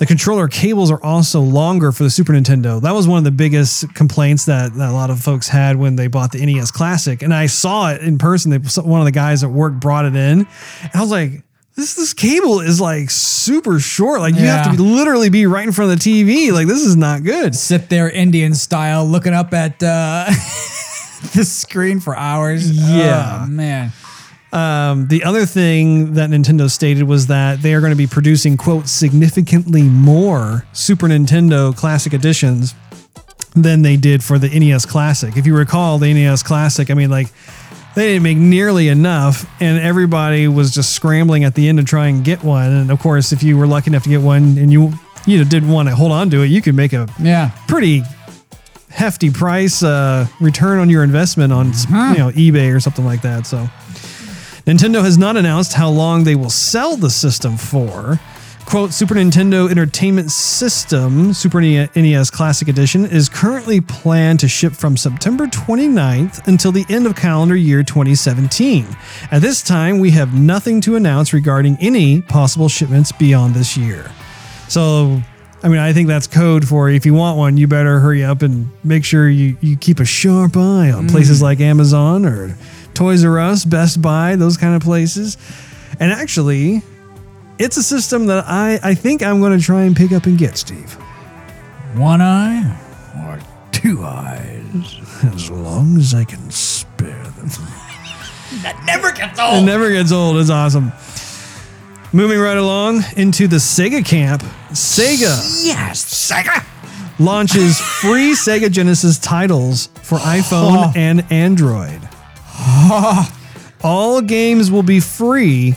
The 0.00 0.06
controller 0.06 0.48
cables 0.48 0.90
are 0.90 1.02
also 1.04 1.42
longer 1.42 1.92
for 1.92 2.04
the 2.04 2.08
Super 2.08 2.32
Nintendo. 2.32 2.80
That 2.80 2.94
was 2.94 3.06
one 3.06 3.18
of 3.18 3.24
the 3.24 3.30
biggest 3.30 3.94
complaints 3.94 4.46
that, 4.46 4.72
that 4.72 4.88
a 4.88 4.92
lot 4.94 5.10
of 5.10 5.20
folks 5.20 5.46
had 5.46 5.76
when 5.76 5.96
they 5.96 6.06
bought 6.06 6.32
the 6.32 6.44
NES 6.44 6.70
Classic. 6.70 7.20
And 7.20 7.34
I 7.34 7.44
saw 7.44 7.90
it 7.90 8.00
in 8.00 8.16
person. 8.16 8.50
They, 8.50 8.56
one 8.80 9.02
of 9.02 9.04
the 9.04 9.12
guys 9.12 9.44
at 9.44 9.50
work 9.50 9.74
brought 9.74 10.06
it 10.06 10.16
in. 10.16 10.46
And 10.46 10.90
I 10.94 11.02
was 11.02 11.10
like, 11.10 11.42
this 11.80 11.94
this 11.94 12.12
cable 12.12 12.60
is 12.60 12.80
like 12.80 13.10
super 13.10 13.80
short. 13.80 14.20
Like 14.20 14.34
you 14.34 14.42
have 14.42 14.70
to 14.70 14.76
be, 14.76 14.78
literally 14.78 15.30
be 15.30 15.46
right 15.46 15.66
in 15.66 15.72
front 15.72 15.92
of 15.92 15.98
the 15.98 16.10
TV. 16.10 16.52
Like 16.52 16.66
this 16.66 16.84
is 16.84 16.96
not 16.96 17.24
good. 17.24 17.54
Sit 17.54 17.88
there 17.88 18.10
Indian 18.10 18.54
style 18.54 19.04
looking 19.04 19.32
up 19.32 19.52
at 19.54 19.82
uh, 19.82 20.26
the 21.34 21.44
screen 21.44 22.00
for 22.00 22.16
hours. 22.16 22.70
Yeah. 22.70 23.40
Oh, 23.42 23.46
man. 23.46 23.92
Um, 24.52 25.06
the 25.06 25.22
other 25.24 25.46
thing 25.46 26.14
that 26.14 26.30
Nintendo 26.30 26.68
stated 26.68 27.04
was 27.04 27.28
that 27.28 27.62
they 27.62 27.72
are 27.72 27.80
going 27.80 27.92
to 27.92 27.96
be 27.96 28.08
producing, 28.08 28.56
quote, 28.56 28.88
significantly 28.88 29.82
more 29.82 30.66
Super 30.72 31.06
Nintendo 31.06 31.74
Classic 31.74 32.12
Editions 32.12 32.74
than 33.54 33.82
they 33.82 33.96
did 33.96 34.24
for 34.24 34.38
the 34.38 34.48
NES 34.48 34.86
Classic. 34.86 35.36
If 35.36 35.46
you 35.46 35.56
recall, 35.56 35.98
the 35.98 36.12
NES 36.12 36.42
Classic, 36.42 36.90
I 36.90 36.94
mean, 36.94 37.10
like, 37.10 37.28
they 37.94 38.08
didn't 38.08 38.22
make 38.22 38.38
nearly 38.38 38.88
enough, 38.88 39.44
and 39.60 39.78
everybody 39.78 40.46
was 40.48 40.72
just 40.72 40.92
scrambling 40.92 41.44
at 41.44 41.54
the 41.54 41.68
end 41.68 41.78
to 41.78 41.84
try 41.84 42.06
and 42.06 42.24
get 42.24 42.42
one. 42.44 42.70
And 42.70 42.90
of 42.90 42.98
course, 43.00 43.32
if 43.32 43.42
you 43.42 43.56
were 43.58 43.66
lucky 43.66 43.90
enough 43.90 44.04
to 44.04 44.08
get 44.08 44.20
one 44.20 44.56
and 44.58 44.70
you 44.72 44.92
you 45.26 45.38
know 45.38 45.44
didn't 45.44 45.68
want 45.70 45.88
to 45.88 45.94
hold 45.94 46.12
on 46.12 46.30
to 46.30 46.42
it, 46.42 46.46
you 46.46 46.62
could 46.62 46.74
make 46.74 46.92
a 46.92 47.08
Yeah. 47.18 47.50
pretty 47.68 48.02
hefty 48.90 49.30
price 49.30 49.82
uh, 49.82 50.26
return 50.40 50.78
on 50.78 50.88
your 50.90 51.02
investment 51.04 51.52
on 51.52 51.66
you 51.68 52.18
know 52.18 52.30
eBay 52.34 52.74
or 52.74 52.80
something 52.80 53.04
like 53.04 53.22
that. 53.22 53.46
So 53.46 53.68
Nintendo 54.66 55.02
has 55.02 55.18
not 55.18 55.36
announced 55.36 55.72
how 55.72 55.88
long 55.90 56.24
they 56.24 56.34
will 56.36 56.50
sell 56.50 56.96
the 56.96 57.10
system 57.10 57.56
for. 57.56 58.20
Quote, 58.70 58.94
Super 58.94 59.16
Nintendo 59.16 59.68
Entertainment 59.68 60.30
System, 60.30 61.32
Super 61.32 61.60
NES 61.60 62.30
Classic 62.30 62.68
Edition, 62.68 63.04
is 63.04 63.28
currently 63.28 63.80
planned 63.80 64.38
to 64.38 64.48
ship 64.48 64.74
from 64.74 64.96
September 64.96 65.48
29th 65.48 66.46
until 66.46 66.70
the 66.70 66.86
end 66.88 67.04
of 67.04 67.16
calendar 67.16 67.56
year 67.56 67.82
2017. 67.82 68.86
At 69.32 69.42
this 69.42 69.60
time, 69.60 69.98
we 69.98 70.12
have 70.12 70.34
nothing 70.34 70.80
to 70.82 70.94
announce 70.94 71.32
regarding 71.32 71.78
any 71.80 72.22
possible 72.22 72.68
shipments 72.68 73.10
beyond 73.10 73.54
this 73.54 73.76
year. 73.76 74.08
So, 74.68 75.20
I 75.64 75.68
mean, 75.68 75.80
I 75.80 75.92
think 75.92 76.06
that's 76.06 76.28
code 76.28 76.64
for 76.64 76.88
if 76.88 77.04
you 77.04 77.12
want 77.12 77.38
one, 77.38 77.56
you 77.56 77.66
better 77.66 77.98
hurry 77.98 78.22
up 78.22 78.42
and 78.42 78.70
make 78.84 79.04
sure 79.04 79.28
you, 79.28 79.56
you 79.60 79.76
keep 79.76 79.98
a 79.98 80.04
sharp 80.04 80.56
eye 80.56 80.92
on 80.92 81.08
places 81.08 81.40
mm. 81.40 81.42
like 81.42 81.58
Amazon 81.58 82.24
or 82.24 82.56
Toys 82.94 83.24
R 83.24 83.40
Us, 83.40 83.64
Best 83.64 84.00
Buy, 84.00 84.36
those 84.36 84.56
kind 84.56 84.76
of 84.76 84.82
places. 84.82 85.36
And 85.98 86.12
actually, 86.12 86.82
it's 87.60 87.76
a 87.76 87.82
system 87.82 88.26
that 88.26 88.44
I, 88.48 88.80
I 88.82 88.94
think 88.94 89.22
I'm 89.22 89.38
going 89.40 89.56
to 89.56 89.64
try 89.64 89.82
and 89.82 89.94
pick 89.94 90.10
up 90.12 90.24
and 90.26 90.36
get, 90.38 90.56
Steve. 90.56 90.94
One 91.94 92.20
eye 92.20 92.76
or 93.26 93.38
two 93.70 94.02
eyes. 94.02 94.96
As 95.34 95.50
long 95.50 95.96
as 95.98 96.14
I 96.14 96.24
can 96.24 96.50
spare 96.50 97.22
them. 97.24 97.50
That 98.62 98.82
never 98.84 99.12
gets 99.12 99.38
old. 99.38 99.62
It 99.62 99.64
never 99.64 99.92
gets 99.92 100.10
old. 100.10 100.36
It's 100.38 100.50
awesome. 100.50 100.90
Moving 102.12 102.40
right 102.40 102.56
along 102.56 103.04
into 103.16 103.46
the 103.46 103.58
Sega 103.58 104.04
camp, 104.04 104.42
Sega 104.70 105.64
yes, 105.64 106.04
Sega. 106.04 106.64
launches 107.20 107.78
free 107.78 108.32
Sega 108.34 108.68
Genesis 108.68 109.20
titles 109.20 109.86
for 110.02 110.18
iPhone 110.18 110.96
and 110.96 111.24
Android. 111.30 112.00
All 113.84 114.20
games 114.20 114.68
will 114.68 114.82
be 114.82 114.98
free. 114.98 115.76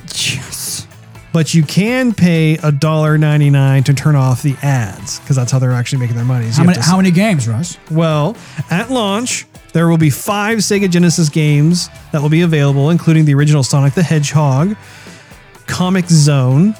But 1.33 1.53
you 1.55 1.63
can 1.63 2.13
pay 2.13 2.57
$1.99 2.61 3.85
to 3.85 3.93
turn 3.95 4.15
off 4.15 4.43
the 4.43 4.55
ads 4.61 5.19
because 5.19 5.35
that's 5.35 5.51
how 5.51 5.57
they're 5.57 5.71
actually 5.71 5.99
making 5.99 6.15
their 6.15 6.25
money. 6.25 6.45
is 6.45 6.57
How 6.57 6.63
many, 6.63 6.79
how 6.79 6.97
many 6.97 7.09
games, 7.11 7.47
Russ? 7.47 7.77
Well, 7.89 8.37
at 8.69 8.91
launch, 8.91 9.47
there 9.73 9.87
will 9.87 9.97
be 9.97 10.11
five 10.11 10.59
Sega 10.59 10.87
Genesis 10.89 11.29
games 11.29 11.89
that 12.11 12.21
will 12.21 12.29
be 12.29 12.41
available, 12.41 12.91
including 12.91 13.25
the 13.25 13.33
original 13.33 13.63
Sonic 13.63 13.95
the 13.95 14.03
Hedgehog, 14.03 14.75
Comix 15.65 16.09
Zone, 16.11 16.75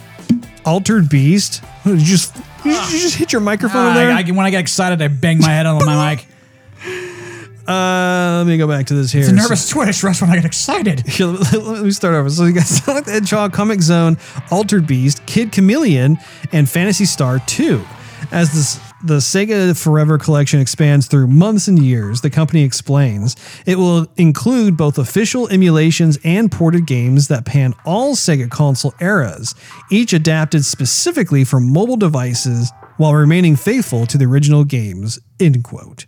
Altered 0.65 1.09
Beast. 1.09 1.63
Did 1.83 1.99
you 1.99 2.05
just, 2.05 2.35
did 2.61 2.65
you 2.93 2.99
just 2.99 3.15
hit 3.15 3.31
your 3.33 3.41
microphone 3.41 3.87
Ah, 3.87 3.93
there? 3.95 4.11
I, 4.11 4.19
I- 4.21 4.31
when 4.31 4.45
I 4.45 4.51
get 4.51 4.59
excited, 4.61 5.01
I 5.01 5.07
bang 5.07 5.39
my 5.39 5.49
head 5.49 5.65
on 5.65 5.83
my 5.83 6.15
mic. 6.15 6.27
uh, 7.67 8.39
let 8.39 8.47
me 8.47 8.58
go 8.58 8.67
back 8.67 8.88
to 8.88 8.93
this 8.93 9.12
here. 9.12 9.21
It's 9.21 9.32
a 9.32 9.36
nervous 9.36 9.69
twitch, 9.69 10.04
Russ, 10.04 10.21
when 10.21 10.30
I 10.30 10.36
get 10.36 10.45
excited. 10.45 10.99
Here, 11.08 11.28
let, 11.28 11.54
let 11.54 11.84
me 11.84 11.91
start 11.91 12.13
over. 12.13 12.30
So 12.30 12.45
you 12.45 12.54
got 12.54 12.63
Sonic 12.67 13.06
the 13.06 13.12
Hedgehog, 13.12 13.54
Comix 13.54 13.84
Zone, 13.84 14.17
Altered 14.52 14.86
Beast, 14.86 15.26
Kid 15.26 15.52
Chameleon, 15.52 16.17
and 16.52 16.69
Phantasy 16.69 17.06
Star 17.06 17.39
2. 17.39 17.84
As 18.32 18.52
this, 18.54 18.80
the 19.04 19.17
Sega 19.17 19.78
Forever 19.82 20.17
collection 20.17 20.60
expands 20.60 21.08
through 21.08 21.28
months 21.28 21.67
and 21.67 21.78
years, 21.78 22.21
the 22.21 22.30
company 22.30 22.63
explains, 22.63 23.36
it 23.65 23.78
will 23.78 24.08
include 24.17 24.78
both 24.78 24.97
official 24.97 25.47
emulations 25.49 26.17
and 26.23 26.52
ported 26.52 26.86
games 26.86 27.28
that 27.28 27.45
pan 27.45 27.73
all 27.86 28.15
Sega 28.15 28.49
console 28.49 28.93
eras, 28.99 29.56
each 29.91 30.13
adapted 30.13 30.65
specifically 30.65 31.43
for 31.43 31.60
mobile 31.60 31.97
devices 31.97 32.71
while 32.97 33.13
remaining 33.13 33.56
faithful 33.56 34.06
to 34.06 34.17
the 34.17 34.26
original 34.26 34.63
games. 34.63 35.19
End 35.39 35.63
quote. 35.63 36.06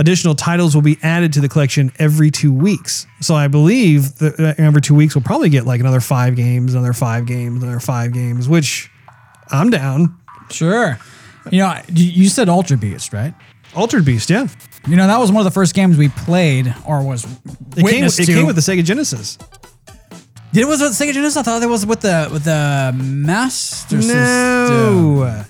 Additional 0.00 0.34
titles 0.34 0.74
will 0.74 0.80
be 0.80 0.96
added 1.02 1.30
to 1.34 1.42
the 1.42 1.48
collection 1.48 1.92
every 1.98 2.30
two 2.30 2.54
weeks. 2.54 3.06
So 3.20 3.34
I 3.34 3.48
believe 3.48 4.14
that 4.16 4.54
every 4.56 4.80
two 4.80 4.94
weeks 4.94 5.14
we'll 5.14 5.22
probably 5.22 5.50
get 5.50 5.66
like 5.66 5.78
another 5.78 6.00
five 6.00 6.36
games, 6.36 6.72
another 6.72 6.94
five 6.94 7.26
games, 7.26 7.62
another 7.62 7.80
five 7.80 8.14
games, 8.14 8.48
which 8.48 8.90
I'm 9.50 9.68
down. 9.68 10.16
Sure. 10.48 10.98
You 11.50 11.58
know, 11.58 11.78
you 11.92 12.30
said 12.30 12.48
Ultra 12.48 12.78
Beast, 12.78 13.12
right? 13.12 13.34
Altered 13.74 14.06
Beast, 14.06 14.30
yeah. 14.30 14.48
You 14.88 14.96
know, 14.96 15.06
that 15.06 15.18
was 15.18 15.30
one 15.30 15.42
of 15.42 15.44
the 15.44 15.50
first 15.50 15.74
games 15.74 15.98
we 15.98 16.08
played 16.08 16.74
or 16.86 17.04
was 17.04 17.24
It, 17.76 17.86
came, 17.86 18.04
it 18.04 18.26
came 18.26 18.46
with 18.46 18.56
the 18.56 18.62
Sega 18.62 18.82
Genesis. 18.82 19.36
Did 20.54 20.62
it 20.62 20.66
was 20.66 20.80
with 20.80 20.92
Sega 20.92 21.12
Genesis? 21.12 21.36
I 21.36 21.42
thought 21.42 21.62
it 21.62 21.68
was 21.68 21.84
with 21.84 22.00
the 22.00 22.30
with 22.32 22.44
the 22.44 22.92
Master 22.96 24.00
System. 24.00 25.44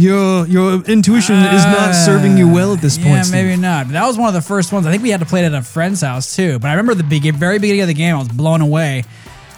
Your 0.00 0.46
your 0.46 0.82
intuition 0.84 1.36
is 1.36 1.64
not 1.64 1.92
serving 1.92 2.38
you 2.38 2.48
well 2.48 2.72
at 2.72 2.80
this 2.80 2.96
point. 2.96 3.08
Yeah, 3.10 3.22
Steve. 3.22 3.44
maybe 3.44 3.60
not. 3.60 3.86
But 3.86 3.92
that 3.92 4.06
was 4.06 4.16
one 4.16 4.28
of 4.28 4.34
the 4.34 4.40
first 4.40 4.72
ones. 4.72 4.86
I 4.86 4.90
think 4.90 5.02
we 5.02 5.10
had 5.10 5.20
to 5.20 5.26
play 5.26 5.42
it 5.42 5.46
at 5.46 5.54
a 5.54 5.60
friend's 5.60 6.00
house 6.00 6.34
too. 6.34 6.58
But 6.58 6.68
I 6.68 6.70
remember 6.72 6.94
the 6.94 7.02
big, 7.04 7.30
very 7.34 7.58
beginning 7.58 7.82
of 7.82 7.88
the 7.88 7.94
game, 7.94 8.14
I 8.14 8.18
was 8.18 8.28
blown 8.28 8.62
away. 8.62 9.04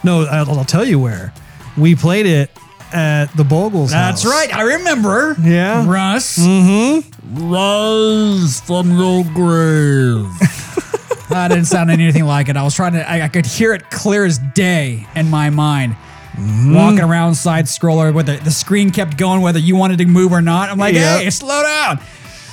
No, 0.03 0.25
I'll, 0.25 0.51
I'll 0.59 0.65
tell 0.65 0.85
you 0.85 0.99
where. 0.99 1.33
We 1.77 1.95
played 1.95 2.27
it 2.27 2.51
at 2.93 3.27
the 3.37 3.45
Bogles 3.45 3.93
house. 3.93 4.23
That's 4.23 4.23
house. 4.25 4.33
right. 4.33 4.55
I 4.55 4.63
remember. 4.63 5.37
Yeah. 5.41 5.89
Russ. 5.89 6.39
Mm-hmm. 6.39 7.49
Rise 7.49 8.61
from 8.63 8.99
your 8.99 9.23
grave. 9.33 10.27
that 11.29 11.49
didn't 11.49 11.67
sound 11.67 11.91
anything 11.91 12.25
like 12.25 12.49
it. 12.49 12.57
I 12.57 12.65
was 12.65 12.75
trying 12.75 12.95
to. 12.95 13.09
I, 13.09 13.23
I 13.23 13.29
could 13.29 13.47
hear 13.47 13.75
it 13.75 13.91
clear 13.91 14.25
as 14.25 14.39
day 14.55 15.07
in 15.15 15.31
my 15.31 15.51
mind. 15.51 15.97
Mm-hmm. 16.33 16.75
Walking 16.75 17.01
around 17.01 17.35
side 17.35 17.67
scroller, 17.67 18.13
where 18.13 18.25
the, 18.25 18.51
screen 18.51 18.91
kept 18.91 19.17
going 19.19 19.43
whether 19.43 19.59
you 19.59 19.77
wanted 19.77 19.99
to 19.99 20.07
move 20.07 20.33
or 20.33 20.41
not. 20.41 20.71
I'm 20.71 20.79
like, 20.79 20.95
Yeah. 20.95 21.19
hey, 21.19 21.29
slow 21.31 21.63
down. 21.63 21.99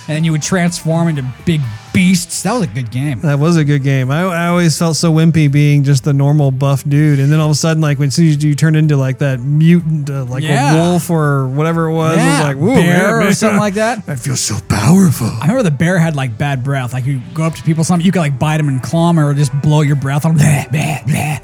And 0.07 0.15
then 0.17 0.23
you 0.23 0.31
would 0.33 0.41
transform 0.41 1.07
into 1.07 1.23
big 1.45 1.61
beasts. 1.93 2.43
That 2.43 2.53
was 2.53 2.63
a 2.63 2.67
good 2.67 2.91
game. 2.91 3.21
That 3.21 3.39
was 3.39 3.57
a 3.57 3.63
good 3.65 3.83
game. 3.83 4.11
I, 4.11 4.21
I 4.23 4.47
always 4.47 4.77
felt 4.77 4.95
so 4.95 5.11
wimpy 5.11 5.51
being 5.51 5.83
just 5.83 6.03
the 6.03 6.13
normal 6.13 6.51
buff 6.51 6.83
dude, 6.87 7.19
and 7.19 7.31
then 7.31 7.39
all 7.39 7.47
of 7.47 7.51
a 7.51 7.55
sudden, 7.55 7.81
like 7.81 7.99
when 7.99 8.07
as 8.07 8.15
soon 8.15 8.27
as 8.27 8.43
you 8.43 8.55
turned 8.55 8.75
into 8.75 8.95
like 8.97 9.19
that 9.19 9.39
mutant, 9.39 10.09
uh, 10.09 10.25
like 10.25 10.43
Yeah. 10.43 10.73
a 10.73 10.75
wolf 10.77 11.09
or 11.09 11.47
whatever 11.47 11.85
it 11.87 11.93
was, 11.93 12.17
it 12.17 12.25
was 12.25 12.39
like 12.41 12.57
whoa, 12.57 12.75
bear 12.75 12.97
man, 13.07 13.13
or 13.13 13.19
man. 13.21 13.33
something 13.33 13.59
like 13.59 13.73
that. 13.75 14.03
I 14.07 14.15
feel 14.15 14.35
so 14.35 14.55
powerful. 14.69 15.27
I 15.27 15.41
remember 15.41 15.63
the 15.63 15.71
bear 15.71 15.97
had 15.99 16.15
like 16.15 16.37
bad 16.37 16.63
breath. 16.63 16.93
Like 16.93 17.05
you 17.05 17.21
go 17.33 17.43
up 17.43 17.53
to 17.55 17.63
people, 17.63 17.83
something 17.83 18.05
you 18.05 18.11
could 18.11 18.19
like 18.19 18.39
bite 18.39 18.57
them 18.57 18.67
and 18.67 18.81
claw 18.81 19.07
them, 19.11 19.19
or 19.19 19.33
just 19.33 19.51
blow 19.61 19.81
your 19.81 19.95
breath 19.95 20.25
on 20.25 20.35
them. 20.37 20.67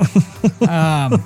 Um, 0.61 1.23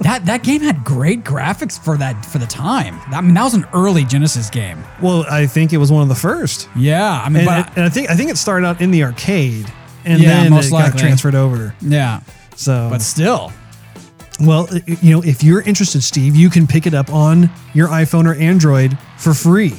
that 0.00 0.22
that 0.26 0.42
game 0.42 0.60
had 0.62 0.84
great 0.84 1.24
graphics 1.24 1.78
for 1.82 1.96
that 1.98 2.24
for 2.24 2.38
the 2.38 2.46
time. 2.46 2.98
I 3.12 3.20
mean, 3.20 3.34
that 3.34 3.44
was 3.44 3.54
an 3.54 3.66
early 3.74 4.04
Genesis 4.04 4.48
game. 4.48 4.82
Well, 5.02 5.24
I 5.30 5.46
think 5.46 5.72
it 5.72 5.76
was 5.78 5.92
one 5.92 6.02
of 6.02 6.08
the 6.08 6.14
first, 6.14 6.68
Yeah, 6.76 7.20
I 7.24 7.28
mean, 7.28 7.46
and, 7.46 7.46
but 7.46 7.76
and 7.76 7.84
I 7.84 7.88
think 7.88 8.10
I 8.10 8.14
think 8.16 8.30
it 8.30 8.38
started 8.38 8.59
out 8.64 8.80
in 8.80 8.90
the 8.90 9.02
arcade, 9.04 9.66
and 10.04 10.22
Yeah, 10.22 10.42
then 10.42 10.50
most 10.52 10.68
it 10.68 10.70
got 10.70 10.96
transferred 10.98 11.34
over. 11.34 11.74
yeah, 11.80 12.20
So, 12.56 12.88
but 12.90 13.02
still, 13.02 13.52
well, 14.40 14.68
you 14.86 15.10
know, 15.10 15.22
if 15.22 15.42
you're 15.42 15.60
interested, 15.62 16.02
Steve, 16.02 16.34
you 16.34 16.48
can 16.50 16.66
pick 16.66 16.86
it 16.86 16.94
up 16.94 17.12
on 17.12 17.50
your 17.74 17.88
iPhone 17.88 18.26
or 18.26 18.34
Android 18.34 18.96
for 19.18 19.34
free. 19.34 19.74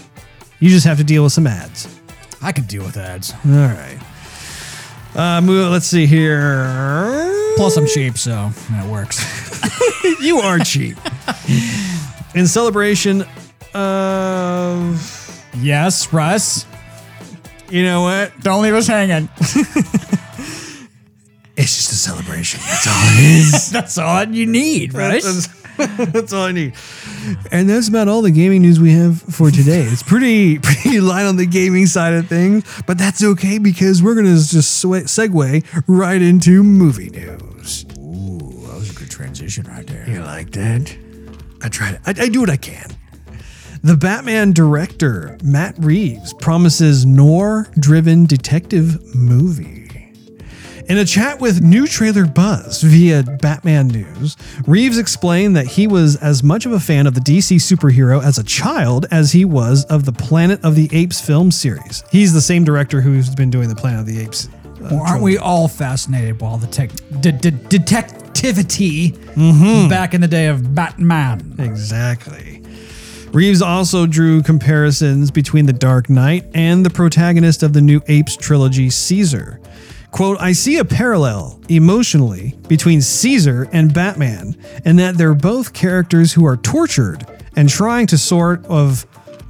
You 0.60 0.70
just 0.70 0.86
have 0.86 0.98
to 0.98 1.04
deal 1.04 1.24
with 1.24 1.34
some 1.34 1.48
ads. 1.48 1.88
I 2.44 2.52
can 2.52 2.66
deal 2.66 2.84
with 2.84 2.98
ads. 2.98 3.34
All 3.46 3.52
right. 3.52 3.98
Uh, 5.16 5.42
move, 5.42 5.72
let's 5.72 5.88
see 5.88 6.06
here. 6.06 6.64
Plus, 7.58 7.76
I'm 7.76 7.86
cheap, 7.88 8.18
so 8.18 8.50
that 8.72 8.88
works. 8.88 9.20
you 10.22 10.40
are 10.40 10.60
cheap. 10.60 10.98
In 12.36 12.48
celebration 12.48 13.24
of, 13.74 15.44
yes, 15.58 16.14
Russ. 16.14 16.66
You 17.72 17.84
know 17.84 18.02
what? 18.02 18.40
Don't 18.42 18.62
leave 18.62 18.74
us 18.74 18.88
hanging. 18.88 19.30
It's 21.58 21.76
just 21.76 21.92
a 21.92 21.96
celebration. 21.96 22.60
That's 22.66 22.88
all 22.88 23.04
it 23.04 23.20
is. 23.20 23.70
That's 23.72 23.98
all 23.98 24.24
you 24.24 24.46
need, 24.48 24.94
right? 24.96 25.22
That's, 25.22 25.48
that's 26.12 26.34
all 26.34 26.46
I 26.46 26.52
need. 26.54 26.74
And 27.52 27.70
that's 27.70 27.88
about 27.88 28.08
all 28.08 28.22
the 28.22 28.32
gaming 28.32 28.62
news 28.62 28.80
we 28.80 28.94
have 28.94 29.22
for 29.22 29.52
today. 29.52 29.82
It's 29.82 30.02
pretty 30.04 30.60
pretty 30.60 31.00
light 31.00 31.26
on 31.26 31.38
the 31.38 31.46
gaming 31.46 31.86
side 31.88 32.14
of 32.14 32.28
things, 32.28 32.64
but 32.88 32.98
that's 32.98 33.24
okay 33.24 33.58
because 33.58 34.02
we're 34.04 34.16
gonna 34.16 34.36
just 34.36 34.80
swe- 34.80 35.04
segue 35.04 35.84
right 35.88 36.22
into 36.22 36.64
movie 36.64 37.10
news. 37.10 37.86
Ooh, 37.98 38.38
that 38.68 38.76
was 38.76 38.92
a 38.92 39.00
good 39.00 39.10
transition 39.10 39.66
right 39.68 39.86
there. 39.88 40.08
You 40.10 40.22
like 40.22 40.52
that? 40.52 40.96
I 41.64 41.70
try 41.70 41.92
to. 41.92 42.02
I, 42.06 42.26
I 42.26 42.30
do 42.30 42.42
what 42.42 42.50
I 42.50 42.58
can. 42.58 42.92
The 43.84 43.98
Batman 43.98 44.52
director, 44.52 45.40
Matt 45.44 45.74
Reeves, 45.80 46.34
promises 46.36 47.04
noir-driven 47.04 48.28
detective 48.28 49.16
movie. 49.16 49.90
In 50.88 51.00
a 51.00 51.06
chat 51.06 51.40
with 51.40 51.64
New 51.64 51.88
Trailer 51.88 52.28
Buzz 52.28 52.84
via 52.84 53.24
Batman 53.24 53.88
News, 53.88 54.38
Reeves 54.68 55.00
explained 55.00 55.56
that 55.56 55.66
he 55.66 55.88
was 55.88 56.16
as 56.18 56.44
much 56.44 56.68
of 56.68 56.74
a 56.74 56.80
fan 56.80 57.08
of 57.08 57.16
the 57.16 57.22
DC 57.22 57.56
superhero 57.56 58.24
as 58.24 58.38
a 58.38 58.44
child 58.44 59.08
as 59.10 59.32
he 59.32 59.46
was 59.46 59.84
of 59.86 60.06
the 60.06 60.12
Planet 60.12 60.64
of 60.64 60.76
the 60.76 60.88
Apes 60.92 61.20
film 61.20 61.50
series. 61.50 62.04
He's 62.12 62.34
the 62.34 62.42
same 62.42 62.64
director 62.64 63.02
who's 63.02 63.34
been 63.34 63.50
doing 63.50 63.68
the 63.68 63.76
Planet 63.76 64.02
of 64.02 64.06
the 64.06 64.20
Apes 64.20 64.48
uh, 64.48 64.90
Well, 64.92 65.02
aren't 65.02 65.24
we 65.24 65.40
all 65.40 65.68
fascinated 65.68 66.38
by 66.38 66.46
all 66.46 66.58
the 66.58 66.68
tech, 66.68 66.92
de- 67.20 67.32
de- 67.32 67.52
detectivity 67.52 69.14
mm-hmm. 69.14 69.90
back 69.90 70.14
in 70.14 70.22
the 70.22 70.28
day 70.28 70.48
of 70.48 70.76
Batman? 70.76 71.56
Exactly. 71.58 72.61
Reeves 73.34 73.62
also 73.62 74.06
drew 74.06 74.44
comparisons 74.44 75.32
between 75.32 75.66
The 75.66 75.72
Dark 75.74 76.10
Knight 76.10 76.46
and 76.54 76.86
the 76.86 76.90
protagonist 76.90 77.64
of 77.64 77.72
the 77.72 77.80
new 77.80 78.02
Apes 78.08 78.36
trilogy, 78.36 78.90
Caesar. 78.90 79.62
Quote, 80.12 80.38
I 80.42 80.52
see 80.52 80.80
a 80.80 80.86
parallel 80.86 81.62
emotionally 81.70 82.58
between 82.68 83.02
Caesar 83.02 83.70
and 83.72 83.94
Batman, 83.94 84.58
in 84.84 84.98
that 84.98 85.18
they're 85.18 85.34
both 85.34 85.72
characters 85.72 86.34
who 86.34 86.46
are 86.46 86.58
tortured 86.58 87.26
and 87.56 87.70
trying 87.70 88.06
to 88.08 88.18
sort 88.18 88.66
of 88.66 89.06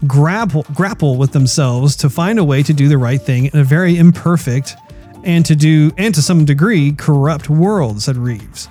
grapple, 0.06 0.64
grapple 0.76 1.18
with 1.18 1.32
themselves 1.32 1.96
to 1.98 2.10
find 2.10 2.38
a 2.38 2.44
way 2.44 2.62
to 2.62 2.74
do 2.74 2.88
the 2.88 3.00
right 3.00 3.22
thing 3.22 3.46
in 3.46 3.60
a 3.60 3.64
very 3.64 3.98
imperfect 3.98 4.76
and 5.24 5.44
to 5.48 5.56
do 5.56 5.92
and 5.98 6.14
to 6.14 6.22
some 6.22 6.46
degree 6.46 6.92
corrupt 6.92 7.50
world, 7.50 8.00
said 8.00 8.16
Reeves 8.16 8.70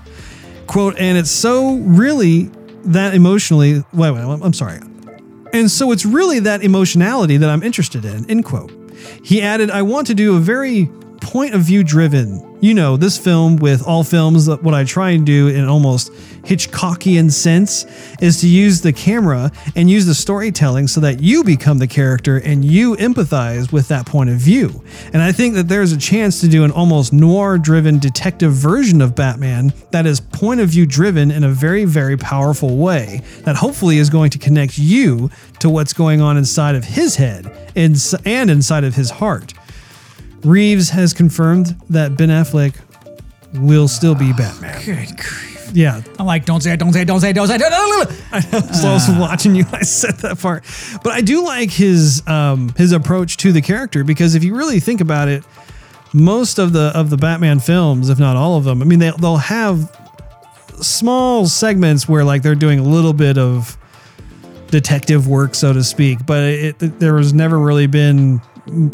quote 0.71 0.97
and 1.01 1.19
it's 1.19 1.33
so 1.33 1.75
really 1.79 2.45
that 2.85 3.13
emotionally 3.13 3.83
wait, 3.93 4.13
wait 4.13 4.21
i'm 4.21 4.53
sorry 4.53 4.79
and 5.53 5.70
so 5.70 5.92
it's 5.92 6.05
really 6.05 6.38
that 6.40 6.62
emotionality 6.62 7.36
that 7.36 7.51
i'm 7.51 7.62
interested 7.62 8.05
in 8.05 8.28
end 8.30 8.44
quote. 8.44 8.72
He 9.22 9.40
added 9.42 9.70
i 9.70 9.82
want 9.82 10.07
to 10.09 10.14
do 10.14 10.36
a 10.36 10.40
very 10.40 10.90
point 11.21 11.55
of 11.55 11.62
view 11.62 11.85
driven. 11.85 12.47
You 12.61 12.75
know 12.75 12.97
this 12.97 13.16
film 13.16 13.57
with 13.57 13.87
all 13.87 14.05
films 14.05 14.47
what 14.47 14.75
i 14.75 14.85
try 14.85 15.11
and 15.11 15.25
do 15.25 15.49
in 15.49 15.66
almost 15.66 16.12
hitchcockian 16.43 17.33
sense 17.33 17.87
is 18.21 18.41
to 18.43 18.49
use 18.49 18.83
the 18.83 18.93
camera 18.93 19.51
and 19.77 19.89
use 19.89 20.05
the 20.05 20.14
storytelling 20.14 20.87
so 20.87 21.01
that 21.01 21.21
you 21.21 21.43
become 21.43 21.79
the 21.79 21.87
character 21.87 22.37
and 22.37 22.62
you 22.62 22.97
empathize 22.97 23.73
with 23.73 23.89
that 23.89 24.05
point 24.05 24.29
of 24.29 24.37
view. 24.37 24.83
And 25.14 25.23
i 25.23 25.33
think 25.33 25.55
that 25.55 25.68
there's 25.68 25.93
a 25.93 25.97
chance 25.97 26.41
to 26.43 26.49
do 26.49 26.64
an 26.64 26.71
almost 26.71 27.14
noir 27.14 27.57
driven 27.57 27.99
detective 27.99 28.53
version 28.53 29.01
of 29.01 29.14
batman 29.14 29.73
that 29.91 30.05
is 30.05 30.21
point 30.21 30.61
of 30.61 30.68
view 30.68 30.85
driven 30.85 31.31
in 31.31 31.45
a 31.45 31.49
very 31.49 31.87
very 31.87 32.18
powerful 32.18 32.77
way 32.77 33.23
that 33.45 33.57
hopefully 33.57 33.97
is 33.97 34.11
going 34.11 34.31
to 34.31 34.39
connect 34.39 34.77
you 34.77 35.31
to 35.61 35.71
what's 35.71 35.95
going 35.95 36.21
on 36.21 36.37
inside 36.37 36.75
of 36.75 36.85
his 36.85 37.16
head 37.16 37.47
and 37.75 38.51
inside 38.51 38.85
of 38.85 38.95
his 38.95 39.11
heart 39.11 39.55
Reeves 40.45 40.91
has 40.91 41.12
confirmed 41.12 41.76
that 41.91 42.16
Ben 42.16 42.28
Affleck 42.28 42.74
will 43.55 43.88
still 43.88 44.14
be 44.14 44.32
Batman. 44.32 44.82
Good 44.84 45.16
grief. 45.16 45.70
Yeah, 45.72 46.03
I'm 46.18 46.26
like, 46.26 46.47
don't 46.47 46.61
say 46.62 46.72
it, 46.72 46.78
don't 46.78 46.93
say 46.93 47.03
it, 47.03 47.05
don't 47.05 47.20
say 47.20 47.30
it, 47.30 47.32
don't 47.34 47.47
say 47.47 47.55
it. 47.55 47.59
don't- 47.59 47.70
don't- 47.70 48.09
don't- 48.09 48.22
I 48.32 48.59
was 48.68 48.84
also 48.84 49.18
watching 49.20 49.55
you. 49.55 49.64
I 49.72 49.82
said 49.82 50.16
that 50.18 50.38
part, 50.41 50.64
but 51.05 51.12
I 51.12 51.20
do 51.20 51.45
like 51.45 51.70
his 51.70 52.26
um, 52.26 52.70
his 52.76 52.91
approach 52.93 53.36
to 53.38 53.53
the 53.53 53.61
character 53.62 54.03
because 54.03 54.34
if 54.34 54.43
you 54.43 54.57
really 54.57 54.80
think 54.80 55.01
about 55.01 55.28
it, 55.28 55.45
most 56.12 56.59
of 56.59 56.72
the 56.72 56.91
of 56.95 57.09
the 57.11 57.16
Batman 57.16 57.61
films, 57.61 58.09
if 58.09 58.18
not 58.18 58.36
all 58.36 58.57
of 58.57 58.64
them, 58.64 58.82
I 58.82 58.84
mean, 58.84 58.99
they 58.99 59.12
they'll 59.20 59.36
have 59.36 59.97
small 60.80 61.47
segments 61.47 62.09
where 62.09 62.24
like 62.24 62.43
they're 62.43 62.55
doing 62.57 62.78
a 62.80 62.84
little 62.84 63.12
bit 63.12 63.38
of 63.38 63.76
detective 64.72 65.28
work, 65.28 65.55
so 65.55 65.72
to 65.72 65.84
speak, 65.84 66.24
but 66.26 66.43
it, 66.43 66.82
it 66.82 66.99
there 66.99 67.16
has 67.18 67.32
never 67.32 67.59
really 67.61 67.86
been 67.86 68.41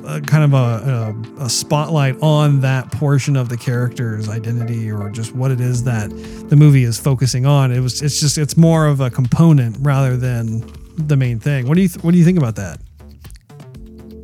a, 0.06 0.20
kind 0.20 0.44
of 0.44 0.54
a, 0.54 1.14
a, 1.38 1.44
a 1.44 1.50
spotlight 1.50 2.16
on 2.22 2.60
that 2.60 2.90
portion 2.92 3.36
of 3.36 3.48
the 3.48 3.56
character's 3.56 4.28
identity 4.28 4.90
or 4.90 5.10
just 5.10 5.34
what 5.34 5.50
it 5.50 5.60
is 5.60 5.84
that 5.84 6.10
the 6.48 6.56
movie 6.56 6.84
is 6.84 6.98
focusing 6.98 7.46
on. 7.46 7.72
It 7.72 7.80
was 7.80 8.02
it's 8.02 8.20
just 8.20 8.38
it's 8.38 8.56
more 8.56 8.86
of 8.86 9.00
a 9.00 9.10
component 9.10 9.76
rather 9.80 10.16
than 10.16 10.64
the 10.96 11.16
main 11.16 11.38
thing. 11.38 11.68
What 11.68 11.74
do 11.76 11.82
you 11.82 11.88
th- 11.88 12.02
what 12.02 12.12
do 12.12 12.18
you 12.18 12.24
think 12.24 12.38
about 12.38 12.56
that? 12.56 12.80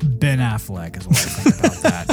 Ben 0.02 0.38
Affleck 0.38 0.98
is 0.98 1.06
what 1.06 1.16
I 1.16 1.28
think 1.28 1.58
about 1.58 1.82
that. 1.82 2.08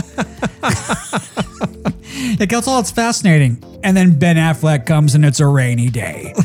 it 2.40 2.50
gets 2.50 2.68
all 2.68 2.80
it's 2.80 2.92
fascinating. 2.92 3.64
And 3.84 3.96
then 3.96 4.18
Ben 4.20 4.36
Affleck 4.36 4.86
comes 4.86 5.16
and 5.16 5.24
it's 5.26 5.40
a 5.40 5.48
rainy 5.48 5.90
day. 5.90 6.34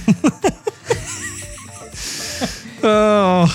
Oh, 2.86 3.46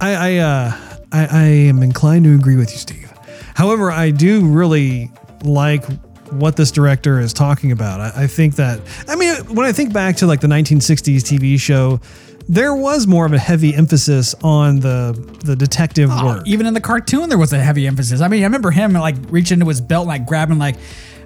I 0.00 0.14
I, 0.14 0.36
uh, 0.38 0.81
I 1.12 1.26
I 1.30 1.44
am 1.44 1.82
inclined 1.82 2.24
to 2.24 2.34
agree 2.34 2.56
with 2.56 2.70
you, 2.72 2.78
Steve. 2.78 3.12
However, 3.54 3.90
I 3.90 4.10
do 4.10 4.46
really 4.46 5.10
like 5.44 5.84
what 6.30 6.56
this 6.56 6.70
director 6.70 7.20
is 7.20 7.32
talking 7.32 7.72
about. 7.72 8.00
I, 8.00 8.24
I 8.24 8.26
think 8.26 8.56
that 8.56 8.80
I 9.08 9.16
mean 9.16 9.34
when 9.54 9.66
I 9.66 9.72
think 9.72 9.92
back 9.92 10.16
to 10.16 10.26
like 10.26 10.40
the 10.40 10.48
1960s 10.48 11.20
TV 11.20 11.60
show, 11.60 12.00
there 12.48 12.74
was 12.74 13.06
more 13.06 13.26
of 13.26 13.32
a 13.32 13.38
heavy 13.38 13.74
emphasis 13.74 14.34
on 14.42 14.80
the 14.80 15.12
the 15.44 15.54
detective 15.54 16.10
oh, 16.12 16.24
work. 16.24 16.42
Even 16.46 16.66
in 16.66 16.74
the 16.74 16.80
cartoon, 16.80 17.28
there 17.28 17.38
was 17.38 17.52
a 17.52 17.58
heavy 17.58 17.86
emphasis. 17.86 18.20
I 18.20 18.28
mean, 18.28 18.42
I 18.42 18.44
remember 18.46 18.70
him 18.70 18.92
like 18.92 19.16
reaching 19.28 19.56
into 19.56 19.68
his 19.68 19.80
belt, 19.80 20.06
like 20.06 20.26
grabbing 20.26 20.58
like 20.58 20.76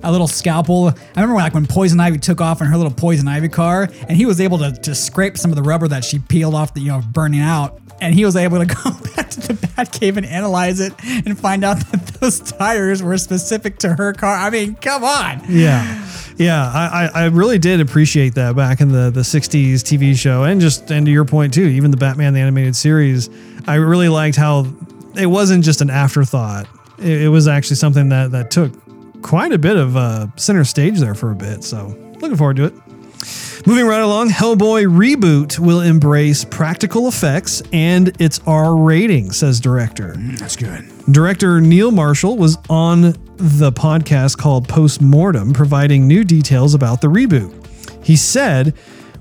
a 0.03 0.12
little 0.12 0.28
scalpel. 0.28 0.89
I 0.89 1.20
remember 1.20 1.34
like 1.37 1.55
when 1.55 1.66
Poison 1.66 2.01
Ivy 2.01 2.18
took 2.18 2.41
off 2.41 2.61
in 2.61 2.66
her 2.66 2.76
little 2.76 2.93
Poison 2.93 3.28
Ivy 3.28 3.49
car, 3.49 3.89
and 4.09 4.16
he 4.16 4.26
was 4.26 4.41
able 4.41 4.59
to 4.59 4.72
to 4.72 4.95
scrape 4.95 5.39
some 5.39 5.51
of 5.51 5.57
the 5.57 5.62
rubber 5.62 5.89
that 5.89 6.05
she 6.05 6.18
peeled 6.18 6.55
off, 6.55 6.74
the 6.74 6.80
you 6.80 6.89
know, 6.89 7.03
burning 7.12 7.41
out. 7.41 7.80
And 8.01 8.14
he 8.14 8.26
was 8.26 8.37
able 8.37 8.59
to 8.59 8.66
go 8.84 8.91
back 9.16 9.26
to 9.77 9.85
the 9.85 9.99
Batcave 9.99 10.16
and 10.16 10.27
analyze 10.27 10.81
it 10.81 10.93
and 11.05 11.39
find 11.39 11.64
out 11.64 11.79
that 11.91 12.07
those 12.20 12.41
tires 12.41 13.03
were 13.03 13.18
specific 13.18 13.79
to 13.79 13.95
her 13.95 14.12
car. 14.12 14.37
I 14.37 14.51
mean, 14.51 14.74
come 14.77 15.05
on. 15.05 15.43
Yeah. 15.49 16.03
Yeah, 16.39 16.62
I, 16.62 17.11
I 17.14 17.22
I 17.22 17.24
really 17.27 17.59
did 17.59 17.81
appreciate 17.81 18.35
that 18.35 18.55
back 18.55 18.83
in 18.83 18.91
the, 18.91 19.11
the 19.11 19.22
60s 19.22 19.77
TV 19.77 20.14
show. 20.14 20.45
And 20.45 20.61
just, 20.61 20.91
and 20.91 21.07
to 21.07 21.12
your 21.12 21.24
point 21.24 21.55
too, 21.55 21.64
even 21.64 21.91
the 21.91 21.97
Batman 21.97 22.35
the 22.35 22.41
Animated 22.41 22.77
Series, 22.77 23.31
I 23.66 23.77
really 23.77 24.11
liked 24.11 24.37
how 24.37 24.66
it 25.16 25.27
wasn't 25.27 25.64
just 25.64 25.81
an 25.81 25.89
afterthought. 25.89 26.66
It, 26.99 27.22
it 27.22 27.29
was 27.29 27.49
actually 27.49 27.77
something 27.77 28.11
that, 28.11 28.33
that 28.33 28.51
took 28.51 28.72
quite 29.22 29.53
a 29.53 29.59
bit 29.59 29.77
of 29.77 29.97
uh, 29.97 30.27
center 30.37 30.64
stage 30.64 30.99
there 30.99 31.14
for 31.14 31.31
a 31.31 31.35
bit. 31.35 31.64
So 31.64 31.87
looking 32.20 32.37
forward 32.37 32.57
to 32.57 32.64
it. 32.64 32.74
Moving 33.67 33.87
right 33.87 34.01
along, 34.01 34.31
Hellboy 34.31 34.85
reboot 34.87 35.59
will 35.59 35.81
embrace 35.81 36.45
practical 36.45 37.09
effects 37.09 37.62
and 37.73 38.12
its 38.21 38.41
R 38.47 38.77
rating, 38.77 39.33
says 39.33 39.59
director. 39.59 40.14
That's 40.17 40.55
good. 40.55 40.85
Director 41.11 41.61
Neil 41.61 41.91
Marshall 41.91 42.37
was 42.37 42.59
on 42.71 43.01
the 43.37 43.73
podcast 43.73 44.39
called 44.39 44.69
Postmortem, 44.69 45.53
providing 45.53 46.07
new 46.07 46.23
details 46.23 46.75
about 46.75 47.01
the 47.01 47.09
reboot. 47.09 47.53
He 48.05 48.14
said, 48.14 48.73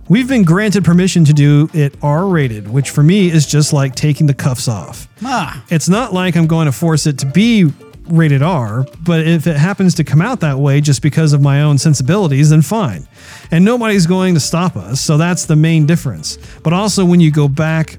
We've 0.07 0.27
been 0.27 0.43
granted 0.43 0.85
permission 0.85 1.25
to 1.25 1.33
do 1.33 1.67
it 1.73 1.95
R 2.03 2.27
rated, 2.27 2.67
which 2.67 2.91
for 2.91 3.01
me 3.01 3.31
is 3.31 3.47
just 3.47 3.73
like 3.73 3.95
taking 3.95 4.27
the 4.27 4.35
cuffs 4.35 4.67
off. 4.67 5.07
Ah, 5.23 5.65
It's 5.71 5.89
not 5.89 6.13
like 6.13 6.37
I'm 6.37 6.45
going 6.45 6.67
to 6.67 6.71
force 6.71 7.07
it 7.07 7.17
to 7.19 7.25
be 7.25 7.73
rated 8.07 8.41
R, 8.41 8.85
but 9.03 9.25
if 9.27 9.47
it 9.47 9.57
happens 9.57 9.95
to 9.95 10.03
come 10.03 10.21
out 10.21 10.39
that 10.41 10.57
way 10.59 10.79
just 10.81 11.01
because 11.01 11.33
of 11.33 11.41
my 11.41 11.61
own 11.63 11.77
sensibilities, 11.77 12.49
then 12.51 12.61
fine. 12.61 13.07
And 13.51 13.65
nobody's 13.65 14.05
going 14.07 14.33
to 14.35 14.39
stop 14.39 14.75
us, 14.75 15.01
so 15.01 15.17
that's 15.17 15.45
the 15.45 15.55
main 15.55 15.85
difference. 15.85 16.37
But 16.63 16.73
also, 16.73 17.03
when 17.05 17.19
you 17.19 17.31
go 17.31 17.47
back 17.47 17.97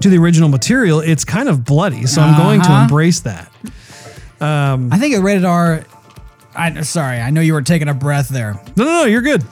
to 0.00 0.08
the 0.08 0.16
original 0.18 0.48
material, 0.48 1.00
it's 1.00 1.24
kind 1.24 1.48
of 1.48 1.64
bloody, 1.64 2.06
so 2.06 2.22
I'm 2.22 2.36
going 2.38 2.60
to 2.62 2.70
Uh-huh. 2.70 2.82
embrace 2.82 3.20
that. 3.20 3.50
I 4.40 4.96
think 4.98 5.14
it 5.14 5.18
rated 5.20 5.44
R. 5.44 5.84
I 6.54 6.80
sorry, 6.82 7.18
I 7.20 7.30
know 7.30 7.40
you 7.40 7.52
were 7.52 7.62
taking 7.62 7.88
a 7.88 7.94
breath 7.94 8.28
there. 8.28 8.54
No, 8.76 8.84
no, 8.84 8.90
no, 8.92 9.04
you're 9.04 9.22
good. 9.22 9.44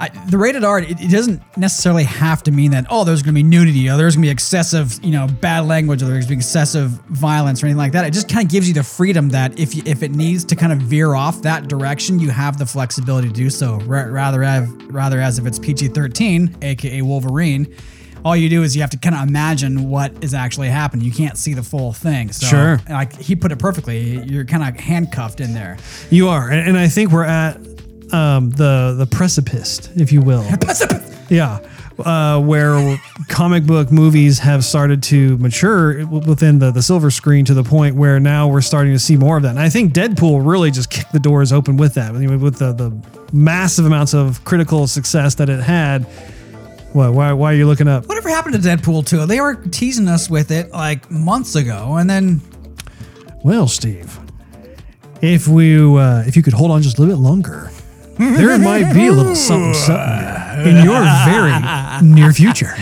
I, 0.00 0.08
the 0.30 0.38
rated 0.38 0.64
R, 0.64 0.78
it, 0.78 1.00
it 1.00 1.10
doesn't 1.10 1.42
necessarily 1.58 2.04
have 2.04 2.42
to 2.44 2.50
mean 2.50 2.70
that, 2.70 2.86
oh, 2.88 3.04
there's 3.04 3.22
going 3.22 3.34
to 3.34 3.38
be 3.38 3.42
nudity, 3.42 3.90
or 3.90 3.98
there's 3.98 4.16
going 4.16 4.22
to 4.22 4.26
be 4.26 4.30
excessive, 4.30 4.98
you 5.04 5.10
know, 5.10 5.26
bad 5.26 5.66
language, 5.66 6.02
or 6.02 6.06
there's 6.06 6.24
going 6.24 6.28
to 6.28 6.36
be 6.36 6.38
excessive 6.38 6.90
violence, 7.08 7.62
or 7.62 7.66
anything 7.66 7.78
like 7.78 7.92
that. 7.92 8.06
It 8.06 8.12
just 8.14 8.28
kind 8.28 8.44
of 8.44 8.50
gives 8.50 8.66
you 8.66 8.72
the 8.72 8.82
freedom 8.82 9.28
that 9.28 9.58
if 9.58 9.74
you, 9.74 9.82
if 9.84 10.02
it 10.02 10.12
needs 10.12 10.44
to 10.46 10.56
kind 10.56 10.72
of 10.72 10.78
veer 10.78 11.14
off 11.14 11.42
that 11.42 11.68
direction, 11.68 12.18
you 12.18 12.30
have 12.30 12.58
the 12.58 12.64
flexibility 12.66 13.28
to 13.28 13.34
do 13.34 13.50
so. 13.50 13.76
Ra- 13.80 14.04
rather, 14.04 14.42
have, 14.42 14.72
rather 14.86 15.20
as 15.20 15.38
if 15.38 15.44
it's 15.46 15.58
PG-13, 15.58 16.64
aka 16.64 17.02
Wolverine, 17.02 17.76
all 18.24 18.36
you 18.36 18.48
do 18.48 18.62
is 18.62 18.74
you 18.76 18.82
have 18.82 18.90
to 18.90 18.98
kind 18.98 19.14
of 19.14 19.26
imagine 19.26 19.88
what 19.88 20.12
is 20.22 20.34
actually 20.34 20.68
happening. 20.68 21.04
You 21.04 21.12
can't 21.12 21.38
see 21.38 21.54
the 21.54 21.62
full 21.62 21.92
thing. 21.92 22.32
So, 22.32 22.46
Sure. 22.46 22.80
Like 22.88 23.16
he 23.16 23.34
put 23.34 23.52
it 23.52 23.58
perfectly. 23.58 24.22
You're 24.24 24.44
kind 24.44 24.62
of 24.62 24.78
handcuffed 24.78 25.40
in 25.40 25.54
there. 25.54 25.78
You 26.10 26.28
are, 26.28 26.50
and, 26.50 26.68
and 26.68 26.78
I 26.78 26.88
think 26.88 27.12
we're 27.12 27.24
at 27.24 27.69
um, 28.12 28.50
the 28.50 28.94
the 28.98 29.06
precipice, 29.06 29.88
if 29.96 30.12
you 30.12 30.20
will. 30.20 30.44
Yeah, 31.30 31.60
uh, 32.00 32.40
where 32.40 32.98
comic 33.28 33.64
book 33.64 33.92
movies 33.92 34.40
have 34.40 34.64
started 34.64 35.00
to 35.04 35.38
mature 35.38 36.04
within 36.04 36.58
the, 36.58 36.72
the 36.72 36.82
silver 36.82 37.08
screen 37.08 37.44
to 37.44 37.54
the 37.54 37.62
point 37.62 37.94
where 37.94 38.18
now 38.18 38.48
we're 38.48 38.62
starting 38.62 38.92
to 38.94 38.98
see 38.98 39.16
more 39.16 39.36
of 39.36 39.44
that. 39.44 39.50
And 39.50 39.60
I 39.60 39.68
think 39.68 39.92
Deadpool 39.92 40.44
really 40.44 40.72
just 40.72 40.90
kicked 40.90 41.12
the 41.12 41.20
doors 41.20 41.52
open 41.52 41.76
with 41.76 41.94
that. 41.94 42.12
With 42.12 42.58
the, 42.58 42.72
the 42.72 42.92
massive 43.32 43.86
amounts 43.86 44.12
of 44.12 44.44
critical 44.44 44.88
success 44.88 45.36
that 45.36 45.48
it 45.48 45.60
had. 45.60 46.02
What? 46.94 47.12
Why, 47.12 47.32
why 47.32 47.52
are 47.52 47.56
you 47.56 47.68
looking 47.68 47.86
up? 47.86 48.08
Whatever 48.08 48.28
happened 48.28 48.60
to 48.60 48.60
Deadpool 48.60 49.06
2? 49.06 49.26
They 49.26 49.40
were 49.40 49.54
teasing 49.54 50.08
us 50.08 50.28
with 50.28 50.50
it 50.50 50.72
like 50.72 51.08
months 51.12 51.54
ago, 51.54 51.94
and 51.96 52.10
then 52.10 52.40
Well, 53.44 53.68
Steve, 53.68 54.18
if 55.22 55.46
we 55.46 55.76
uh, 55.76 56.24
if 56.26 56.34
you 56.36 56.42
could 56.42 56.54
hold 56.54 56.72
on 56.72 56.82
just 56.82 56.98
a 56.98 57.02
little 57.02 57.14
bit 57.14 57.22
longer, 57.22 57.70
there 58.20 58.58
might 58.58 58.92
be 58.92 59.06
a 59.06 59.12
little 59.12 59.34
something 59.34 59.74
something 59.74 60.66
in 60.66 60.84
your 60.84 61.00
very 61.24 61.52
near 62.06 62.32
future. 62.32 62.74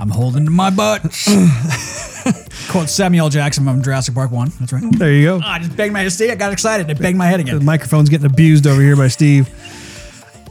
I'm 0.00 0.10
holding 0.10 0.44
to 0.44 0.50
my 0.50 0.70
butt. 0.70 1.02
Quote 2.68 2.88
Samuel 2.88 3.30
Jackson 3.30 3.64
from 3.64 3.82
Jurassic 3.82 4.14
Park 4.14 4.30
1. 4.30 4.52
That's 4.60 4.72
right. 4.72 4.84
There 4.92 5.12
you 5.12 5.24
go. 5.24 5.40
Ah, 5.42 5.54
I 5.54 5.58
just 5.58 5.76
banged 5.76 5.92
my 5.92 6.00
head. 6.00 6.12
See, 6.12 6.30
I 6.30 6.34
got 6.36 6.52
excited. 6.52 6.88
I 6.88 6.94
banged 6.94 7.18
my 7.18 7.26
head 7.26 7.40
again. 7.40 7.58
The 7.58 7.64
microphone's 7.64 8.08
getting 8.08 8.26
abused 8.26 8.66
over 8.66 8.80
here 8.80 8.94
by 8.94 9.08
Steve. 9.08 9.48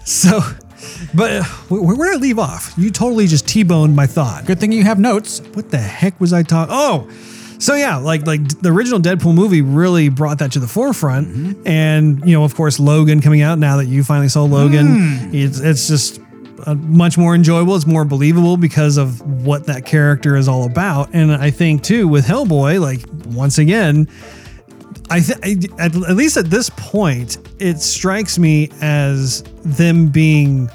So, 0.03 0.41
but 1.13 1.31
uh, 1.31 1.43
where, 1.69 1.95
where 1.95 2.11
did 2.11 2.17
I 2.17 2.21
leave 2.21 2.39
off? 2.39 2.73
You 2.77 2.89
totally 2.91 3.27
just 3.27 3.47
T-boned 3.47 3.95
my 3.95 4.07
thought. 4.07 4.45
Good 4.45 4.59
thing 4.59 4.71
you 4.71 4.83
have 4.83 4.99
notes. 4.99 5.39
What 5.53 5.69
the 5.71 5.77
heck 5.77 6.19
was 6.19 6.33
I 6.33 6.43
talking? 6.43 6.73
Oh, 6.75 7.09
so 7.59 7.75
yeah, 7.75 7.97
like 7.97 8.25
like 8.25 8.47
the 8.61 8.69
original 8.71 8.99
Deadpool 8.99 9.33
movie 9.33 9.61
really 9.61 10.09
brought 10.09 10.39
that 10.39 10.51
to 10.53 10.59
the 10.59 10.67
forefront, 10.67 11.57
and 11.65 12.23
you 12.25 12.33
know, 12.33 12.43
of 12.43 12.55
course, 12.55 12.79
Logan 12.79 13.21
coming 13.21 13.41
out 13.41 13.59
now 13.59 13.77
that 13.77 13.85
you 13.85 14.03
finally 14.03 14.29
saw 14.29 14.43
Logan, 14.43 15.33
it's 15.33 15.59
it's 15.59 15.87
just 15.87 16.19
uh, 16.65 16.75
much 16.75 17.17
more 17.17 17.35
enjoyable. 17.35 17.75
It's 17.75 17.87
more 17.87 18.05
believable 18.05 18.57
because 18.57 18.97
of 18.97 19.21
what 19.45 19.65
that 19.67 19.85
character 19.85 20.35
is 20.35 20.47
all 20.47 20.65
about, 20.65 21.09
and 21.13 21.31
I 21.31 21.51
think 21.51 21.83
too 21.83 22.07
with 22.07 22.25
Hellboy, 22.25 22.79
like 22.81 23.03
once 23.35 23.57
again. 23.57 24.07
I 25.09 25.21
th- 25.21 25.39
at, 25.79 25.95
at 25.95 26.15
least 26.17 26.35
at 26.35 26.49
this 26.49 26.69
point, 26.75 27.37
it 27.59 27.79
strikes 27.79 28.37
me 28.37 28.69
as 28.81 29.41
them 29.63 30.07
being 30.09 30.69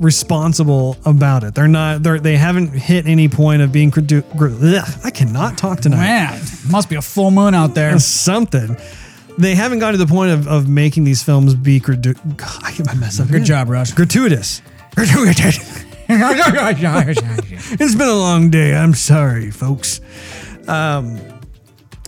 responsible 0.00 0.96
about 1.04 1.44
it. 1.44 1.54
They're 1.54 1.68
not. 1.68 2.02
They're, 2.02 2.18
they 2.20 2.36
haven't 2.36 2.68
hit 2.68 3.06
any 3.06 3.28
point 3.28 3.62
of 3.62 3.72
being. 3.72 3.90
Credu- 3.90 4.24
gr- 4.36 4.48
ugh, 4.78 5.00
I 5.04 5.10
cannot 5.10 5.56
talk 5.58 5.80
tonight. 5.80 5.98
Man, 5.98 6.42
must 6.70 6.88
be 6.88 6.96
a 6.96 7.02
full 7.02 7.30
moon 7.30 7.54
out 7.54 7.74
there. 7.74 7.98
Something. 7.98 8.76
They 9.36 9.54
haven't 9.54 9.80
gotten 9.80 9.98
to 9.98 10.04
the 10.04 10.12
point 10.12 10.30
of, 10.30 10.46
of 10.46 10.68
making 10.68 11.04
these 11.04 11.22
films 11.22 11.54
be. 11.54 11.80
Credu- 11.80 12.36
God, 12.36 12.58
I 12.62 12.72
get 12.72 12.86
my 12.86 12.94
mess 12.94 13.18
up. 13.20 13.26
Good 13.26 13.36
again. 13.36 13.46
job, 13.46 13.68
Russ. 13.68 13.92
Gratuitous. 13.92 14.62
Gratuitous. 14.94 15.84
It's 16.06 17.94
been 17.94 18.08
a 18.08 18.14
long 18.14 18.50
day. 18.50 18.74
I'm 18.74 18.92
sorry, 18.94 19.50
folks. 19.50 20.00
Um, 20.68 21.18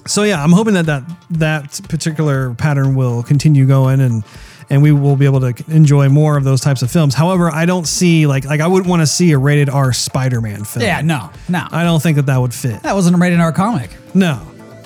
so 0.07 0.23
yeah, 0.23 0.43
I'm 0.43 0.53
hoping 0.53 0.75
that 0.75 0.87
that 0.87 1.03
that 1.31 1.81
particular 1.89 2.55
pattern 2.55 2.95
will 2.95 3.23
continue 3.23 3.67
going 3.67 4.01
and 4.01 4.23
and 4.71 4.83
we 4.83 4.93
will 4.93 5.17
be 5.17 5.25
able 5.25 5.41
to 5.41 5.55
enjoy 5.69 6.09
more 6.09 6.37
of 6.37 6.45
those 6.45 6.61
types 6.61 6.83
of 6.83 6.91
films. 6.91 7.15
However, 7.15 7.51
I 7.51 7.67
don't 7.67 7.87
see 7.87 8.27
like 8.27 8.45
like 8.45 8.61
I 8.61 8.67
wouldn't 8.67 8.89
want 8.89 9.03
to 9.03 9.07
see 9.07 9.33
a 9.33 9.39
rated 9.39 9.69
R 9.69 9.93
Spider-Man 9.93 10.65
film. 10.65 10.85
yeah, 10.85 11.01
no, 11.01 11.31
no. 11.49 11.67
I 11.71 11.85
don't 11.85 12.03
think 12.03 12.17
that 12.17 12.27
that 12.27 12.39
would 12.39 12.55
fit. 12.55 12.83
That 12.83 12.95
wasn't 12.95 13.17
a 13.17 13.19
rated 13.19 13.41
R 13.41 13.53
comic. 13.53 13.91
No, 14.15 14.41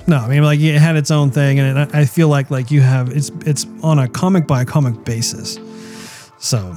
no. 0.07 0.19
I 0.19 0.29
mean, 0.29 0.43
like 0.43 0.61
it 0.61 0.79
had 0.79 0.97
its 0.97 1.11
own 1.11 1.31
thing, 1.31 1.59
and 1.59 1.79
it, 1.79 1.95
I 1.95 2.05
feel 2.05 2.29
like 2.29 2.51
like 2.51 2.71
you 2.71 2.81
have 2.83 3.09
it's 3.17 3.31
it's 3.47 3.67
on 3.83 3.99
a 3.99 4.09
comic 4.09 4.47
by 4.47 4.65
comic 4.65 5.05
basis. 5.05 5.59
So 6.39 6.77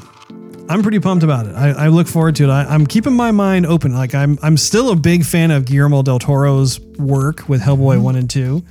I'm 0.70 0.82
pretty 0.82 0.99
pumped 0.99 1.24
about 1.24 1.45
it. 1.45 1.55
I, 1.55 1.72
I 1.72 1.88
look 1.89 2.07
forward 2.07 2.36
to 2.38 2.45
it. 2.45 2.49
I, 2.49 2.64
I'm 2.64 2.88
keeping 2.88 3.14
my 3.14 3.32
mind 3.32 3.66
open. 3.66 3.93
Like 3.93 4.16
I'm 4.16 4.39
I'm 4.41 4.57
still 4.57 4.91
a 4.91 4.95
big 4.95 5.26
fan 5.26 5.51
of 5.51 5.66
Guillermo 5.66 6.01
del 6.03 6.20
Toro's 6.20 6.80
work 6.80 7.47
with 7.49 7.61
Hellboy 7.61 8.01
one 8.01 8.16
and 8.16 8.30
two. 8.30 8.64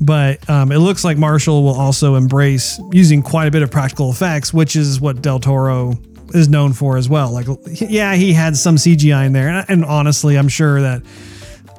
But 0.00 0.48
um, 0.48 0.72
it 0.72 0.78
looks 0.78 1.04
like 1.04 1.18
Marshall 1.18 1.62
will 1.62 1.78
also 1.78 2.14
embrace 2.14 2.80
using 2.92 3.22
quite 3.22 3.46
a 3.46 3.50
bit 3.50 3.62
of 3.62 3.70
practical 3.70 4.10
effects, 4.10 4.52
which 4.52 4.76
is 4.76 5.00
what 5.00 5.22
Del 5.22 5.38
Toro 5.38 5.98
is 6.34 6.48
known 6.48 6.72
for 6.72 6.96
as 6.96 7.08
well. 7.08 7.30
Like, 7.30 7.46
yeah, 7.80 8.14
he 8.14 8.32
had 8.32 8.56
some 8.56 8.74
CGI 8.76 9.26
in 9.26 9.32
there, 9.32 9.48
and, 9.48 9.64
and 9.68 9.84
honestly, 9.84 10.36
I'm 10.36 10.48
sure 10.48 10.80
that 10.80 11.02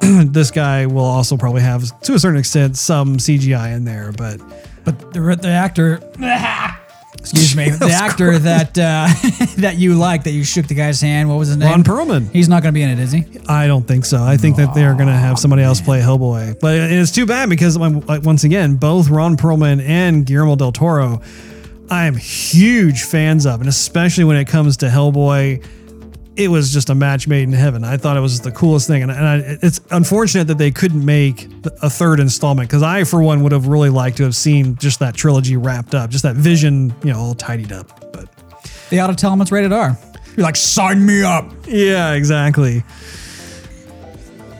this 0.00 0.50
guy 0.50 0.86
will 0.86 1.04
also 1.04 1.36
probably 1.36 1.60
have, 1.60 2.00
to 2.02 2.14
a 2.14 2.18
certain 2.18 2.38
extent, 2.38 2.78
some 2.78 3.18
CGI 3.18 3.76
in 3.76 3.84
there. 3.84 4.12
But 4.12 4.40
But 4.84 5.12
the, 5.12 5.20
the 5.40 5.48
actor, 5.48 6.00
excuse 7.30 7.56
me, 7.56 7.70
the 7.86 7.90
actor 7.90 8.38
that 8.38 8.78
uh, 8.78 9.08
that 9.60 9.76
you 9.76 9.94
like, 9.94 10.24
that 10.24 10.30
you 10.30 10.44
shook 10.44 10.66
the 10.66 10.74
guy's 10.74 11.00
hand, 11.00 11.28
what 11.28 11.36
was 11.38 11.48
his 11.48 11.56
name? 11.56 11.70
Ron 11.70 11.84
Perlman, 11.84 12.30
He's 12.30 12.48
not 12.48 12.62
going 12.62 12.72
to 12.72 12.78
be 12.78 12.82
in 12.82 12.90
it, 12.90 12.98
is 12.98 13.12
he? 13.12 13.24
I 13.48 13.66
don't 13.66 13.86
think 13.86 14.04
so. 14.04 14.22
I 14.22 14.36
think 14.36 14.56
that 14.56 14.74
they 14.74 14.84
are 14.84 14.94
going 14.94 15.08
to 15.08 15.12
have 15.12 15.38
somebody 15.38 15.62
else 15.62 15.80
play 15.80 16.00
Hellboy. 16.00 16.60
But 16.60 16.76
it's 16.76 17.10
too 17.10 17.26
bad 17.26 17.48
because, 17.48 17.78
once 17.78 18.44
again, 18.44 18.76
both 18.76 19.08
Ron 19.08 19.36
Perlman 19.36 19.82
and 19.82 20.24
Guillermo 20.24 20.56
del 20.56 20.72
Toro, 20.72 21.20
I 21.90 22.06
am 22.06 22.16
huge 22.16 23.02
fans 23.02 23.46
of, 23.46 23.60
and 23.60 23.68
especially 23.68 24.24
when 24.24 24.36
it 24.36 24.46
comes 24.46 24.76
to 24.78 24.86
Hellboy. 24.86 25.64
It 26.36 26.48
was 26.48 26.70
just 26.72 26.90
a 26.90 26.94
match 26.94 27.26
made 27.26 27.44
in 27.44 27.52
heaven. 27.54 27.82
I 27.82 27.96
thought 27.96 28.16
it 28.16 28.20
was 28.20 28.40
the 28.42 28.50
coolest 28.52 28.86
thing, 28.86 29.02
and, 29.02 29.10
and 29.10 29.26
I, 29.26 29.36
it's 29.62 29.80
unfortunate 29.90 30.48
that 30.48 30.58
they 30.58 30.70
couldn't 30.70 31.02
make 31.04 31.48
a 31.82 31.88
third 31.88 32.20
installment 32.20 32.68
because 32.68 32.82
I, 32.82 33.04
for 33.04 33.22
one, 33.22 33.42
would 33.42 33.52
have 33.52 33.68
really 33.68 33.88
liked 33.88 34.18
to 34.18 34.24
have 34.24 34.36
seen 34.36 34.76
just 34.76 34.98
that 35.00 35.14
trilogy 35.14 35.56
wrapped 35.56 35.94
up, 35.94 36.10
just 36.10 36.24
that 36.24 36.36
vision, 36.36 36.94
you 37.02 37.12
know, 37.12 37.18
all 37.18 37.34
tidied 37.34 37.72
up. 37.72 38.12
But 38.12 38.28
They 38.90 38.98
ought 38.98 39.06
to 39.06 39.14
tell 39.14 39.32
him 39.32 39.40
it's 39.40 39.50
rated 39.50 39.72
R. 39.72 39.96
You're 40.36 40.44
like, 40.44 40.56
sign 40.56 41.06
me 41.06 41.22
up. 41.22 41.50
Yeah, 41.66 42.12
exactly. 42.12 42.84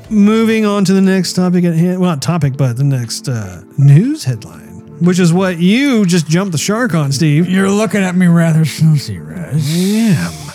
Moving 0.09 0.64
on 0.64 0.85
to 0.87 0.95
the 0.95 1.03
next 1.03 1.35
topic 1.35 1.64
at 1.64 1.74
hand. 1.74 2.01
Well, 2.01 2.09
not 2.11 2.22
topic, 2.22 2.57
but 2.57 2.77
the 2.79 2.85
next 2.85 3.29
uh, 3.29 3.62
news 3.77 4.24
headline, 4.24 4.99
which 5.05 5.18
is 5.18 5.33
what 5.33 5.59
you 5.59 6.07
just 6.07 6.27
jumped 6.29 6.53
the 6.53 6.59
shark 6.59 6.95
on, 6.95 7.12
Steve. 7.12 7.49
You're 7.49 7.68
looking 7.70 8.01
at 8.03 8.14
me 8.14 8.29
rather 8.29 8.64
saucy, 8.64 9.18
Russ. 9.18 9.66
Damn. 9.74 10.46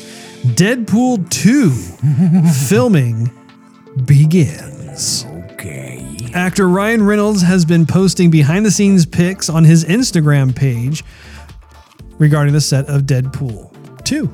Deadpool 0.41 1.29
2 1.29 1.69
filming 2.67 3.31
begins. 4.05 5.25
Okay. 5.51 6.17
Actor 6.33 6.67
Ryan 6.69 7.03
Reynolds 7.03 7.41
has 7.43 7.63
been 7.65 7.85
posting 7.85 8.31
behind 8.31 8.65
the 8.65 8.71
scenes 8.71 9.05
pics 9.05 9.49
on 9.49 9.63
his 9.63 9.85
Instagram 9.85 10.55
page 10.55 11.03
regarding 12.17 12.53
the 12.53 12.61
set 12.61 12.87
of 12.87 13.03
Deadpool 13.03 13.69
2. 14.03 14.29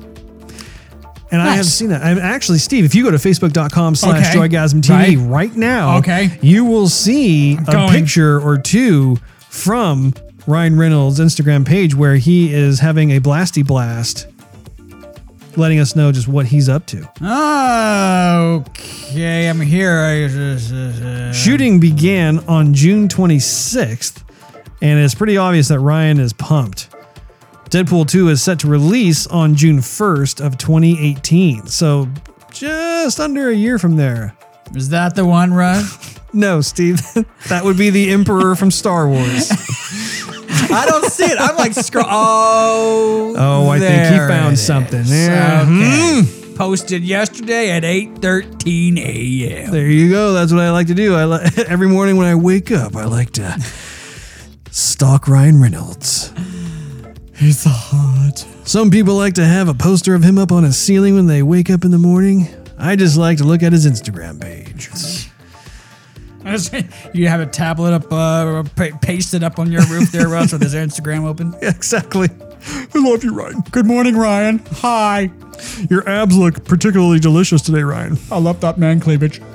And 1.30 1.42
I 1.42 1.54
have 1.56 1.66
seen 1.66 1.90
that. 1.90 2.02
I'm 2.02 2.18
actually, 2.18 2.56
Steve, 2.58 2.86
if 2.86 2.94
you 2.94 3.04
go 3.04 3.10
to 3.10 3.18
facebook.com 3.18 3.94
slash 3.96 4.34
Okay. 4.34 4.48
joygasm 4.48 4.80
TV 4.80 5.16
Right. 5.18 5.18
right 5.50 5.56
now, 5.56 5.98
Okay. 5.98 6.38
you 6.40 6.64
will 6.64 6.88
see 6.88 7.54
a 7.58 7.62
going. 7.72 7.90
picture 7.90 8.40
or 8.40 8.56
two 8.56 9.18
from 9.50 10.14
Ryan 10.46 10.78
Reynolds' 10.78 11.20
Instagram 11.20 11.66
page 11.66 11.94
where 11.94 12.16
he 12.16 12.50
is 12.54 12.80
having 12.80 13.10
a 13.10 13.20
blasty 13.20 13.66
blast, 13.66 14.26
letting 15.58 15.78
us 15.80 15.94
know 15.96 16.12
just 16.12 16.28
what 16.28 16.46
he's 16.46 16.68
up 16.68 16.86
to. 16.86 17.08
Oh, 17.20 18.64
Okay, 19.10 19.48
I'm 19.48 19.60
here. 19.60 19.98
I- 19.98 20.24
uh, 20.24 20.58
uh, 20.72 21.08
uh, 21.08 21.32
Shooting 21.32 21.80
began 21.80 22.38
on 22.46 22.74
June 22.74 23.08
26th, 23.08 24.22
and 24.82 24.98
it's 25.00 25.14
pretty 25.14 25.36
obvious 25.36 25.68
that 25.68 25.80
Ryan 25.80 26.20
is 26.20 26.32
pumped. 26.32 26.88
Deadpool 27.70 28.06
2 28.08 28.28
is 28.28 28.42
set 28.42 28.58
to 28.60 28.66
release 28.68 29.26
on 29.26 29.54
June 29.54 29.78
1st 29.80 30.40
of 30.44 30.56
2018, 30.58 31.66
so 31.66 32.08
just 32.52 33.20
under 33.20 33.48
a 33.50 33.54
year 33.54 33.78
from 33.78 33.96
there. 33.96 34.34
Is 34.74 34.88
that 34.90 35.14
the 35.14 35.24
one, 35.26 35.52
Ryan? 35.52 35.84
No, 36.34 36.60
Steve, 36.60 37.00
that 37.48 37.64
would 37.64 37.78
be 37.78 37.88
the 37.88 38.10
Emperor 38.10 38.54
from 38.54 38.70
Star 38.70 39.08
Wars. 39.08 39.48
I 40.70 40.86
don't 40.88 41.10
see 41.10 41.24
it. 41.24 41.38
I'm 41.38 41.56
like 41.56 41.72
scroll. 41.74 42.04
Oh, 42.08 43.34
Oh, 43.36 43.68
I 43.68 43.78
think 43.78 43.92
he 44.04 44.10
there 44.16 44.28
found 44.28 44.54
it 44.54 44.56
something. 44.58 45.02
Yeah. 45.06 45.62
Okay. 45.66 46.22
Hmm. 46.22 46.54
Posted 46.56 47.04
yesterday 47.04 47.70
at 47.70 47.84
8:13 47.84 48.98
a.m. 48.98 49.70
There 49.70 49.86
you 49.88 50.10
go. 50.10 50.32
That's 50.32 50.52
what 50.52 50.60
I 50.60 50.70
like 50.72 50.88
to 50.88 50.94
do. 50.94 51.14
I 51.14 51.24
li- 51.24 51.46
every 51.68 51.86
morning 51.88 52.16
when 52.16 52.26
I 52.26 52.34
wake 52.34 52.72
up, 52.72 52.96
I 52.96 53.04
like 53.04 53.30
to 53.32 53.56
stalk 54.70 55.28
Ryan 55.28 55.60
Reynolds. 55.60 56.32
He's 57.36 57.62
hot. 57.64 58.44
Some 58.64 58.90
people 58.90 59.14
like 59.14 59.34
to 59.34 59.44
have 59.44 59.68
a 59.68 59.74
poster 59.74 60.14
of 60.16 60.24
him 60.24 60.36
up 60.38 60.50
on 60.50 60.64
a 60.64 60.72
ceiling 60.72 61.14
when 61.14 61.26
they 61.28 61.42
wake 61.42 61.70
up 61.70 61.84
in 61.84 61.92
the 61.92 61.98
morning. 61.98 62.48
I 62.76 62.96
just 62.96 63.16
like 63.16 63.38
to 63.38 63.44
look 63.44 63.62
at 63.62 63.72
his 63.72 63.86
Instagram 63.86 64.40
page. 64.40 64.88
You 67.14 67.28
have 67.28 67.40
a 67.40 67.46
tablet 67.46 67.92
up, 67.92 68.12
uh, 68.12 68.62
pa- 68.76 68.96
pasted 69.02 69.42
up 69.42 69.58
on 69.58 69.70
your 69.72 69.82
roof 69.86 70.10
there, 70.12 70.28
Russ, 70.28 70.52
with 70.52 70.62
his 70.62 70.74
Instagram 70.74 71.24
open. 71.24 71.54
Yeah, 71.62 71.70
exactly. 71.70 72.28
I 72.70 72.98
love 72.98 73.22
you, 73.24 73.34
Ryan. 73.34 73.62
Good 73.70 73.86
morning, 73.86 74.16
Ryan. 74.16 74.58
Hi. 74.78 75.30
Your 75.88 76.08
abs 76.08 76.36
look 76.36 76.64
particularly 76.64 77.18
delicious 77.20 77.62
today, 77.62 77.82
Ryan. 77.82 78.18
I 78.30 78.38
love 78.38 78.60
that 78.60 78.78
man 78.78 79.00
cleavage. 79.00 79.40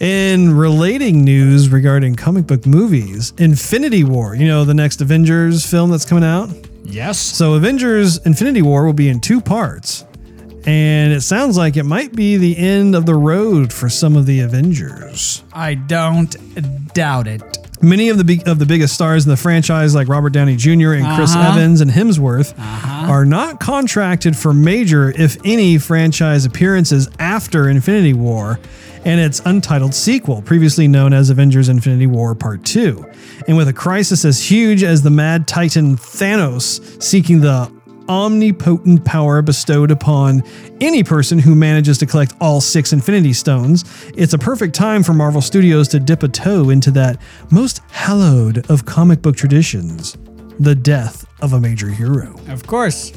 In 0.00 0.54
relating 0.56 1.24
news 1.24 1.70
regarding 1.70 2.16
comic 2.16 2.46
book 2.46 2.66
movies, 2.66 3.32
Infinity 3.38 4.04
War, 4.04 4.34
you 4.34 4.46
know, 4.46 4.64
the 4.64 4.74
next 4.74 5.00
Avengers 5.00 5.64
film 5.64 5.90
that's 5.90 6.04
coming 6.04 6.24
out. 6.24 6.50
Yes. 6.84 7.18
So, 7.18 7.54
Avengers 7.54 8.18
Infinity 8.26 8.60
War 8.62 8.84
will 8.84 8.92
be 8.92 9.08
in 9.08 9.20
two 9.20 9.40
parts. 9.40 10.04
And 10.66 11.12
it 11.12 11.20
sounds 11.20 11.56
like 11.56 11.76
it 11.76 11.84
might 11.84 12.12
be 12.14 12.36
the 12.36 12.56
end 12.56 12.94
of 12.96 13.06
the 13.06 13.14
road 13.14 13.72
for 13.72 13.88
some 13.88 14.16
of 14.16 14.26
the 14.26 14.40
Avengers. 14.40 15.44
I 15.52 15.74
don't 15.74 16.34
doubt 16.92 17.28
it. 17.28 17.42
Many 17.82 18.08
of 18.08 18.16
the 18.18 18.24
big, 18.24 18.48
of 18.48 18.58
the 18.58 18.66
biggest 18.66 18.94
stars 18.94 19.24
in 19.26 19.30
the 19.30 19.36
franchise, 19.36 19.94
like 19.94 20.08
Robert 20.08 20.30
Downey 20.30 20.56
Jr. 20.56 20.92
and 20.94 21.06
Chris 21.16 21.34
Uh-huh. 21.34 21.52
Evans 21.52 21.80
and 21.82 21.90
Hemsworth, 21.90 22.58
are 22.58 23.24
not 23.24 23.60
contracted 23.60 24.34
for 24.36 24.52
major, 24.54 25.10
if 25.10 25.36
any, 25.44 25.78
franchise 25.78 26.46
appearances 26.46 27.08
after 27.18 27.68
Infinity 27.68 28.14
War 28.14 28.58
and 29.04 29.20
its 29.20 29.40
untitled 29.44 29.94
sequel, 29.94 30.42
previously 30.42 30.88
known 30.88 31.12
as 31.12 31.30
Avengers 31.30 31.68
Infinity 31.68 32.06
War 32.06 32.34
Part 32.34 32.64
2. 32.64 33.04
And 33.46 33.56
with 33.56 33.68
a 33.68 33.72
crisis 33.72 34.24
as 34.24 34.42
huge 34.42 34.82
as 34.82 35.02
the 35.02 35.10
Mad 35.10 35.46
Titan 35.46 35.96
Thanos 35.96 37.00
seeking 37.00 37.40
the 37.40 37.70
omnipotent 38.08 39.04
power 39.04 39.42
bestowed 39.42 39.90
upon 39.90 40.42
any 40.80 41.02
person 41.02 41.38
who 41.38 41.54
manages 41.54 41.98
to 41.98 42.06
collect 42.06 42.34
all 42.40 42.60
six 42.60 42.92
Infinity 42.92 43.32
Stones, 43.32 43.84
it's 44.16 44.32
a 44.32 44.38
perfect 44.38 44.74
time 44.74 45.02
for 45.02 45.12
Marvel 45.12 45.40
Studios 45.40 45.88
to 45.88 46.00
dip 46.00 46.22
a 46.22 46.28
toe 46.28 46.70
into 46.70 46.90
that 46.92 47.20
most 47.50 47.80
hallowed 47.90 48.70
of 48.70 48.84
comic 48.84 49.22
book 49.22 49.36
traditions 49.36 50.16
the 50.58 50.74
death 50.74 51.26
of 51.42 51.52
a 51.52 51.60
major 51.60 51.88
hero. 51.88 52.34
Of 52.48 52.66
course. 52.66 53.12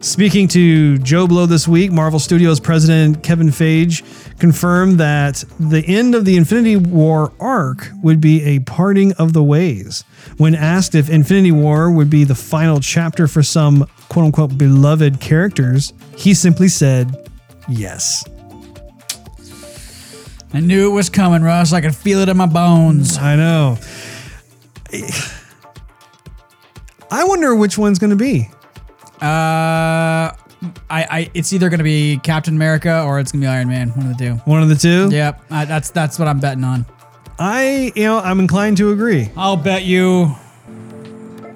Speaking 0.00 0.46
to 0.48 0.96
JoBlo 0.98 1.48
this 1.48 1.66
week, 1.66 1.90
Marvel 1.90 2.20
Studios 2.20 2.60
president 2.60 3.24
Kevin 3.24 3.48
Feige 3.48 4.04
confirmed 4.38 5.00
that 5.00 5.42
the 5.58 5.84
end 5.84 6.14
of 6.14 6.24
the 6.24 6.36
Infinity 6.36 6.76
War 6.76 7.32
arc 7.40 7.88
would 8.00 8.20
be 8.20 8.44
a 8.44 8.60
parting 8.60 9.12
of 9.14 9.32
the 9.32 9.42
ways. 9.42 10.04
When 10.36 10.54
asked 10.54 10.94
if 10.94 11.10
Infinity 11.10 11.50
War 11.50 11.90
would 11.90 12.10
be 12.10 12.22
the 12.22 12.36
final 12.36 12.78
chapter 12.78 13.26
for 13.26 13.42
some 13.42 13.88
quote 14.08 14.24
unquote 14.26 14.58
beloved 14.58 15.20
characters, 15.20 15.92
he 16.16 16.34
simply 16.34 16.68
said, 16.68 17.28
yes. 17.68 18.24
I 20.52 20.60
knew 20.60 20.90
it 20.90 20.94
was 20.94 21.10
coming, 21.10 21.42
Russ. 21.42 21.72
I 21.72 21.80
could 21.80 21.94
feel 21.94 22.20
it 22.20 22.28
in 22.28 22.36
my 22.36 22.46
bones. 22.46 23.18
I 23.18 23.36
know. 23.36 23.78
I 27.10 27.24
wonder 27.24 27.54
which 27.54 27.76
one's 27.76 27.98
going 27.98 28.10
to 28.10 28.16
be. 28.16 28.48
Uh, 29.20 30.32
I, 30.90 31.04
I, 31.10 31.30
it's 31.34 31.52
either 31.52 31.68
gonna 31.68 31.84
be 31.84 32.18
Captain 32.18 32.54
America 32.54 33.02
or 33.02 33.20
it's 33.20 33.32
gonna 33.32 33.42
be 33.42 33.46
Iron 33.46 33.68
Man. 33.68 33.90
One 33.90 34.06
of 34.06 34.16
the 34.16 34.24
two. 34.24 34.34
One 34.44 34.62
of 34.62 34.68
the 34.68 34.76
two? 34.76 35.08
Yep, 35.10 35.42
I, 35.50 35.64
that's 35.64 35.90
that's 35.90 36.18
what 36.18 36.28
I'm 36.28 36.40
betting 36.40 36.64
on. 36.64 36.86
I, 37.38 37.92
you 37.94 38.04
know, 38.04 38.18
I'm 38.18 38.40
inclined 38.40 38.76
to 38.78 38.90
agree. 38.90 39.30
I'll 39.36 39.56
bet 39.56 39.84
you 39.84 40.26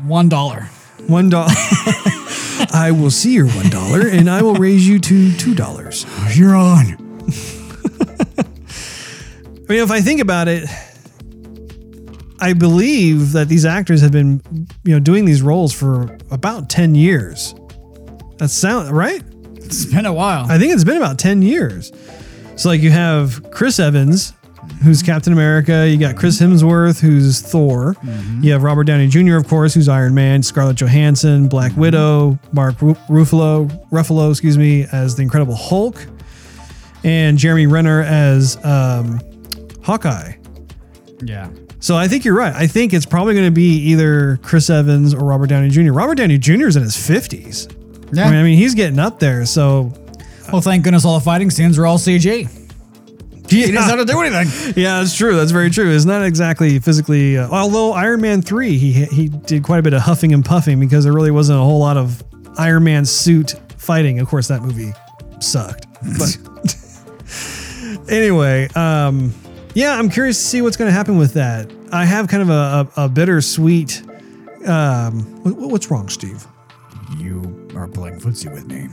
one 0.03 0.29
dollar. 0.29 0.69
One 1.07 1.29
dollar. 1.29 1.53
I 2.73 2.91
will 2.91 3.11
see 3.11 3.35
your 3.35 3.49
one 3.49 3.71
dollar 3.71 4.07
and 4.07 4.29
I 4.31 4.43
will 4.43 4.55
raise 4.55 4.87
you 4.87 4.99
to 4.99 5.37
two 5.37 5.55
dollars. 5.55 6.07
You're 6.37 6.55
on. 6.55 6.97
I 9.69 9.75
mean, 9.75 9.83
if 9.83 9.91
I 9.91 10.01
think 10.01 10.21
about 10.21 10.49
it, 10.49 10.69
I 12.41 12.53
believe 12.53 13.33
that 13.33 13.49
these 13.49 13.65
actors 13.65 14.03
have 14.03 14.13
been, 14.13 14.43
you 14.85 14.93
know, 14.93 15.01
doing 15.01 15.25
these 15.25 15.41
roles 15.43 15.73
for 15.73 16.19
about 16.31 16.69
ten 16.69 16.95
years. 16.95 17.55
That 18.39 18.49
sound 18.49 18.91
right? 18.91 19.23
It's 19.57 19.87
been 19.87 20.05
a 20.05 20.13
while. 20.13 20.51
I 20.51 20.59
think 20.59 20.73
it's 20.75 20.85
been 20.85 20.99
about 20.99 21.19
10 21.19 21.41
years. 21.41 21.93
So, 22.57 22.69
like, 22.69 22.83
you 22.83 22.91
have 22.91 23.51
Chris 23.53 23.79
Evans, 23.79 24.35
who's 24.83 25.03
Captain 25.03 25.33
America. 25.33 25.89
You 25.89 25.97
got 25.99 26.17
Chris 26.17 26.41
Hemsworth, 26.41 27.01
who's 27.01 27.41
Thor. 27.41 27.97
You 28.41 28.53
have 28.53 28.63
Robert 28.63 28.85
Downey 28.85 29.09
Jr., 29.09 29.37
of 29.37 29.49
course, 29.49 29.75
who's 29.75 29.89
Iron 29.89 30.15
Man. 30.15 30.43
Scarlett 30.43 30.77
Johansson, 30.77 31.49
Black 31.49 31.77
Widow. 31.77 32.39
Mark 32.53 32.77
Ruffalo, 32.77 33.69
Ruffalo, 33.91 34.31
excuse 34.31 34.59
me, 34.59 34.87
as 34.93 35.15
the 35.17 35.23
Incredible 35.23 35.55
Hulk. 35.57 36.07
And 37.05 37.37
Jeremy 37.39 37.67
Renner 37.67 38.03
as 38.03 38.63
um, 38.65 39.21
Hawkeye. 39.83 40.35
yeah. 41.23 41.49
So 41.81 41.97
I 41.97 42.07
think 42.07 42.25
you're 42.25 42.37
right. 42.37 42.55
I 42.55 42.69
think 42.69 42.93
it's 42.93 43.07
probably 43.07 43.35
going 43.35 43.47
to 43.47 43.51
be 43.51 43.77
either 43.77 44.37
Chris 44.37 44.71
Evans 44.71 45.15
or 45.15 45.25
Robert 45.25 45.49
Downey 45.49 45.69
Jr. 45.69 45.91
Robert 45.93 46.15
Downey 46.15 46.39
Jr. 46.39 46.69
is 46.69 46.77
in 46.77 46.85
his 46.85 46.95
50s. 46.97 47.75
Yeah. 48.15 48.27
I 48.27 48.31
mean, 48.31 48.39
I 48.39 48.43
mean, 48.45 48.57
he's 48.57 48.77
getting 48.77 49.01
up 49.01 49.19
there. 49.19 49.45
So 49.47 49.93
well, 50.53 50.61
thank 50.63 50.85
goodness 50.85 51.05
all 51.05 51.19
the 51.19 51.25
fighting 51.25 51.51
scenes 51.51 51.79
are 51.79 51.87
all 51.87 51.99
CG. 51.99 52.49
Yeah, 53.53 53.67
He 53.67 53.73
doesn't 53.73 53.99
have 53.99 54.07
to 54.07 54.13
do 54.13 54.21
anything. 54.21 54.75
Yeah, 54.77 55.01
that's 55.01 55.15
true. 55.17 55.37
That's 55.37 55.51
very 55.51 55.71
true. 55.71 55.95
It's 55.95 56.05
not 56.05 56.25
exactly 56.25 56.79
physically. 56.79 57.39
Uh, 57.39 57.49
although 57.51 57.93
Iron 57.93 58.21
Man 58.21 58.43
three, 58.43 58.79
he 58.79 59.05
he 59.07 59.29
did 59.29 59.63
quite 59.63 59.79
a 59.79 59.83
bit 59.83 59.93
of 59.93 60.03
huffing 60.03 60.33
and 60.33 60.45
puffing 60.45 60.81
because 60.81 61.05
there 61.05 61.13
really 61.13 61.31
wasn't 61.31 61.59
a 61.59 61.63
whole 61.63 61.79
lot 61.81 61.97
of 61.97 62.23
Iron 62.59 62.85
Man 62.85 63.05
suit 63.05 63.55
fighting. 63.77 64.19
Of 64.21 64.29
course, 64.29 64.49
that 64.49 64.63
movie 64.63 64.93
sucked. 65.41 65.87
But 66.19 66.39
anyway, 68.09 68.69
um, 68.75 69.33
yeah, 69.75 69.99
I'm 69.99 70.09
curious 70.11 70.39
to 70.39 70.45
see 70.45 70.63
what's 70.63 70.77
going 70.77 70.89
to 70.89 70.93
happen 70.95 71.17
with 71.17 71.35
that. 71.35 71.71
I 71.93 72.05
have 72.05 72.29
kind 72.29 72.43
of 72.43 72.51
a, 72.51 72.89
a, 72.97 73.05
a 73.05 73.09
bittersweet. 73.09 74.03
Um, 74.67 75.23
what, 75.45 75.71
what's 75.71 75.91
wrong, 75.91 76.09
Steve? 76.09 76.47
You 77.19 77.69
are 77.77 77.87
playing 77.89 78.21
footsie 78.21 78.53
with 78.53 78.67
me. 78.67 78.89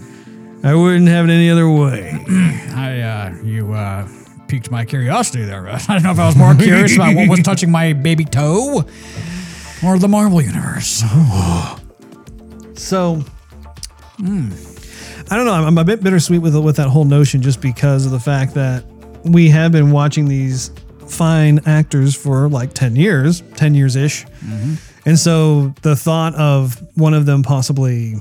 I 0.64 0.76
wouldn't 0.76 1.08
have 1.08 1.26
it 1.30 1.32
any 1.32 1.50
other 1.50 1.70
way. 1.70 2.12
I, 2.76 3.00
uh, 3.00 3.36
you, 3.44 3.72
uh, 3.74 4.08
piqued 4.50 4.72
my 4.72 4.84
curiosity 4.84 5.46
there. 5.46 5.70
I 5.70 5.78
don't 5.88 6.04
know 6.04 6.12
if 6.12 6.20
I 6.20 6.26
was 6.26 6.36
more 6.36 6.54
curious 6.56 6.96
about 6.96 7.16
what 7.16 7.30
was 7.30 7.40
touching 7.42 7.72
my 7.72 7.94
baby 7.94 8.26
toe 8.26 8.84
or 9.86 9.98
the 9.98 10.08
Marvel 10.10 10.42
Universe. 10.42 11.04
So, 12.76 13.16
hmm. 14.16 14.52
I 15.30 15.36
don't 15.36 15.46
know. 15.46 15.52
I'm, 15.52 15.66
I'm 15.66 15.78
a 15.78 15.84
bit 15.84 16.02
bittersweet 16.02 16.42
with 16.42 16.56
with 16.56 16.78
that 16.78 16.88
whole 16.88 17.04
notion, 17.04 17.42
just 17.42 17.60
because 17.62 18.06
of 18.06 18.14
the 18.14 18.22
fact 18.22 18.54
that 18.54 18.86
we 19.26 19.50
have 19.50 19.74
been 19.74 19.92
watching 19.92 20.30
these 20.30 20.72
fine 21.10 21.60
actors 21.66 22.16
for 22.16 22.48
like 22.48 22.74
ten 22.74 22.96
years, 22.96 23.42
ten 23.56 23.76
years 23.76 23.98
ish, 23.98 24.24
mm-hmm. 24.26 24.76
and 25.06 25.20
so 25.20 25.74
the 25.82 25.94
thought 25.94 26.34
of 26.36 26.82
one 26.96 27.14
of 27.14 27.26
them 27.26 27.44
possibly 27.44 28.16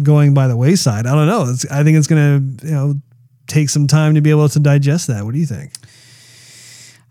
going 0.00 0.32
by 0.32 0.46
the 0.46 0.56
wayside, 0.56 1.04
I 1.06 1.14
don't 1.16 1.26
know. 1.26 1.50
It's, 1.50 1.66
I 1.66 1.82
think 1.82 1.98
it's 1.98 2.06
gonna 2.06 2.40
you 2.62 2.70
know 2.70 2.94
take 3.48 3.70
some 3.70 3.86
time 3.86 4.14
to 4.14 4.20
be 4.20 4.30
able 4.30 4.48
to 4.48 4.60
digest 4.60 5.08
that. 5.08 5.24
What 5.24 5.34
do 5.34 5.40
you 5.40 5.46
think? 5.46 5.72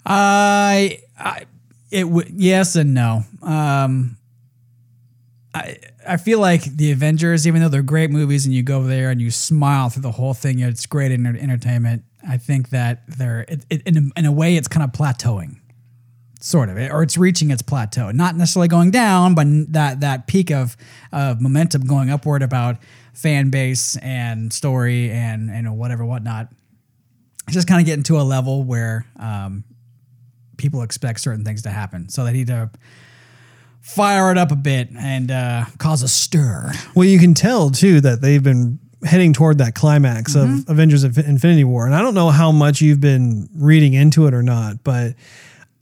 I, 0.06 1.02
I 1.20 1.46
it 1.92 2.06
yes 2.34 2.76
and 2.76 2.94
no. 2.94 3.24
Um, 3.42 4.18
I 5.54 5.78
I 6.08 6.18
feel 6.18 6.40
like 6.40 6.64
the 6.64 6.92
Avengers, 6.92 7.46
even 7.46 7.62
though 7.62 7.70
they're 7.70 7.82
great 7.82 8.12
movies, 8.12 8.46
and 8.46 8.56
you 8.56 8.64
go 8.64 8.84
there 8.84 9.10
and 9.10 9.22
you 9.22 9.32
smile 9.32 9.90
through 9.90 10.04
the 10.04 10.12
whole 10.12 10.34
thing, 10.34 10.60
it's 10.60 10.86
great 10.86 11.12
enter- 11.12 11.38
entertainment. 11.38 12.04
I 12.28 12.38
think 12.38 12.70
that 12.70 13.04
they're 13.08 13.46
it, 13.48 13.66
it, 13.70 13.82
in 13.86 13.98
a, 13.98 14.20
in 14.20 14.26
a 14.26 14.32
way 14.32 14.56
it's 14.56 14.68
kind 14.68 14.84
of 14.84 14.92
plateauing, 14.92 15.58
sort 16.40 16.70
of, 16.70 16.78
or 16.78 17.04
it's 17.04 17.18
reaching 17.18 17.52
its 17.52 17.62
plateau. 17.62 18.12
Not 18.12 18.36
necessarily 18.36 18.68
going 18.70 18.92
down, 18.92 19.36
but 19.36 19.48
that 19.74 20.00
that 20.02 20.28
peak 20.28 20.52
of 20.52 20.78
of 21.12 21.42
momentum 21.42 21.86
going 21.86 22.10
upward 22.10 22.44
about 22.44 22.78
fan 23.18 23.50
base 23.50 23.98
and 23.98 24.54
story 24.54 25.10
and 25.12 25.50
and 25.50 25.78
whatever 25.78 26.06
whatnot. 26.06 26.50
It's 27.48 27.54
just 27.56 27.68
kind 27.68 27.80
of 27.82 27.86
getting 27.86 28.04
to 28.04 28.20
a 28.20 28.24
level 28.24 28.64
where 28.64 29.06
um, 29.20 29.64
people 30.58 30.82
expect 30.84 31.20
certain 31.22 31.44
things 31.44 31.62
to 31.64 31.70
happen. 31.70 32.10
So 32.10 32.24
they 32.26 32.34
need 32.34 32.48
to 32.48 32.70
fire 33.82 34.32
it 34.32 34.38
up 34.38 34.52
a 34.52 34.56
bit 34.56 34.90
and 34.98 35.32
uh, 35.32 35.66
cause 35.78 36.04
a 36.04 36.08
stir. 36.10 36.72
Well, 36.94 37.08
you 37.08 37.18
can 37.20 37.34
tell 37.34 37.70
too 37.70 38.02
that 38.02 38.22
they've 38.22 38.44
been 38.44 38.80
heading 39.06 39.32
toward 39.32 39.60
that 39.60 39.76
climax 39.76 40.36
of 40.36 40.68
Avengers 40.68 41.04
Infinity 41.06 41.64
War, 41.64 41.86
and 41.86 41.96
I 41.96 42.02
don't 42.02 42.16
know 42.16 42.30
how 42.30 42.52
much 42.52 42.82
you've 42.82 43.00
been 43.00 43.48
reading 43.56 43.94
into 43.94 44.28
it 44.28 44.34
or 44.34 44.44
not, 44.44 44.84
but 44.84 45.14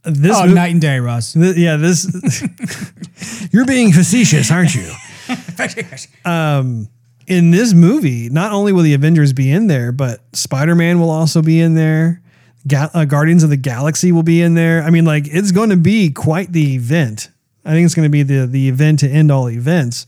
this 0.04 0.36
Oh, 0.36 0.46
mo- 0.46 0.54
night 0.54 0.70
and 0.70 0.80
day, 0.80 1.00
Russ. 1.00 1.32
Th- 1.32 1.56
yeah, 1.56 1.76
this. 1.76 2.06
you're 3.52 3.64
being 3.66 3.92
facetious, 3.92 4.50
aren't 4.50 4.74
you? 4.74 4.90
Um, 6.24 6.88
in 7.26 7.50
this 7.50 7.74
movie, 7.74 8.28
not 8.28 8.52
only 8.52 8.72
will 8.72 8.82
the 8.82 8.94
Avengers 8.94 9.32
be 9.32 9.50
in 9.50 9.66
there, 9.66 9.92
but 9.92 10.20
Spider 10.34 10.74
Man 10.74 11.00
will 11.00 11.10
also 11.10 11.42
be 11.42 11.60
in 11.60 11.74
there. 11.74 12.22
Ga- 12.66 12.90
uh, 12.94 13.04
Guardians 13.04 13.42
of 13.42 13.50
the 13.50 13.56
Galaxy 13.56 14.12
will 14.12 14.22
be 14.22 14.40
in 14.42 14.54
there. 14.54 14.82
I 14.82 14.90
mean, 14.90 15.04
like 15.04 15.26
it's 15.26 15.52
going 15.52 15.70
to 15.70 15.76
be 15.76 16.10
quite 16.10 16.52
the 16.52 16.74
event. 16.74 17.30
I 17.64 17.70
think 17.70 17.84
it's 17.84 17.94
going 17.94 18.06
to 18.06 18.10
be 18.10 18.22
the 18.22 18.46
the 18.46 18.68
event 18.68 19.00
to 19.00 19.08
end 19.08 19.30
all 19.30 19.50
events. 19.50 20.06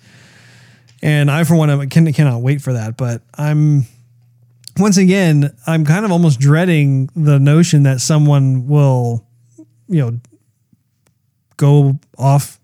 And 1.03 1.31
I, 1.31 1.45
for 1.45 1.55
one, 1.55 1.71
I 1.71 1.87
can, 1.87 2.13
cannot 2.13 2.43
wait 2.43 2.61
for 2.61 2.73
that. 2.73 2.97
But 2.97 3.23
I'm 3.35 3.87
once 4.77 4.97
again, 4.97 5.57
I'm 5.67 5.85
kind 5.85 6.05
of 6.05 6.13
almost 6.13 6.41
dreading 6.41 7.11
the 7.17 7.39
notion 7.39 7.85
that 7.85 8.01
someone 8.01 8.69
will, 8.69 9.25
you 9.89 10.01
know, 10.01 10.21
go 11.57 11.99
off 12.17 12.61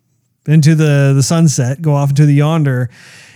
into 0.46 0.74
the 0.74 1.12
the 1.14 1.22
sunset, 1.22 1.82
go 1.82 1.94
off 1.94 2.10
into 2.10 2.26
the 2.26 2.34
yonder, 2.34 2.90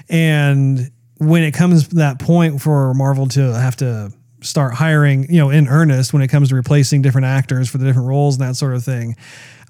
and 0.09 0.91
when 1.19 1.43
it 1.43 1.53
comes 1.53 1.89
to 1.89 1.97
that 1.97 2.19
point 2.19 2.61
for 2.63 2.95
Marvel 2.95 3.27
to 3.29 3.53
have 3.55 3.77
to 3.77 4.13
start 4.41 4.75
hiring, 4.75 5.25
you 5.33 5.39
know, 5.39 5.51
in 5.51 5.69
earnest 5.69 6.13
when 6.13 6.23
it 6.23 6.29
comes 6.29 6.51
to 6.51 6.55
replacing 6.55 7.03
different 7.03 7.27
actors 7.27 7.69
for 7.69 7.79
the 7.79 7.85
different 7.85 8.09
roles 8.09 8.39
and 8.39 8.49
that 8.49 8.57
sort 8.57 8.75
of 8.75 8.85
thing. 8.85 9.17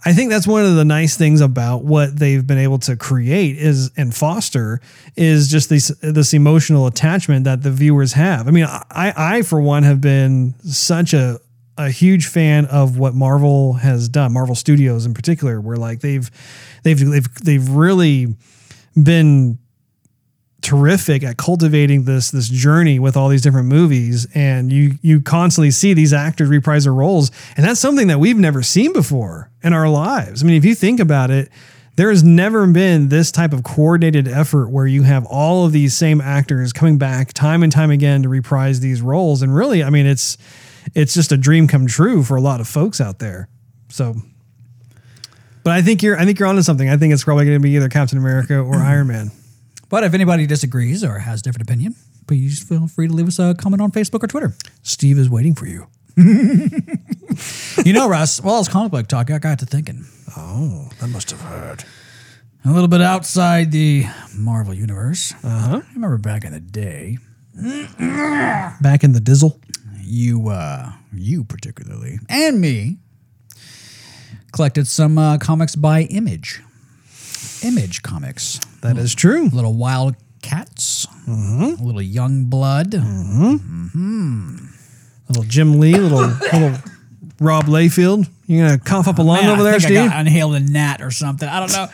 I 0.04 0.12
think 0.12 0.30
that's 0.30 0.46
one 0.46 0.64
of 0.64 0.76
the 0.76 0.84
nice 0.84 1.16
things 1.16 1.40
about 1.40 1.84
what 1.84 2.16
they've 2.16 2.46
been 2.46 2.58
able 2.58 2.78
to 2.80 2.96
create 2.96 3.56
is 3.56 3.90
and 3.96 4.14
foster 4.14 4.80
is 5.16 5.48
just 5.48 5.68
this 5.70 5.88
this 6.02 6.32
emotional 6.34 6.86
attachment 6.86 7.44
that 7.44 7.62
the 7.62 7.72
viewers 7.72 8.12
have. 8.12 8.46
I 8.46 8.52
mean, 8.52 8.66
I 8.66 9.12
I 9.16 9.42
for 9.42 9.60
one 9.60 9.82
have 9.82 10.00
been 10.00 10.54
such 10.62 11.14
a 11.14 11.40
a 11.76 11.90
huge 11.90 12.26
fan 12.26 12.66
of 12.66 12.98
what 12.98 13.14
Marvel 13.14 13.74
has 13.74 14.08
done, 14.08 14.32
Marvel 14.32 14.54
Studios 14.54 15.04
in 15.04 15.14
particular, 15.14 15.60
where 15.60 15.76
like 15.76 16.00
they've 16.00 16.30
they've 16.84 16.98
they've 16.98 17.34
they've 17.36 17.68
really 17.68 18.36
been 19.00 19.58
terrific 20.60 21.22
at 21.22 21.36
cultivating 21.36 22.04
this 22.04 22.30
this 22.30 22.48
journey 22.48 22.98
with 22.98 23.16
all 23.16 23.28
these 23.28 23.42
different 23.42 23.68
movies 23.68 24.26
and 24.34 24.72
you 24.72 24.98
you 25.02 25.20
constantly 25.20 25.70
see 25.70 25.94
these 25.94 26.12
actors 26.12 26.48
reprise 26.48 26.82
their 26.82 26.92
roles 26.92 27.30
and 27.56 27.64
that's 27.64 27.78
something 27.78 28.08
that 28.08 28.18
we've 28.18 28.36
never 28.36 28.62
seen 28.62 28.92
before 28.92 29.50
in 29.62 29.72
our 29.72 29.88
lives. 29.88 30.42
I 30.42 30.46
mean, 30.46 30.56
if 30.56 30.64
you 30.64 30.74
think 30.74 31.00
about 31.00 31.30
it, 31.30 31.48
there 31.98 32.10
has 32.10 32.22
never 32.22 32.64
been 32.68 33.08
this 33.08 33.32
type 33.32 33.52
of 33.52 33.64
coordinated 33.64 34.28
effort 34.28 34.68
where 34.68 34.86
you 34.86 35.02
have 35.02 35.26
all 35.26 35.66
of 35.66 35.72
these 35.72 35.96
same 35.96 36.20
actors 36.20 36.72
coming 36.72 36.96
back 36.96 37.32
time 37.32 37.64
and 37.64 37.72
time 37.72 37.90
again 37.90 38.22
to 38.22 38.28
reprise 38.28 38.78
these 38.78 39.02
roles. 39.02 39.42
And 39.42 39.52
really, 39.52 39.82
I 39.82 39.90
mean, 39.90 40.06
it's 40.06 40.38
it's 40.94 41.12
just 41.12 41.32
a 41.32 41.36
dream 41.36 41.66
come 41.66 41.88
true 41.88 42.22
for 42.22 42.36
a 42.36 42.40
lot 42.40 42.60
of 42.60 42.68
folks 42.68 43.00
out 43.00 43.18
there. 43.18 43.48
So, 43.88 44.14
but 45.64 45.72
I 45.72 45.82
think 45.82 46.04
you're 46.04 46.16
I 46.16 46.24
think 46.24 46.38
you're 46.38 46.48
onto 46.48 46.62
something. 46.62 46.88
I 46.88 46.96
think 46.96 47.12
it's 47.12 47.24
probably 47.24 47.46
going 47.46 47.58
to 47.58 47.62
be 47.62 47.70
either 47.70 47.88
Captain 47.88 48.16
America 48.18 48.58
or 48.58 48.76
Iron 48.76 49.08
Man. 49.08 49.32
But 49.88 50.04
if 50.04 50.12
anybody 50.14 50.46
disagrees 50.46 51.02
or 51.02 51.18
has 51.20 51.40
a 51.40 51.42
different 51.42 51.68
opinion, 51.68 51.94
please 52.26 52.62
feel 52.62 52.86
free 52.88 53.08
to 53.08 53.12
leave 53.14 53.28
us 53.28 53.38
a 53.38 53.54
comment 53.54 53.80
on 53.80 53.90
Facebook 53.90 54.22
or 54.22 54.26
Twitter. 54.26 54.54
Steve 54.82 55.18
is 55.18 55.30
waiting 55.30 55.54
for 55.54 55.66
you. 55.66 55.86
You 57.84 57.92
know, 57.92 58.08
Russ, 58.08 58.42
well, 58.42 58.58
as 58.58 58.68
comic 58.68 58.90
book 58.90 59.06
talk, 59.06 59.30
I 59.30 59.38
got 59.38 59.60
to 59.60 59.66
thinking 59.66 60.04
Oh, 60.36 60.88
that 61.00 61.06
must 61.08 61.30
have 61.30 61.40
hurt. 61.40 61.84
a 62.64 62.72
little 62.72 62.88
bit 62.88 63.00
outside 63.00 63.70
the 63.70 64.04
Marvel 64.36 64.74
universe. 64.74 65.32
Uh 65.44 65.48
huh. 65.48 65.80
I 65.88 65.94
remember 65.94 66.18
back 66.18 66.44
in 66.44 66.52
the 66.52 66.58
day, 66.60 67.18
Back 68.80 69.04
in 69.04 69.12
the 69.12 69.20
dizzle. 69.20 69.60
you, 70.02 70.48
uh, 70.48 70.90
you 71.12 71.44
particularly, 71.44 72.18
and 72.28 72.60
me, 72.60 72.98
collected 74.52 74.86
some 74.88 75.18
uh, 75.18 75.38
comics 75.38 75.76
by 75.76 76.02
Image. 76.02 76.60
Image 77.62 78.02
comics. 78.02 78.58
That 78.82 78.98
is 78.98 79.14
true. 79.14 79.48
Little 79.48 79.74
Wild 79.74 80.16
Cats, 80.42 81.06
a 81.26 81.30
little 81.30 82.02
Young 82.02 82.44
Blood. 82.44 82.94
Little 82.94 83.58
Jim 85.44 85.80
Lee, 85.80 85.94
little 85.94 86.28
little 86.52 86.78
Rob 87.40 87.64
Liefeld. 87.64 88.28
You're 88.46 88.66
gonna 88.66 88.78
cough 88.78 89.08
up 89.08 89.18
a 89.18 89.22
lung 89.22 89.42
Man, 89.42 89.50
over 89.50 89.60
I 89.60 89.64
there, 89.64 89.80
think 89.80 89.82
Steve? 89.82 89.98
I 89.98 90.08
got 90.08 90.20
inhaled 90.20 90.54
a 90.54 90.60
gnat 90.60 91.02
or 91.02 91.10
something. 91.10 91.48
I 91.48 91.60
don't 91.60 91.72
know. 91.72 91.88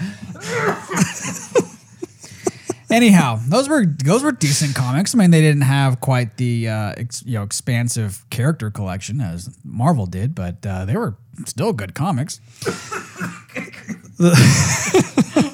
Anyhow, 2.91 3.41
those 3.49 3.69
were 3.69 3.85
those 3.87 4.23
were 4.23 4.33
decent 4.33 4.77
comics. 4.77 5.15
I 5.15 5.19
mean, 5.19 5.31
they 5.31 5.41
didn't 5.41 5.63
have 5.63 6.01
quite 6.01 6.37
the 6.37 6.69
uh, 6.69 6.93
ex, 6.97 7.25
you 7.27 7.35
know 7.35 7.43
expansive 7.43 8.25
character 8.31 8.71
collection 8.71 9.21
as 9.21 9.51
Marvel 9.65 10.07
did, 10.07 10.35
but 10.35 10.65
uh, 10.65 10.85
they 10.85 10.97
were 10.97 11.17
still 11.47 11.73
good 11.73 11.95
comics. 11.95 12.41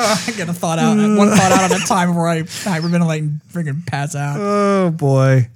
I 0.26 0.32
get 0.36 0.48
a 0.48 0.52
thought 0.52 0.78
out, 0.78 0.96
one 0.96 1.28
thought 1.36 1.52
out 1.52 1.70
at 1.70 1.82
a 1.82 1.86
time 1.86 2.08
before 2.08 2.28
I 2.28 2.42
hyperventilate 2.42 3.18
and 3.18 3.40
freaking 3.52 3.86
pass 3.86 4.14
out. 4.14 4.36
Oh 4.38 4.90
boy. 4.90 5.48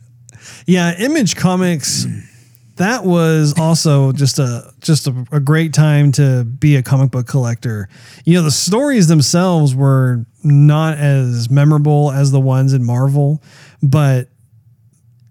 Yeah, 0.66 0.94
Image 0.98 1.36
Comics. 1.36 2.06
That 2.76 3.04
was 3.04 3.54
also 3.58 4.12
just 4.12 4.38
a 4.38 4.72
just 4.80 5.06
a, 5.06 5.24
a 5.30 5.40
great 5.40 5.72
time 5.72 6.10
to 6.12 6.44
be 6.44 6.76
a 6.76 6.82
comic 6.82 7.12
book 7.12 7.26
collector. 7.26 7.88
You 8.24 8.34
know, 8.34 8.42
the 8.42 8.50
stories 8.50 9.06
themselves 9.06 9.74
were 9.74 10.26
not 10.42 10.98
as 10.98 11.48
memorable 11.48 12.10
as 12.10 12.32
the 12.32 12.40
ones 12.40 12.72
in 12.72 12.84
Marvel, 12.84 13.42
but 13.82 14.28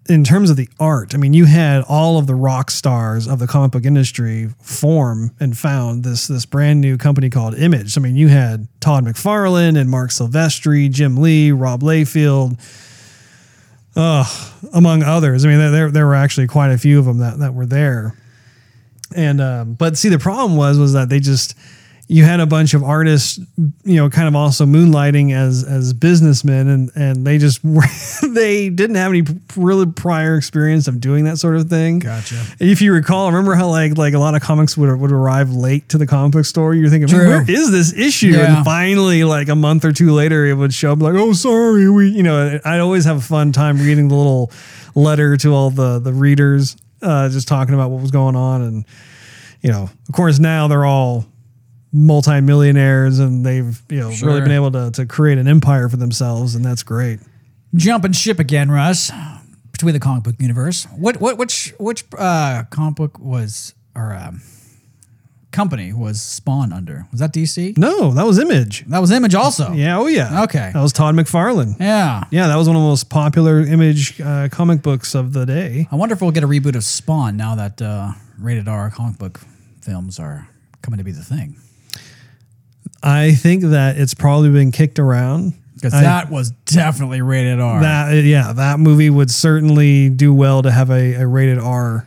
in 0.08 0.22
terms 0.22 0.50
of 0.50 0.56
the 0.56 0.68
art, 0.78 1.14
I 1.14 1.18
mean, 1.18 1.32
you 1.32 1.46
had 1.46 1.82
all 1.88 2.18
of 2.18 2.26
the 2.26 2.34
rock 2.34 2.70
stars 2.70 3.26
of 3.26 3.38
the 3.38 3.46
comic 3.46 3.72
book 3.72 3.84
industry 3.84 4.50
form 4.60 5.30
and 5.40 5.56
found 5.56 6.04
this 6.04 6.26
this 6.26 6.44
brand 6.44 6.80
new 6.80 6.98
company 6.98 7.30
called 7.30 7.54
Image. 7.54 7.96
I 7.96 8.00
mean, 8.00 8.16
you 8.16 8.28
had 8.28 8.68
Todd 8.80 9.04
McFarlane 9.04 9.78
and 9.78 9.90
Marc 9.90 10.10
Silvestri, 10.10 10.90
Jim 10.90 11.16
Lee, 11.16 11.52
Rob 11.52 11.80
Liefeld, 11.80 12.60
uh, 13.96 14.24
among 14.74 15.02
others. 15.02 15.44
I 15.44 15.48
mean, 15.48 15.58
there 15.72 15.90
there 15.90 16.06
were 16.06 16.14
actually 16.14 16.48
quite 16.48 16.70
a 16.70 16.78
few 16.78 16.98
of 16.98 17.06
them 17.06 17.18
that 17.18 17.38
that 17.38 17.54
were 17.54 17.66
there. 17.66 18.14
And 19.14 19.40
um, 19.40 19.74
but 19.74 19.96
see, 19.96 20.10
the 20.10 20.18
problem 20.18 20.56
was 20.56 20.78
was 20.78 20.92
that 20.92 21.08
they 21.08 21.20
just 21.20 21.56
you 22.06 22.22
had 22.24 22.40
a 22.40 22.46
bunch 22.46 22.74
of 22.74 22.82
artists, 22.82 23.38
you 23.84 23.96
know, 23.96 24.10
kind 24.10 24.28
of 24.28 24.36
also 24.36 24.66
moonlighting 24.66 25.32
as 25.32 25.64
as 25.64 25.92
businessmen, 25.92 26.68
and 26.68 26.90
and 26.94 27.26
they 27.26 27.38
just 27.38 27.64
were, 27.64 27.82
they 28.28 28.68
didn't 28.68 28.96
have 28.96 29.10
any 29.10 29.22
really 29.56 29.86
prior 29.86 30.36
experience 30.36 30.86
of 30.86 31.00
doing 31.00 31.24
that 31.24 31.38
sort 31.38 31.56
of 31.56 31.70
thing. 31.70 32.00
Gotcha. 32.00 32.42
If 32.60 32.82
you 32.82 32.92
recall, 32.92 33.28
remember 33.30 33.54
how 33.54 33.68
like 33.68 33.96
like 33.96 34.12
a 34.12 34.18
lot 34.18 34.34
of 34.34 34.42
comics 34.42 34.76
would 34.76 34.94
would 35.00 35.12
arrive 35.12 35.52
late 35.52 35.88
to 35.90 35.98
the 35.98 36.06
comic 36.06 36.32
book 36.32 36.44
store. 36.44 36.74
You're 36.74 36.90
thinking, 36.90 37.08
True. 37.08 37.26
where 37.26 37.50
is 37.50 37.70
this 37.70 37.94
issue? 37.94 38.28
Yeah. 38.28 38.56
And 38.56 38.64
finally, 38.64 39.24
like 39.24 39.48
a 39.48 39.56
month 39.56 39.84
or 39.84 39.92
two 39.92 40.12
later, 40.12 40.44
it 40.44 40.54
would 40.54 40.74
show 40.74 40.92
up 40.92 41.00
like, 41.00 41.14
oh, 41.14 41.32
sorry, 41.32 41.88
we, 41.88 42.08
you 42.08 42.22
know. 42.22 42.58
I'd 42.64 42.80
always 42.80 43.04
have 43.06 43.16
a 43.16 43.22
fun 43.22 43.52
time 43.52 43.78
reading 43.78 44.08
the 44.08 44.14
little 44.14 44.50
letter 44.94 45.36
to 45.38 45.54
all 45.54 45.70
the 45.70 45.98
the 45.98 46.12
readers, 46.12 46.76
uh, 47.00 47.30
just 47.30 47.48
talking 47.48 47.74
about 47.74 47.90
what 47.90 48.02
was 48.02 48.10
going 48.10 48.36
on, 48.36 48.62
and 48.62 48.84
you 49.62 49.70
know, 49.70 49.84
of 49.84 50.14
course, 50.14 50.38
now 50.38 50.68
they're 50.68 50.84
all 50.84 51.24
multimillionaires 51.94 53.20
and 53.20 53.46
they've 53.46 53.80
you 53.88 54.00
know 54.00 54.08
really 54.22 54.40
been 54.40 54.50
able 54.50 54.72
to 54.72 54.90
to 54.92 55.06
create 55.06 55.38
an 55.38 55.48
empire 55.48 55.88
for 55.88 55.96
themselves, 55.96 56.54
and 56.54 56.64
that's 56.64 56.82
great. 56.82 57.20
Jumping 57.74 58.12
ship 58.12 58.38
again, 58.38 58.70
Russ. 58.70 59.10
Between 59.72 59.92
the 59.92 60.00
comic 60.00 60.22
book 60.22 60.36
universe, 60.38 60.86
what 60.96 61.20
what 61.20 61.36
which 61.36 61.74
which 61.78 62.04
uh, 62.16 62.62
comic 62.70 62.94
book 62.94 63.18
was 63.18 63.74
or 63.96 64.14
um, 64.14 64.40
company 65.54 65.92
was 65.92 66.20
Spawn 66.20 66.72
under? 66.72 67.06
Was 67.10 67.20
that 67.20 67.32
DC? 67.32 67.76
No, 67.78 68.12
that 68.12 68.24
was 68.24 68.38
Image. 68.38 68.84
That 68.86 69.00
was 69.00 69.10
Image 69.10 69.34
also. 69.34 69.72
Yeah, 69.72 69.98
oh 69.98 70.06
yeah. 70.06 70.42
Okay. 70.44 70.70
that 70.72 70.80
was 70.82 70.92
Todd 70.92 71.14
McFarlane. 71.14 71.78
Yeah. 71.80 72.24
Yeah, 72.30 72.48
that 72.48 72.56
was 72.56 72.68
one 72.68 72.76
of 72.76 72.82
the 72.82 72.88
most 72.88 73.08
popular 73.08 73.60
Image 73.60 74.20
uh, 74.20 74.48
comic 74.50 74.82
books 74.82 75.14
of 75.14 75.32
the 75.32 75.46
day. 75.46 75.88
I 75.90 75.96
wonder 75.96 76.12
if 76.12 76.20
we'll 76.20 76.32
get 76.32 76.44
a 76.44 76.48
reboot 76.48 76.76
of 76.76 76.84
Spawn 76.84 77.36
now 77.36 77.54
that 77.54 77.80
uh, 77.80 78.12
rated 78.38 78.68
R 78.68 78.90
comic 78.90 79.18
book 79.18 79.40
films 79.80 80.18
are 80.18 80.48
coming 80.82 80.98
to 80.98 81.04
be 81.04 81.12
the 81.12 81.24
thing. 81.24 81.56
I 83.06 83.32
think 83.32 83.62
that 83.64 83.98
it's 83.98 84.14
probably 84.14 84.50
been 84.50 84.72
kicked 84.72 84.98
around. 84.98 85.54
Because 85.74 85.92
that 85.92 86.30
was 86.30 86.50
definitely 86.64 87.20
rated 87.20 87.60
R. 87.60 87.80
That 87.82 88.24
yeah, 88.24 88.52
that 88.54 88.78
movie 88.80 89.10
would 89.10 89.30
certainly 89.30 90.08
do 90.08 90.32
well 90.32 90.62
to 90.62 90.70
have 90.70 90.88
a, 90.90 91.14
a 91.14 91.26
rated 91.26 91.58
R. 91.58 92.06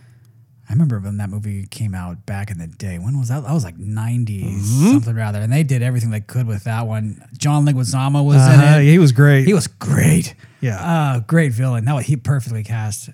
I 0.70 0.74
remember 0.74 1.00
when 1.00 1.18
that 1.18 1.30
movie 1.30 1.66
came 1.68 1.94
out 1.96 2.26
back 2.26 2.50
in 2.52 2.58
the 2.58 2.68
day. 2.68 2.98
When 2.98 3.18
was 3.20 3.30
that? 3.30 3.44
That 3.44 3.54
was 3.54 3.64
like 3.64 3.78
90s, 3.78 4.26
Mm-hmm. 4.56 4.92
something 4.92 5.16
rather. 5.16 5.40
And 5.40 5.54
they 5.54 5.64
did 5.64 5.82
everything 5.84 6.10
they 6.10 6.20
could 6.22 6.46
with 6.48 6.64
that 6.66 6.88
one. 6.88 7.24
John 7.38 7.66
Leguizamo 7.66 8.26
was 8.26 8.38
Uh, 8.38 8.52
in 8.76 8.82
it. 8.82 8.90
he 8.92 8.98
was 9.00 9.12
great. 9.14 9.46
He 9.46 9.54
was 9.54 9.68
great. 9.68 10.34
Yeah. 10.60 10.76
Uh, 10.82 11.20
great 11.22 11.54
villain. 11.54 11.86
That 11.86 11.94
was 11.94 12.06
he 12.06 12.18
perfectly 12.18 12.64
cast. 12.64 13.10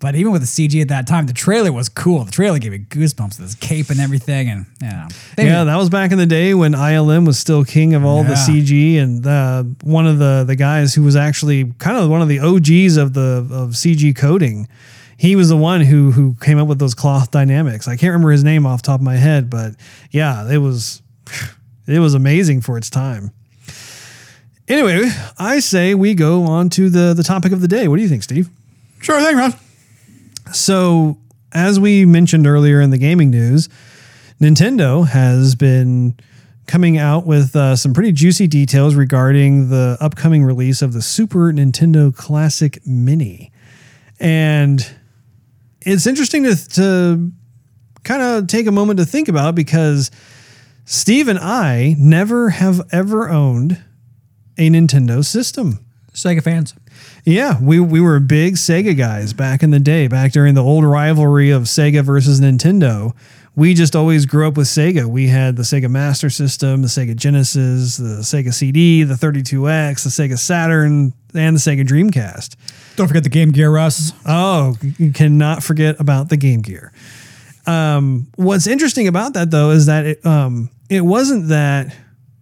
But 0.00 0.14
even 0.14 0.30
with 0.30 0.42
the 0.42 0.46
CG 0.46 0.80
at 0.80 0.88
that 0.88 1.06
time, 1.08 1.26
the 1.26 1.32
trailer 1.32 1.72
was 1.72 1.88
cool. 1.88 2.22
The 2.24 2.30
trailer 2.30 2.58
gave 2.60 2.70
me 2.72 2.78
goosebumps 2.78 3.38
with 3.38 3.40
his 3.40 3.54
cape 3.56 3.90
and 3.90 3.98
everything. 3.98 4.48
And 4.48 4.66
you 4.80 4.88
know, 4.88 5.08
they- 5.36 5.46
yeah, 5.46 5.64
that 5.64 5.76
was 5.76 5.90
back 5.90 6.12
in 6.12 6.18
the 6.18 6.26
day 6.26 6.54
when 6.54 6.72
ILM 6.72 7.26
was 7.26 7.38
still 7.38 7.64
king 7.64 7.94
of 7.94 8.04
all 8.04 8.22
the 8.22 8.34
CG, 8.34 8.96
and 8.98 9.26
uh, 9.26 9.64
one 9.82 10.06
of 10.06 10.18
the 10.18 10.44
the 10.46 10.54
guys 10.56 10.94
who 10.94 11.02
was 11.02 11.16
actually 11.16 11.72
kind 11.78 11.96
of 11.96 12.08
one 12.08 12.22
of 12.22 12.28
the 12.28 12.38
OGs 12.38 12.96
of 12.96 13.14
the 13.14 13.46
of 13.50 13.70
CG 13.70 14.14
coding. 14.14 14.68
He 15.16 15.34
was 15.34 15.48
the 15.48 15.56
one 15.56 15.80
who 15.80 16.12
who 16.12 16.36
came 16.40 16.58
up 16.58 16.68
with 16.68 16.78
those 16.78 16.94
cloth 16.94 17.32
dynamics. 17.32 17.88
I 17.88 17.96
can't 17.96 18.12
remember 18.12 18.30
his 18.30 18.44
name 18.44 18.66
off 18.66 18.82
the 18.82 18.86
top 18.86 19.00
of 19.00 19.04
my 19.04 19.16
head, 19.16 19.50
but 19.50 19.72
yeah, 20.12 20.48
it 20.48 20.58
was 20.58 21.02
it 21.88 21.98
was 21.98 22.14
amazing 22.14 22.60
for 22.60 22.78
its 22.78 22.88
time. 22.88 23.32
Anyway, 24.68 25.10
I 25.38 25.60
say 25.60 25.94
we 25.94 26.14
go 26.14 26.44
on 26.44 26.68
to 26.70 26.88
the 26.88 27.14
the 27.14 27.24
topic 27.24 27.50
of 27.52 27.60
the 27.60 27.68
day. 27.68 27.88
What 27.88 27.96
do 27.96 28.02
you 28.02 28.08
think, 28.08 28.22
Steve? 28.22 28.48
sure 29.00 29.20
thing, 29.20 29.36
Ron. 29.36 29.54
So, 30.52 31.18
as 31.52 31.80
we 31.80 32.04
mentioned 32.04 32.46
earlier 32.46 32.80
in 32.80 32.90
the 32.90 32.98
gaming 32.98 33.30
news, 33.30 33.68
Nintendo 34.40 35.06
has 35.06 35.54
been 35.54 36.16
coming 36.66 36.98
out 36.98 37.26
with 37.26 37.56
uh, 37.56 37.74
some 37.74 37.94
pretty 37.94 38.12
juicy 38.12 38.46
details 38.46 38.94
regarding 38.94 39.70
the 39.70 39.96
upcoming 40.00 40.44
release 40.44 40.82
of 40.82 40.92
the 40.92 41.02
Super 41.02 41.52
Nintendo 41.52 42.14
Classic 42.14 42.78
Mini. 42.86 43.50
And 44.20 44.86
it's 45.80 46.06
interesting 46.06 46.44
to, 46.44 46.68
to 46.70 47.32
kind 48.04 48.22
of 48.22 48.46
take 48.46 48.66
a 48.66 48.72
moment 48.72 48.98
to 48.98 49.06
think 49.06 49.28
about 49.28 49.54
because 49.54 50.10
Steve 50.84 51.28
and 51.28 51.38
I 51.38 51.96
never 51.98 52.50
have 52.50 52.86
ever 52.92 53.28
owned 53.28 53.82
a 54.56 54.68
Nintendo 54.68 55.24
system. 55.24 55.84
Sega 56.12 56.42
fans. 56.42 56.74
Yeah, 57.24 57.60
we 57.60 57.80
we 57.80 58.00
were 58.00 58.18
big 58.20 58.54
Sega 58.54 58.96
guys 58.96 59.32
back 59.32 59.62
in 59.62 59.70
the 59.70 59.80
day, 59.80 60.08
back 60.08 60.32
during 60.32 60.54
the 60.54 60.62
old 60.62 60.84
rivalry 60.84 61.50
of 61.50 61.64
Sega 61.64 62.02
versus 62.02 62.40
Nintendo. 62.40 63.14
We 63.54 63.74
just 63.74 63.96
always 63.96 64.24
grew 64.24 64.46
up 64.46 64.56
with 64.56 64.68
Sega. 64.68 65.04
We 65.06 65.26
had 65.26 65.56
the 65.56 65.64
Sega 65.64 65.90
Master 65.90 66.30
System, 66.30 66.82
the 66.82 66.88
Sega 66.88 67.16
Genesis, 67.16 67.96
the 67.96 68.20
Sega 68.20 68.54
CD, 68.54 69.02
the 69.02 69.14
32X, 69.14 70.04
the 70.04 70.10
Sega 70.10 70.38
Saturn, 70.38 71.12
and 71.34 71.56
the 71.56 71.60
Sega 71.60 71.84
Dreamcast. 71.84 72.54
Don't 72.94 73.08
forget 73.08 73.24
the 73.24 73.28
Game 73.28 73.50
Gear, 73.50 73.70
Russ. 73.70 74.12
Oh, 74.24 74.76
you 74.80 75.10
cannot 75.10 75.64
forget 75.64 75.98
about 76.00 76.28
the 76.28 76.36
Game 76.36 76.62
Gear. 76.62 76.92
Um, 77.66 78.28
what's 78.36 78.66
interesting 78.66 79.08
about 79.08 79.34
that 79.34 79.50
though 79.50 79.70
is 79.70 79.86
that 79.86 80.06
it 80.06 80.24
um, 80.24 80.70
it 80.88 81.02
wasn't 81.02 81.48
that 81.48 81.94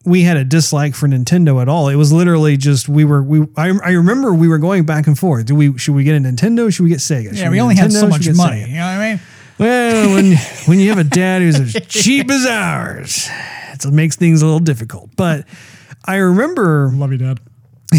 we 0.06 0.22
had 0.22 0.36
a 0.36 0.44
dislike 0.44 0.94
for 0.94 1.08
Nintendo 1.08 1.60
at 1.60 1.68
all. 1.68 1.88
It 1.88 1.96
was 1.96 2.12
literally 2.12 2.56
just 2.56 2.88
we 2.88 3.04
were 3.04 3.22
we. 3.22 3.42
I, 3.56 3.72
I 3.84 3.90
remember 3.90 4.32
we 4.32 4.46
were 4.46 4.58
going 4.58 4.86
back 4.86 5.08
and 5.08 5.18
forth. 5.18 5.46
Do 5.46 5.54
we 5.56 5.76
should 5.76 5.94
we 5.94 6.04
get 6.04 6.14
a 6.14 6.20
Nintendo? 6.20 6.72
Should 6.72 6.84
we 6.84 6.90
get 6.90 7.00
Sega? 7.00 7.30
Should 7.30 7.38
Yeah, 7.38 7.50
we 7.50 7.60
only 7.60 7.74
had 7.74 7.92
so 7.92 8.06
much 8.08 8.22
Should 8.22 8.34
we 8.34 8.38
get 8.38 8.46
money. 8.46 8.62
Sega? 8.62 8.68
You 8.68 8.74
know 8.76 8.80
what 8.80 8.90
I 8.90 9.10
mean? 9.10 9.20
Well, 9.58 10.14
when 10.14 10.36
when 10.66 10.80
you 10.80 10.88
have 10.90 10.98
a 10.98 11.04
dad 11.04 11.42
who's 11.42 11.58
as 11.58 11.74
cheap 11.88 12.30
as 12.30 12.46
ours, 12.46 13.28
it 13.74 13.92
makes 13.92 14.16
things 14.16 14.42
a 14.42 14.46
little 14.46 14.60
difficult. 14.60 15.10
But 15.16 15.44
I 16.04 16.16
remember 16.16 16.90
Love 16.94 17.10
you, 17.12 17.18
Dad. 17.18 17.40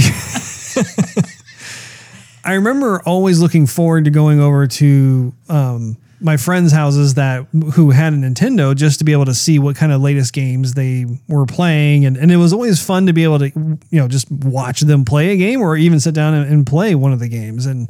I 2.46 2.54
remember 2.54 3.02
always 3.06 3.42
looking 3.42 3.68
forward 3.68 4.06
to 4.06 4.12
going 4.12 4.40
over 4.40 4.66
to 4.68 5.34
um, 5.50 5.98
my 6.20 6.38
friends' 6.38 6.72
houses 6.72 7.14
that 7.14 7.46
who 7.74 7.92
had 7.92 8.14
a 8.14 8.16
Nintendo 8.16 8.76
just 8.76 9.00
to 9.00 9.06
be 9.06 9.12
able 9.12 9.26
to 9.26 9.36
see 9.36 9.60
what 9.60 9.76
kind 9.76 9.92
of 9.92 10.02
latest 10.02 10.34
games 10.34 10.74
they 10.74 11.06
were 11.28 11.46
playing, 11.46 12.06
and, 12.06 12.18
and 12.18 12.32
it 12.32 12.38
was 12.38 12.54
always 12.54 12.84
fun 12.84 13.06
to 13.06 13.14
be 13.14 13.24
able 13.24 13.40
to 13.40 13.50
you 13.56 14.00
know 14.00 14.08
just 14.08 14.30
watch 14.32 14.82
them 14.82 15.06
play 15.06 15.30
a 15.30 15.38
game 15.38 15.62
or 15.62 15.78
even 15.78 16.00
sit 16.00 16.16
down 16.16 16.34
and, 16.34 16.52
and 16.52 16.66
play 16.66 16.96
one 16.96 17.14
of 17.14 17.20
the 17.20 17.28
games. 17.28 17.66
And 17.66 17.90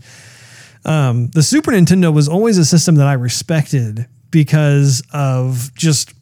um, 0.85 1.27
the 1.27 1.43
Super 1.43 1.71
Nintendo 1.71 2.13
was 2.13 2.27
always 2.27 2.57
a 2.57 2.65
system 2.65 2.95
that 2.95 3.07
I 3.07 3.13
respected 3.13 4.07
because 4.29 5.01
of 5.13 5.73
just 5.75 6.13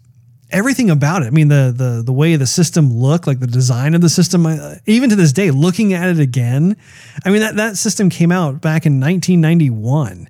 everything 0.51 0.89
about 0.89 1.23
it. 1.23 1.27
I 1.27 1.29
mean, 1.31 1.47
the 1.47 1.73
the 1.75 2.03
the 2.05 2.13
way 2.13 2.35
the 2.35 2.47
system 2.47 2.93
looked, 2.93 3.27
like 3.27 3.39
the 3.39 3.47
design 3.47 3.95
of 3.95 4.01
the 4.01 4.09
system, 4.09 4.45
uh, 4.45 4.75
even 4.85 5.09
to 5.09 5.15
this 5.15 5.33
day, 5.33 5.51
looking 5.51 5.93
at 5.93 6.09
it 6.09 6.19
again, 6.19 6.77
I 7.25 7.31
mean 7.31 7.41
that 7.41 7.55
that 7.55 7.77
system 7.77 8.09
came 8.09 8.31
out 8.31 8.61
back 8.61 8.85
in 8.85 8.99
1991. 8.99 10.29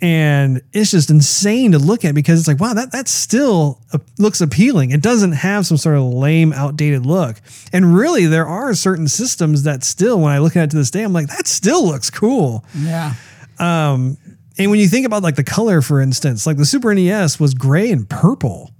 And 0.00 0.62
it's 0.72 0.92
just 0.92 1.10
insane 1.10 1.72
to 1.72 1.78
look 1.78 2.04
at 2.04 2.14
because 2.14 2.38
it's 2.38 2.46
like, 2.46 2.60
wow, 2.60 2.72
that 2.74 2.92
that 2.92 3.08
still 3.08 3.80
looks 4.16 4.40
appealing. 4.40 4.92
It 4.92 5.02
doesn't 5.02 5.32
have 5.32 5.66
some 5.66 5.76
sort 5.76 5.96
of 5.96 6.04
lame, 6.04 6.52
outdated 6.52 7.04
look. 7.04 7.40
And 7.72 7.94
really, 7.94 8.26
there 8.26 8.46
are 8.46 8.74
certain 8.74 9.08
systems 9.08 9.64
that 9.64 9.82
still, 9.82 10.20
when 10.20 10.32
I 10.32 10.38
look 10.38 10.56
at 10.56 10.64
it 10.64 10.70
to 10.70 10.76
this 10.76 10.92
day, 10.92 11.02
I'm 11.02 11.12
like, 11.12 11.26
that 11.28 11.48
still 11.48 11.84
looks 11.84 12.10
cool. 12.10 12.64
Yeah. 12.76 13.14
Um, 13.58 14.16
and 14.56 14.70
when 14.70 14.78
you 14.78 14.86
think 14.86 15.04
about 15.04 15.22
like 15.22 15.36
the 15.36 15.44
color, 15.44 15.82
for 15.82 16.00
instance, 16.00 16.46
like 16.46 16.58
the 16.58 16.66
Super 16.66 16.94
NES 16.94 17.40
was 17.40 17.54
gray 17.54 17.90
and 17.90 18.08
purple. 18.08 18.70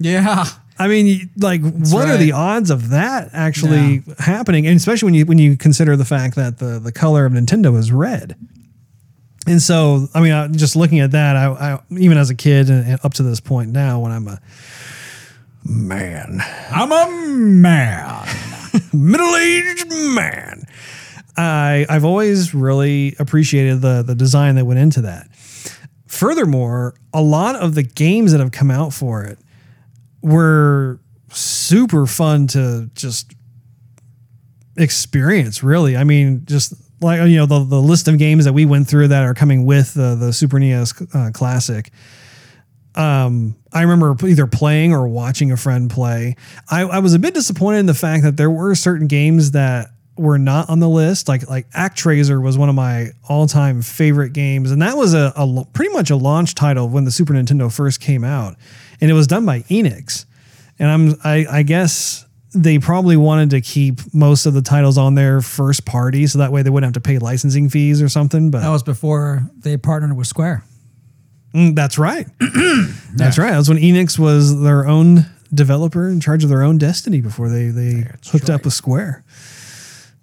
Yeah. 0.00 0.46
I 0.78 0.88
mean, 0.88 1.30
like, 1.36 1.60
what 1.60 2.08
are 2.08 2.16
the 2.16 2.32
odds 2.32 2.70
of 2.70 2.90
that 2.90 3.30
actually 3.32 4.02
happening? 4.18 4.66
And 4.66 4.76
especially 4.76 5.06
when 5.06 5.14
you 5.14 5.26
when 5.26 5.38
you 5.38 5.56
consider 5.56 5.96
the 5.96 6.04
fact 6.04 6.34
that 6.34 6.58
the 6.58 6.80
the 6.80 6.90
color 6.90 7.26
of 7.26 7.32
Nintendo 7.32 7.76
is 7.78 7.92
red. 7.92 8.34
And 9.46 9.60
so, 9.60 10.08
I 10.14 10.20
mean, 10.20 10.54
just 10.54 10.76
looking 10.76 11.00
at 11.00 11.12
that, 11.12 11.36
I, 11.36 11.46
I 11.46 11.80
even 11.98 12.16
as 12.16 12.30
a 12.30 12.34
kid 12.34 12.70
and 12.70 12.98
up 13.02 13.14
to 13.14 13.22
this 13.22 13.40
point 13.40 13.70
now, 13.70 14.00
when 14.00 14.12
I'm 14.12 14.28
a 14.28 14.40
man, 15.64 16.40
I'm 16.70 16.92
a 16.92 17.10
man. 17.10 18.28
middle 18.92 19.34
aged 19.36 19.90
man, 19.90 20.64
I 21.36 21.86
I've 21.88 22.04
always 22.04 22.54
really 22.54 23.16
appreciated 23.18 23.80
the 23.80 24.02
the 24.02 24.14
design 24.14 24.54
that 24.54 24.64
went 24.64 24.78
into 24.78 25.02
that. 25.02 25.28
Furthermore, 26.06 26.94
a 27.12 27.22
lot 27.22 27.56
of 27.56 27.74
the 27.74 27.82
games 27.82 28.32
that 28.32 28.38
have 28.38 28.52
come 28.52 28.70
out 28.70 28.92
for 28.92 29.24
it 29.24 29.38
were 30.22 31.00
super 31.30 32.06
fun 32.06 32.46
to 32.46 32.90
just 32.94 33.34
experience 34.76 35.62
really 35.62 35.96
i 35.96 36.04
mean 36.04 36.42
just 36.46 36.74
like 37.02 37.28
you 37.28 37.36
know 37.36 37.46
the, 37.46 37.64
the 37.64 37.80
list 37.80 38.08
of 38.08 38.18
games 38.18 38.44
that 38.44 38.52
we 38.52 38.64
went 38.64 38.88
through 38.88 39.08
that 39.08 39.24
are 39.24 39.34
coming 39.34 39.64
with 39.64 39.94
the, 39.94 40.14
the 40.14 40.32
super 40.32 40.58
nes 40.58 40.94
uh, 41.14 41.30
classic 41.32 41.90
um, 42.94 43.56
I 43.72 43.82
remember 43.82 44.14
either 44.26 44.46
playing 44.46 44.92
or 44.92 45.08
watching 45.08 45.50
a 45.50 45.56
friend 45.56 45.90
play. 45.90 46.36
I, 46.70 46.82
I 46.82 46.98
was 46.98 47.14
a 47.14 47.18
bit 47.18 47.34
disappointed 47.34 47.78
in 47.78 47.86
the 47.86 47.94
fact 47.94 48.22
that 48.22 48.36
there 48.36 48.50
were 48.50 48.74
certain 48.74 49.06
games 49.06 49.52
that 49.52 49.88
were 50.16 50.38
not 50.38 50.68
on 50.68 50.78
the 50.80 50.88
list. 50.88 51.28
Like 51.28 51.48
like 51.48 51.70
ActRaiser 51.70 52.42
was 52.42 52.58
one 52.58 52.68
of 52.68 52.74
my 52.74 53.10
all 53.28 53.46
time 53.46 53.80
favorite 53.82 54.32
games, 54.32 54.70
and 54.70 54.82
that 54.82 54.96
was 54.96 55.14
a, 55.14 55.32
a 55.36 55.64
pretty 55.72 55.92
much 55.92 56.10
a 56.10 56.16
launch 56.16 56.54
title 56.54 56.88
when 56.88 57.04
the 57.04 57.10
Super 57.10 57.32
Nintendo 57.32 57.74
first 57.74 58.00
came 58.00 58.24
out, 58.24 58.56
and 59.00 59.10
it 59.10 59.14
was 59.14 59.26
done 59.26 59.46
by 59.46 59.60
Enix. 59.62 60.26
And 60.78 60.90
I'm 60.90 61.14
I, 61.24 61.46
I 61.50 61.62
guess 61.62 62.26
they 62.54 62.78
probably 62.78 63.16
wanted 63.16 63.50
to 63.50 63.60
keep 63.60 64.00
most 64.14 64.46
of 64.46 64.54
the 64.54 64.62
titles 64.62 64.98
on 64.98 65.14
their 65.14 65.40
first 65.40 65.84
party, 65.84 66.26
so 66.26 66.38
that 66.40 66.52
way 66.52 66.62
they 66.62 66.70
wouldn't 66.70 66.94
have 66.94 67.02
to 67.02 67.06
pay 67.06 67.18
licensing 67.18 67.68
fees 67.68 68.02
or 68.02 68.08
something. 68.08 68.50
But 68.50 68.60
That 68.60 68.68
was 68.70 68.82
before 68.82 69.42
they 69.58 69.76
partnered 69.76 70.16
with 70.16 70.26
Square. 70.26 70.64
Mm, 71.54 71.74
that's 71.74 71.98
right. 71.98 72.26
that's 73.14 73.36
right. 73.38 73.50
That 73.50 73.58
was 73.58 73.68
when 73.68 73.78
Enix 73.78 74.18
was 74.18 74.62
their 74.62 74.86
own 74.86 75.26
developer 75.52 76.08
in 76.08 76.18
charge 76.20 76.44
of 76.44 76.50
their 76.50 76.62
own 76.62 76.78
destiny 76.78 77.20
before 77.20 77.48
they 77.50 77.66
they 77.68 78.06
hooked 78.30 78.48
up 78.48 78.64
with 78.64 78.72
Square. 78.72 79.22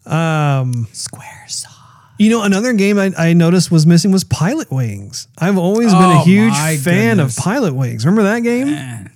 Um, 0.05 0.87
Square 0.91 1.45
saw. 1.47 1.69
you 2.17 2.29
know, 2.31 2.41
another 2.43 2.73
game 2.73 2.97
I, 2.97 3.11
I 3.17 3.33
noticed 3.33 3.69
was 3.71 3.85
missing 3.85 4.11
was 4.11 4.23
Pilot 4.23 4.71
Wings. 4.71 5.27
I've 5.37 5.57
always 5.57 5.93
been 5.93 6.01
a 6.01 6.21
Oh, 6.21 6.23
huge 6.23 6.53
fan 6.81 7.17
goodness. 7.17 7.37
of 7.37 7.43
Pilot 7.43 7.75
Wings. 7.75 8.05
Remember 8.05 8.23
that 8.23 8.39
game? 8.41 8.67
Man. 8.71 9.11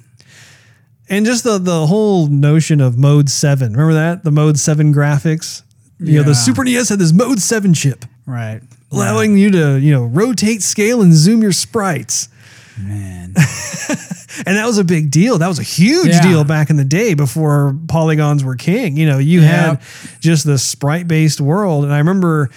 And 1.10 1.26
just 1.26 1.44
the 1.44 1.58
the 1.58 1.86
whole 1.88 2.28
notion 2.28 2.80
of 2.82 2.98
Mode 2.98 3.30
Seven. 3.30 3.74
Remember 3.74 3.94
that 3.94 4.24
the 4.24 4.32
Mode 4.32 4.58
Seven 4.58 4.94
graphics. 4.94 5.62
You 6.00 6.18
know, 6.18 6.24
the 6.24 6.36
Super 6.36 6.64
NES 6.64 6.90
had 6.90 7.00
this 7.00 7.14
Mode 7.14 7.40
Seven 7.40 7.74
chip, 7.74 8.04
Right. 8.26 8.62
allowing 8.92 9.38
you 9.38 9.52
to 9.52 9.80
you 9.80 9.92
know 9.92 10.04
rotate, 10.04 10.62
scale, 10.64 11.02
and 11.02 11.14
zoom 11.14 11.42
your 11.42 11.52
sprites. 11.54 12.30
Man. 12.80 13.36
And 14.48 14.58
that 14.58 14.66
was 14.66 14.80
a 14.80 14.84
big 14.84 15.12
deal. 15.12 15.38
That 15.38 15.48
was 15.48 15.60
a 15.60 15.64
huge 15.64 16.08
Yeah. 16.08 16.22
deal 16.24 16.44
back 16.44 16.72
in 16.72 16.76
the 16.76 16.84
day 16.84 17.14
before 17.14 17.78
polygons 17.88 18.44
were 18.44 18.56
king. 18.56 18.98
You 18.98 19.06
know, 19.06 19.20
you 19.20 19.42
Yeah. 19.42 19.48
had 19.48 19.80
just 20.22 20.44
the 20.44 20.58
sprite 20.58 21.08
based 21.08 21.40
world. 21.40 21.84
And 21.84 21.94
I 21.94 22.00
remember 22.00 22.50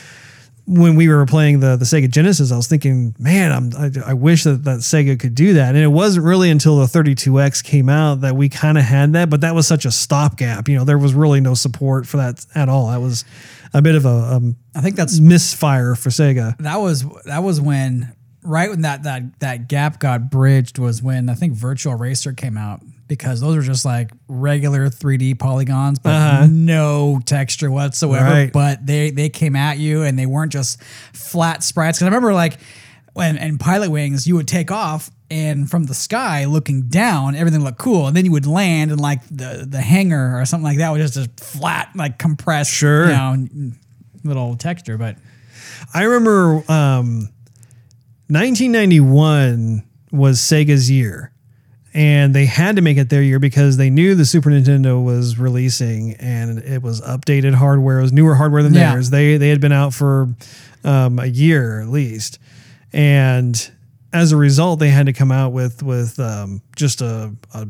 when 0.66 0.96
we 0.96 1.08
were 1.08 1.24
playing 1.26 1.60
the, 1.60 1.76
the 1.76 1.84
Sega 1.84 2.10
Genesis, 2.10 2.50
I 2.50 2.56
was 2.56 2.66
thinking, 2.66 3.14
man, 3.18 3.52
I'm, 3.52 3.70
I, 3.76 4.10
I 4.10 4.14
wish 4.14 4.42
that, 4.44 4.64
that 4.64 4.80
Sega 4.80 5.18
could 5.18 5.34
do 5.34 5.54
that. 5.54 5.74
And 5.74 5.78
it 5.78 5.88
wasn't 5.88 6.26
really 6.26 6.50
until 6.50 6.78
the 6.78 6.86
32X 6.86 7.62
came 7.62 7.88
out 7.88 8.22
that 8.22 8.34
we 8.34 8.48
kind 8.48 8.76
of 8.76 8.84
had 8.84 9.12
that, 9.12 9.30
but 9.30 9.42
that 9.42 9.54
was 9.54 9.66
such 9.66 9.84
a 9.84 9.92
stopgap. 9.92 10.68
You 10.68 10.76
know, 10.76 10.84
there 10.84 10.98
was 10.98 11.14
really 11.14 11.40
no 11.40 11.54
support 11.54 12.06
for 12.06 12.16
that 12.16 12.44
at 12.54 12.68
all. 12.68 12.88
That 12.88 13.00
was 13.00 13.24
a 13.72 13.80
bit 13.80 13.94
of 13.94 14.04
a, 14.04 14.08
um 14.08 14.56
I 14.74 14.80
think 14.80 14.96
that's 14.96 15.20
misfire 15.20 15.94
for 15.94 16.10
Sega. 16.10 16.58
that 16.58 16.76
was 16.76 17.04
that 17.24 17.42
was 17.42 17.60
when 17.60 18.12
right 18.42 18.68
when 18.68 18.82
that 18.82 19.04
that 19.04 19.38
that 19.40 19.68
gap 19.68 20.00
got 20.00 20.30
bridged 20.30 20.78
was 20.78 21.02
when 21.02 21.28
I 21.28 21.34
think 21.34 21.54
Virtual 21.54 21.94
Racer 21.94 22.32
came 22.32 22.56
out 22.56 22.82
because 23.08 23.40
those 23.40 23.56
were 23.56 23.62
just 23.62 23.84
like 23.84 24.10
regular 24.28 24.88
3D 24.90 25.38
polygons 25.38 25.98
but 25.98 26.10
Uh-huh. 26.12 26.46
no 26.50 27.20
texture 27.24 27.70
whatsoever 27.70 28.24
Right. 28.24 28.52
but 28.52 28.84
they 28.86 29.10
they 29.10 29.28
came 29.28 29.54
at 29.56 29.78
you 29.78 30.02
and 30.02 30.18
they 30.18 30.26
weren't 30.26 30.52
just 30.52 30.82
flat 31.12 31.62
sprites 31.62 31.98
cuz 31.98 32.02
I 32.04 32.06
remember 32.06 32.32
like 32.34 32.58
when 33.12 33.36
in 33.38 33.58
Pilot 33.58 33.90
Wings 33.90 34.26
you 34.26 34.34
would 34.36 34.48
take 34.48 34.70
off 34.70 35.10
and 35.30 35.68
from 35.70 35.84
the 35.84 35.94
sky 35.94 36.44
looking 36.44 36.82
down 36.88 37.34
everything 37.34 37.62
looked 37.64 37.78
cool 37.78 38.06
and 38.06 38.16
then 38.16 38.24
you 38.24 38.30
would 38.32 38.46
land 38.46 38.90
and 38.90 39.00
like 39.00 39.20
the 39.28 39.66
the 39.68 39.80
hangar 39.80 40.38
or 40.38 40.44
something 40.44 40.64
like 40.64 40.78
that 40.78 40.90
was 40.90 41.12
just 41.12 41.16
a 41.16 41.44
flat 41.44 41.88
like 41.94 42.18
compressed 42.18 42.70
Sure. 42.72 43.06
you 43.06 43.12
know, 43.12 43.72
little 44.24 44.56
texture 44.56 44.96
but 44.98 45.16
I 45.94 46.02
remember 46.04 46.62
um, 46.70 47.28
1991 48.28 49.84
was 50.12 50.38
Sega's 50.40 50.90
year. 50.90 51.32
And 51.96 52.34
they 52.34 52.44
had 52.44 52.76
to 52.76 52.82
make 52.82 52.98
it 52.98 53.08
their 53.08 53.22
year 53.22 53.38
because 53.38 53.78
they 53.78 53.88
knew 53.88 54.14
the 54.14 54.26
Super 54.26 54.50
Nintendo 54.50 55.02
was 55.02 55.38
releasing 55.38 56.12
and 56.16 56.58
it 56.58 56.82
was 56.82 57.00
updated 57.00 57.54
hardware. 57.54 58.00
It 58.00 58.02
was 58.02 58.12
newer 58.12 58.34
hardware 58.34 58.62
than 58.62 58.74
Yeah. 58.74 58.92
theirs. 58.92 59.08
They 59.08 59.38
they 59.38 59.48
had 59.48 59.62
been 59.62 59.72
out 59.72 59.94
for 59.94 60.28
um, 60.84 61.18
a 61.18 61.24
year 61.24 61.80
at 61.80 61.88
least. 61.88 62.38
And 62.92 63.70
as 64.12 64.32
a 64.32 64.36
result, 64.36 64.78
they 64.78 64.90
had 64.90 65.06
to 65.06 65.14
come 65.14 65.32
out 65.32 65.52
with 65.54 65.82
with 65.82 66.20
um, 66.20 66.60
just 66.76 67.00
a, 67.00 67.32
a 67.54 67.66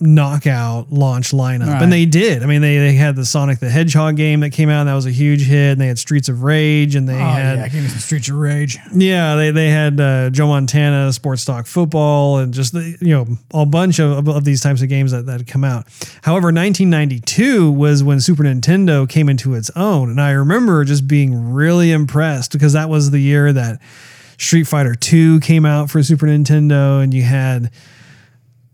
knockout 0.00 0.90
launch 0.90 1.30
lineup. 1.32 1.66
Right. 1.66 1.82
And 1.82 1.92
they 1.92 2.06
did. 2.06 2.42
I 2.42 2.46
mean, 2.46 2.62
they, 2.62 2.78
they 2.78 2.94
had 2.94 3.16
the 3.16 3.24
Sonic 3.24 3.58
the 3.58 3.70
Hedgehog 3.70 4.16
game 4.16 4.40
that 4.40 4.50
came 4.50 4.68
out 4.68 4.80
and 4.80 4.88
that 4.88 4.94
was 4.94 5.06
a 5.06 5.10
huge 5.10 5.42
hit. 5.42 5.72
And 5.72 5.80
they 5.80 5.86
had 5.88 5.98
Streets 5.98 6.28
of 6.28 6.42
Rage 6.42 6.94
and 6.94 7.08
they 7.08 7.14
oh 7.14 7.18
had 7.18 7.58
yeah 7.58 7.68
give 7.68 7.82
me 7.82 7.88
some 7.88 7.98
Streets 7.98 8.28
of 8.28 8.36
Rage 8.36 8.78
yeah, 8.94 9.36
they, 9.36 9.50
they 9.50 9.70
had 9.70 10.00
uh, 10.00 10.30
Joe 10.30 10.48
Montana, 10.48 11.12
Sports 11.12 11.44
Talk 11.44 11.66
Football, 11.66 12.38
and 12.38 12.52
just 12.52 12.72
the, 12.72 12.96
you 13.00 13.14
know 13.14 13.26
a 13.52 13.66
bunch 13.66 13.98
of, 13.98 14.28
of 14.28 14.44
these 14.44 14.60
types 14.60 14.82
of 14.82 14.88
games 14.88 15.12
that, 15.12 15.26
that 15.26 15.40
had 15.40 15.46
come 15.46 15.64
out. 15.64 15.86
However, 16.22 16.46
1992 16.46 17.70
was 17.70 18.02
when 18.02 18.20
Super 18.20 18.42
Nintendo 18.42 19.08
came 19.08 19.28
into 19.28 19.54
its 19.54 19.70
own, 19.76 20.10
and 20.10 20.20
I 20.20 20.32
remember 20.32 20.84
just 20.84 21.06
being 21.06 21.52
really 21.52 21.92
impressed 21.92 22.52
because 22.52 22.72
that 22.72 22.88
was 22.88 23.10
the 23.10 23.20
year 23.20 23.52
that 23.52 23.80
Street 24.38 24.64
Fighter 24.64 24.94
2 24.94 25.40
came 25.40 25.64
out 25.64 25.90
for 25.90 26.02
Super 26.02 26.26
Nintendo, 26.26 27.02
and 27.02 27.12
you 27.14 27.22
had 27.22 27.70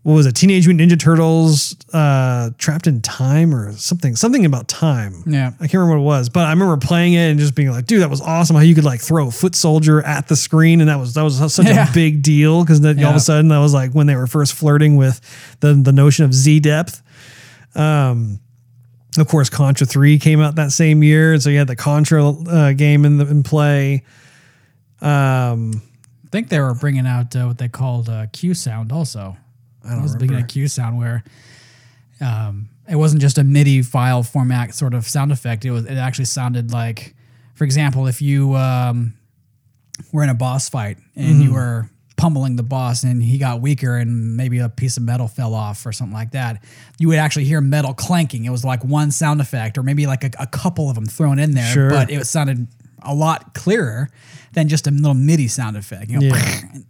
what 0.07 0.13
was 0.13 0.25
it, 0.25 0.35
Teenage 0.37 0.65
Mutant 0.65 0.89
Ninja 0.89 0.97
Turtles, 0.97 1.75
uh, 1.93 2.51
Trapped 2.57 2.87
in 2.87 3.01
Time, 3.01 3.53
or 3.53 3.73
something, 3.73 4.15
something 4.15 4.45
about 4.45 4.69
time. 4.69 5.21
Yeah. 5.27 5.51
I 5.59 5.67
can't 5.67 5.73
remember 5.73 5.99
what 5.99 6.01
it 6.01 6.05
was, 6.05 6.29
but 6.29 6.45
I 6.45 6.51
remember 6.51 6.77
playing 6.77 7.11
it 7.11 7.29
and 7.29 7.37
just 7.37 7.55
being 7.55 7.69
like, 7.71 7.87
dude, 7.87 8.01
that 8.01 8.09
was 8.09 8.21
awesome. 8.21 8.55
How 8.55 8.61
you 8.61 8.73
could 8.73 8.85
like 8.85 9.01
throw 9.01 9.27
a 9.27 9.31
foot 9.31 9.53
soldier 9.53 10.01
at 10.03 10.29
the 10.29 10.37
screen, 10.37 10.79
and 10.79 10.89
that 10.89 10.97
was 10.97 11.13
that 11.15 11.23
was 11.23 11.53
such 11.53 11.65
Yeah. 11.65 11.89
a 11.89 11.93
big 11.93 12.21
deal 12.21 12.63
because 12.63 12.79
then 12.79 13.03
all 13.03 13.09
of 13.09 13.17
a 13.17 13.19
sudden 13.19 13.49
that 13.49 13.59
was 13.59 13.73
like 13.73 13.91
when 13.91 14.07
they 14.07 14.15
were 14.15 14.27
first 14.27 14.53
flirting 14.53 14.95
with 14.95 15.19
the 15.59 15.73
the 15.73 15.91
notion 15.91 16.23
of 16.23 16.33
Z 16.33 16.61
depth. 16.61 17.01
Um, 17.75 18.39
of 19.17 19.27
course, 19.27 19.49
Contra 19.49 19.85
Three 19.85 20.19
came 20.19 20.39
out 20.39 20.55
that 20.55 20.71
same 20.71 21.03
year, 21.03 21.33
and 21.33 21.43
so 21.43 21.49
you 21.49 21.57
had 21.57 21.67
the 21.67 21.75
Contra 21.75 22.29
uh, 22.29 22.71
game 22.71 23.03
in 23.03 23.17
the 23.17 23.27
in 23.27 23.43
play. 23.43 24.05
Um, 25.01 25.81
I 26.25 26.29
think 26.31 26.47
they 26.47 26.59
were 26.61 26.73
bringing 26.75 27.05
out 27.07 27.35
uh, 27.35 27.45
what 27.45 27.57
they 27.57 27.67
called 27.67 28.07
uh, 28.09 28.27
QSound 28.27 28.91
also. 28.93 29.35
I 29.87 29.91
don't 29.91 29.99
It 29.99 30.03
was 30.03 30.13
remember. 30.13 30.43
beginning 30.43 30.45
QSound 30.65 30.97
where 30.97 31.23
um, 32.21 32.69
it 32.89 32.95
wasn't 32.95 33.21
just 33.21 33.37
a 33.37 33.43
MIDI 33.43 33.81
file 33.81 34.23
format 34.23 34.73
sort 34.73 34.93
of 34.93 35.07
sound 35.07 35.31
effect. 35.31 35.65
It 35.65 35.71
was 35.71 35.85
it 35.85 35.97
actually 35.97 36.25
sounded 36.25 36.71
like, 36.71 37.15
for 37.55 37.63
example, 37.63 38.07
if 38.07 38.21
you 38.21 38.55
um, 38.55 39.13
were 40.11 40.23
in 40.23 40.29
a 40.29 40.33
boss 40.35 40.69
fight 40.69 40.97
and 41.15 41.27
Mm-hmm. 41.35 41.41
you 41.41 41.53
were 41.53 41.89
pummeling 42.15 42.55
the 42.55 42.63
boss 42.63 43.03
and 43.03 43.21
he 43.21 43.37
got 43.37 43.61
weaker 43.61 43.95
and 43.95 44.35
maybe 44.35 44.57
a 44.57 44.69
piece 44.69 44.97
of 44.97 45.03
metal 45.03 45.27
fell 45.27 45.53
off 45.53 45.85
or 45.85 45.91
something 45.91 46.15
like 46.15 46.31
that, 46.31 46.63
you 46.97 47.07
would 47.07 47.17
actually 47.19 47.45
hear 47.45 47.61
metal 47.61 47.93
clanking. 47.93 48.45
It 48.45 48.49
was 48.49 48.65
like 48.65 48.83
one 48.83 49.11
sound 49.11 49.39
effect 49.39 49.77
or 49.77 49.83
maybe 49.83 50.07
like 50.07 50.23
a, 50.23 50.31
a 50.39 50.47
couple 50.47 50.89
of 50.89 50.95
them 50.95 51.05
thrown 51.05 51.37
in 51.37 51.51
there, 51.51 51.71
Sure. 51.71 51.89
but 51.91 52.09
it 52.09 52.25
sounded 52.25 52.67
a 53.03 53.13
lot 53.13 53.53
clearer 53.53 54.09
than 54.53 54.67
just 54.67 54.87
a 54.87 54.91
little 54.91 55.13
MIDI 55.13 55.47
sound 55.47 55.77
effect. 55.77 56.09
You 56.09 56.19
know, 56.21 56.35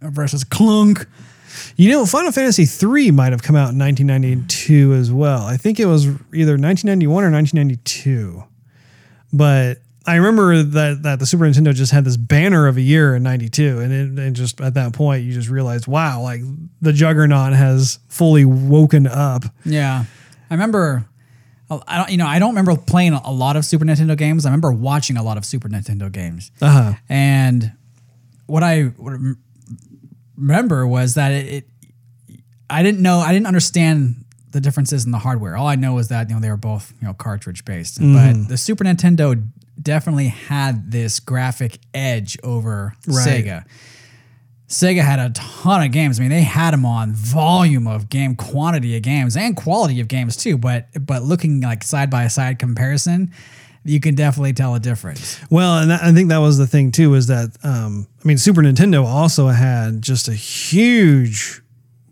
versus 0.00 0.44
clunk. 0.44 1.06
You 1.76 1.90
know, 1.90 2.06
Final 2.06 2.32
Fantasy 2.32 2.64
III 2.86 3.10
might 3.12 3.32
have 3.32 3.42
come 3.42 3.56
out 3.56 3.72
in 3.72 3.78
1992 3.78 4.94
as 4.94 5.10
well. 5.12 5.42
I 5.42 5.56
think 5.56 5.78
it 5.80 5.86
was 5.86 6.06
either 6.06 6.56
1991 6.56 7.24
or 7.24 7.30
1992. 7.30 8.44
But 9.32 9.78
I 10.06 10.14
remember 10.16 10.62
that 10.62 11.02
that 11.02 11.18
the 11.18 11.26
Super 11.26 11.44
Nintendo 11.44 11.74
just 11.74 11.92
had 11.92 12.04
this 12.04 12.16
banner 12.16 12.66
of 12.66 12.76
a 12.76 12.80
year 12.80 13.14
in 13.14 13.22
92 13.22 13.78
and 13.80 13.92
it 13.92 14.22
and 14.24 14.34
just 14.34 14.60
at 14.60 14.74
that 14.74 14.92
point 14.94 15.24
you 15.24 15.32
just 15.32 15.50
realized, 15.50 15.86
wow, 15.86 16.22
like 16.22 16.40
the 16.80 16.92
juggernaut 16.92 17.52
has 17.52 17.98
fully 18.08 18.44
woken 18.44 19.06
up. 19.06 19.44
Yeah, 19.64 20.04
I 20.50 20.54
remember. 20.54 21.06
I 21.70 21.98
don't, 21.98 22.10
you 22.10 22.16
know, 22.16 22.26
I 22.26 22.38
don't 22.38 22.50
remember 22.56 22.74
playing 22.76 23.12
a 23.12 23.30
lot 23.30 23.56
of 23.56 23.64
Super 23.66 23.84
Nintendo 23.84 24.16
games. 24.16 24.46
I 24.46 24.48
remember 24.48 24.72
watching 24.72 25.18
a 25.18 25.22
lot 25.22 25.36
of 25.36 25.44
Super 25.44 25.68
Nintendo 25.68 26.10
games, 26.10 26.50
Uh-huh. 26.62 26.94
and 27.10 27.72
what 28.46 28.62
I 28.62 28.84
what 28.84 29.10
I 29.12 29.16
rem- 29.16 29.38
remember 30.38 30.86
was 30.86 31.14
that 31.14 31.32
it, 31.32 31.46
it. 31.46 31.64
I 32.70 32.82
didn't 32.82 33.00
know. 33.00 33.18
I 33.18 33.32
didn't 33.32 33.46
understand 33.46 34.24
the 34.50 34.60
differences 34.60 35.04
in 35.04 35.12
the 35.12 35.18
hardware. 35.18 35.56
All 35.56 35.66
I 35.66 35.74
know 35.74 35.98
is 35.98 36.08
that 36.08 36.28
you 36.28 36.34
know 36.34 36.40
they 36.40 36.50
were 36.50 36.56
both 36.56 36.92
you 37.00 37.06
know 37.06 37.14
cartridge 37.14 37.64
based, 37.64 38.00
mm-hmm. 38.00 38.42
but 38.42 38.48
the 38.48 38.56
Super 38.56 38.84
Nintendo 38.84 39.42
definitely 39.80 40.28
had 40.28 40.90
this 40.90 41.20
graphic 41.20 41.78
edge 41.94 42.38
over 42.42 42.94
Right. 43.06 43.44
Sega. 43.44 43.64
Sega 44.68 45.02
had 45.02 45.18
a 45.18 45.30
ton 45.30 45.82
of 45.82 45.92
games. 45.92 46.18
I 46.18 46.22
mean, 46.22 46.30
they 46.30 46.42
had 46.42 46.72
them 46.72 46.84
on 46.84 47.14
volume 47.14 47.86
of 47.86 48.10
game, 48.10 48.36
quantity 48.36 48.96
of 48.96 49.02
games, 49.02 49.34
and 49.34 49.56
quality 49.56 49.98
of 50.00 50.08
games 50.08 50.36
too. 50.36 50.58
But 50.58 50.88
but 51.06 51.22
looking 51.22 51.62
like 51.62 51.82
side 51.82 52.10
by 52.10 52.28
side 52.28 52.58
comparison, 52.58 53.32
you 53.88 54.00
can 54.00 54.14
definitely 54.14 54.52
tell 54.52 54.74
a 54.74 54.80
difference. 54.80 55.38
Well, 55.50 55.78
and 55.78 55.92
I 55.92 56.12
think 56.12 56.28
that 56.28 56.38
was 56.38 56.58
the 56.58 56.66
thing 56.66 56.92
too 56.92 57.14
is 57.14 57.26
that 57.28 57.56
um, 57.62 58.06
I 58.22 58.28
mean 58.28 58.38
Super 58.38 58.62
Nintendo 58.62 59.04
also 59.04 59.48
had 59.48 60.02
just 60.02 60.28
a 60.28 60.34
huge 60.34 61.62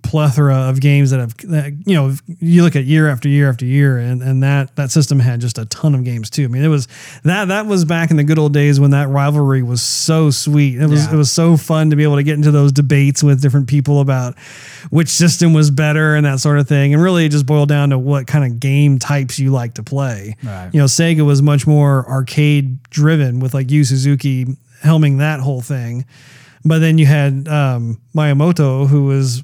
plethora 0.07 0.55
of 0.69 0.81
games 0.81 1.11
that 1.11 1.21
have 1.21 1.37
that, 1.49 1.73
you 1.87 1.95
know 1.95 2.15
you 2.41 2.63
look 2.63 2.77
at 2.77 2.85
year 2.85 3.09
after 3.09 3.29
year 3.29 3.49
after 3.51 3.65
year 3.67 3.99
and 3.99 4.23
and 4.23 4.43
that 4.43 4.75
that 4.77 4.91
system 4.91 5.19
had 5.21 5.41
just 5.41 5.59
a 5.59 5.65
ton 5.67 5.95
of 5.95 6.05
games 6.05 6.31
too. 6.31 6.45
I 6.45 6.47
mean 6.49 6.63
it 6.65 6.69
was 6.69 6.89
that 7.25 7.49
that 7.49 7.67
was 7.67 7.85
back 7.85 8.11
in 8.11 8.17
the 8.17 8.25
good 8.25 8.39
old 8.39 8.53
days 8.55 8.79
when 8.81 8.93
that 8.93 9.09
rivalry 9.09 9.63
was 9.63 9.83
so 9.83 10.31
sweet. 10.31 10.77
It 10.81 10.87
was 10.87 11.05
Yeah. 11.07 11.15
it 11.15 11.17
was 11.17 11.31
so 11.31 11.57
fun 11.57 11.91
to 11.91 11.97
be 11.97 12.03
able 12.03 12.17
to 12.17 12.23
get 12.23 12.35
into 12.35 12.51
those 12.51 12.73
debates 12.73 13.23
with 13.23 13.43
different 13.43 13.67
people 13.69 14.01
about 14.01 14.39
which 14.91 15.09
system 15.09 15.53
was 15.53 15.71
better 15.71 16.15
and 16.15 16.25
that 16.27 16.41
sort 16.41 16.59
of 16.59 16.69
thing. 16.69 16.95
And 16.95 17.03
really 17.03 17.27
it 17.27 17.31
just 17.31 17.47
boiled 17.47 17.69
down 17.69 17.91
to 17.91 17.99
what 17.99 18.27
kind 18.27 18.45
of 18.45 18.61
game 18.61 18.99
types 18.99 19.39
you 19.39 19.51
like 19.51 19.75
to 19.75 19.83
play. 19.83 20.37
Right. 20.43 20.71
You 20.73 20.79
know, 20.81 20.87
Sega 20.87 21.27
was 21.27 21.43
much 21.43 21.67
more 21.67 22.09
arcade 22.09 22.83
driven 22.85 23.41
with 23.41 23.53
like 23.55 23.71
Yu 23.71 23.85
Suzuki 23.85 24.47
helming 24.85 25.19
that 25.19 25.41
whole 25.41 25.61
thing. 25.61 26.05
But 26.65 26.81
then 26.81 26.99
you 26.99 27.07
had 27.07 27.47
um, 27.49 28.01
Miyamoto, 28.15 28.89
who 28.89 29.05
was 29.05 29.43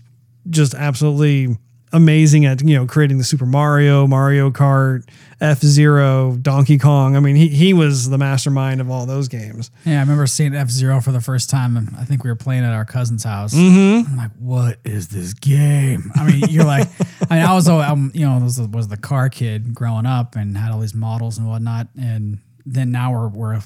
just 0.51 0.75
absolutely 0.75 1.57
amazing 1.95 2.47
at 2.47 2.63
you 2.63 2.75
know 2.75 2.87
creating 2.87 3.19
the 3.19 3.25
Super 3.25 3.45
Mario, 3.45 4.07
Mario 4.07 4.51
Kart, 4.51 5.07
F 5.41 5.61
Zero, 5.61 6.37
Donkey 6.41 6.79
Kong. 6.79 7.17
I 7.17 7.21
mean, 7.21 7.37
he 7.37 7.49
he 7.49 7.73
was 7.75 8.09
the 8.09 8.17
mastermind 8.19 8.81
of 8.81 8.91
all 8.91 9.05
those 9.05 9.29
games. 9.29 9.71
Yeah, 9.85 9.99
I 9.99 10.01
remember 10.01 10.27
seeing 10.27 10.55
F 10.55 10.71
Zero 10.71 11.01
for 11.01 11.13
the 11.13 11.21
first 11.21 11.51
time. 11.51 11.77
and 11.77 11.95
I 11.99 12.05
think 12.05 12.25
we 12.25 12.31
were 12.31 12.37
playing 12.37 12.65
at 12.65 12.73
our 12.73 12.85
cousin's 12.87 13.25
house. 13.25 13.55
I'm 13.55 14.17
like, 14.17 14.31
what 14.39 14.79
is 14.85 15.09
this 15.09 15.35
game? 15.35 16.11
I 16.15 16.27
mean, 16.31 16.45
you're 16.49 16.65
like, 16.65 16.89
I 17.31 17.37
mean, 17.37 17.45
I 17.45 17.53
was, 17.53 17.69
um, 17.69 18.11
you 18.15 18.27
know, 18.27 18.39
was, 18.39 18.59
was 18.61 18.89
the 18.89 18.97
car 18.97 19.29
kid 19.29 19.75
growing 19.75 20.07
up 20.07 20.35
and 20.35 20.57
had 20.57 20.73
all 20.73 20.81
these 20.81 20.95
models 20.95 21.37
and 21.39 21.47
whatnot, 21.47 21.89
and 22.01 22.39
then 22.65 22.91
now 22.91 23.13
we're 23.13 23.29
we're 23.29 23.61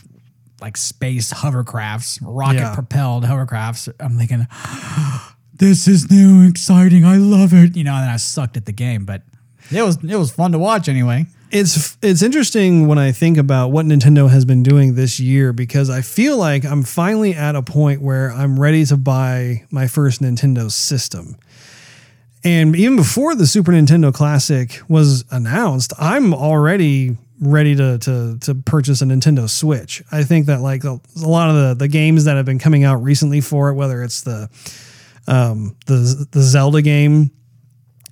like 0.60 0.76
space 0.78 1.32
hovercrafts, 1.32 2.18
rocket 2.22 2.56
Yeah. 2.60 2.74
propelled 2.74 3.24
hovercrafts. 3.24 3.92
I'm 4.00 4.16
thinking, 4.18 4.46
this 5.58 5.88
is 5.88 6.10
new, 6.10 6.46
exciting. 6.48 7.04
I 7.04 7.16
love 7.16 7.52
it. 7.52 7.76
You 7.76 7.84
know, 7.84 7.94
and 7.94 8.10
I 8.10 8.16
sucked 8.16 8.56
at 8.56 8.66
the 8.66 8.72
game, 8.72 9.04
but 9.04 9.22
it 9.70 9.82
was 9.82 10.02
it 10.02 10.16
was 10.16 10.30
fun 10.30 10.52
to 10.52 10.58
watch 10.58 10.88
anyway. 10.88 11.26
It's 11.50 11.96
it's 12.02 12.22
interesting 12.22 12.88
when 12.88 12.98
I 12.98 13.12
think 13.12 13.38
about 13.38 13.68
what 13.68 13.86
Nintendo 13.86 14.28
has 14.28 14.44
been 14.44 14.62
doing 14.62 14.94
this 14.94 15.20
year 15.20 15.52
because 15.52 15.90
I 15.90 16.00
feel 16.00 16.36
like 16.36 16.64
I'm 16.64 16.82
finally 16.82 17.34
at 17.34 17.54
a 17.54 17.62
point 17.62 18.02
where 18.02 18.32
I'm 18.32 18.58
ready 18.58 18.84
to 18.86 18.96
buy 18.96 19.64
my 19.70 19.86
first 19.86 20.20
Nintendo 20.20 20.70
system. 20.70 21.36
And 22.44 22.76
even 22.76 22.96
before 22.96 23.34
the 23.34 23.46
Super 23.46 23.72
Nintendo 23.72 24.12
Classic 24.12 24.80
was 24.88 25.24
announced, 25.30 25.92
I'm 25.98 26.34
already 26.34 27.16
ready 27.40 27.76
to 27.76 27.98
to 27.98 28.38
to 28.40 28.54
purchase 28.54 29.02
a 29.02 29.04
Nintendo 29.04 29.48
Switch. 29.48 30.02
I 30.10 30.24
think 30.24 30.46
that 30.46 30.60
like 30.60 30.84
a, 30.84 31.00
a 31.16 31.28
lot 31.28 31.50
of 31.50 31.56
the 31.56 31.74
the 31.74 31.88
games 31.88 32.24
that 32.24 32.36
have 32.36 32.46
been 32.46 32.58
coming 32.58 32.84
out 32.84 33.02
recently 33.02 33.40
for 33.40 33.70
it, 33.70 33.74
whether 33.74 34.02
it's 34.02 34.22
the 34.22 34.48
um, 35.26 35.76
the 35.86 36.26
the 36.30 36.42
Zelda 36.42 36.82
game, 36.82 37.30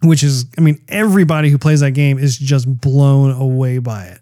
which 0.02 0.22
is 0.22 0.46
I 0.58 0.60
mean 0.60 0.80
everybody 0.88 1.50
who 1.50 1.58
plays 1.58 1.80
that 1.80 1.92
game 1.92 2.18
is 2.18 2.38
just 2.38 2.80
blown 2.80 3.32
away 3.32 3.78
by 3.78 4.06
it. 4.06 4.20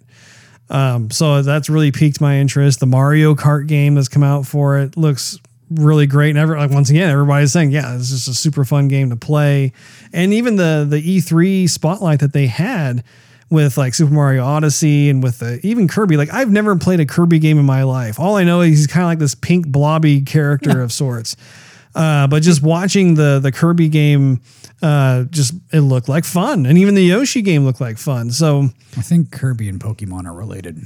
Um, 0.71 1.11
so 1.11 1.43
that's 1.43 1.69
really 1.69 1.93
piqued 1.93 2.21
my 2.21 2.39
interest. 2.39 2.81
The 2.81 2.87
Mario 2.87 3.35
Kart 3.35 3.67
game 3.67 3.95
that's 3.95 4.09
come 4.09 4.23
out 4.23 4.47
for 4.47 4.79
it 4.79 4.97
looks 4.97 5.39
really 5.71 6.07
great. 6.07 6.31
And 6.31 6.39
ever, 6.39 6.57
like 6.57 6.71
once 6.71 6.91
again, 6.91 7.11
everybody's 7.11 7.53
saying, 7.53 7.73
yeah, 7.73 7.95
it's 7.95 8.11
just 8.11 8.29
a 8.29 8.35
super 8.35 8.65
fun 8.65 8.89
game 8.89 9.11
to 9.11 9.17
play. 9.17 9.73
And 10.13 10.33
even 10.33 10.57
the 10.57 10.87
the 10.89 11.01
E3 11.03 11.69
spotlight 11.69 12.21
that 12.21 12.33
they 12.33 12.47
had 12.47 13.05
with 13.51 13.77
like 13.77 13.93
Super 13.93 14.15
Mario 14.15 14.45
Odyssey 14.45 15.11
and 15.11 15.23
with 15.23 15.41
the 15.41 15.61
even 15.63 15.87
Kirby. 15.87 16.17
Like 16.17 16.33
I've 16.33 16.51
never 16.51 16.75
played 16.77 17.01
a 17.01 17.07
Kirby 17.07 17.39
game 17.39 17.59
in 17.59 17.67
my 17.67 17.83
life. 17.83 18.19
All 18.19 18.37
I 18.37 18.45
know 18.45 18.63
is 18.63 18.71
he's 18.71 18.87
kind 18.87 19.05
of 19.05 19.09
like 19.09 19.19
this 19.19 19.35
pink 19.35 19.69
blobby 19.69 20.23
character 20.23 20.81
of 20.83 20.91
sorts. 20.93 21.37
Uh, 21.95 22.27
but 22.27 22.43
just 22.43 22.63
watching 22.63 23.15
the 23.15 23.39
the 23.39 23.53
Kirby 23.53 23.89
game, 23.89 24.41
uh, 24.83 25.25
just 25.25 25.55
it 25.73 25.81
looked 25.81 26.09
like 26.09 26.25
fun, 26.25 26.67
and 26.67 26.79
even 26.79 26.95
the 26.95 27.03
Yoshi 27.03 27.43
game 27.43 27.65
looked 27.65 27.81
like 27.81 27.99
fun. 27.99 28.31
So 28.31 28.71
I 28.97 29.03
think 29.03 29.31
Kirby 29.31 29.69
and 29.69 29.79
Pokemon 29.81 30.27
are 30.27 30.35
related. 30.35 30.79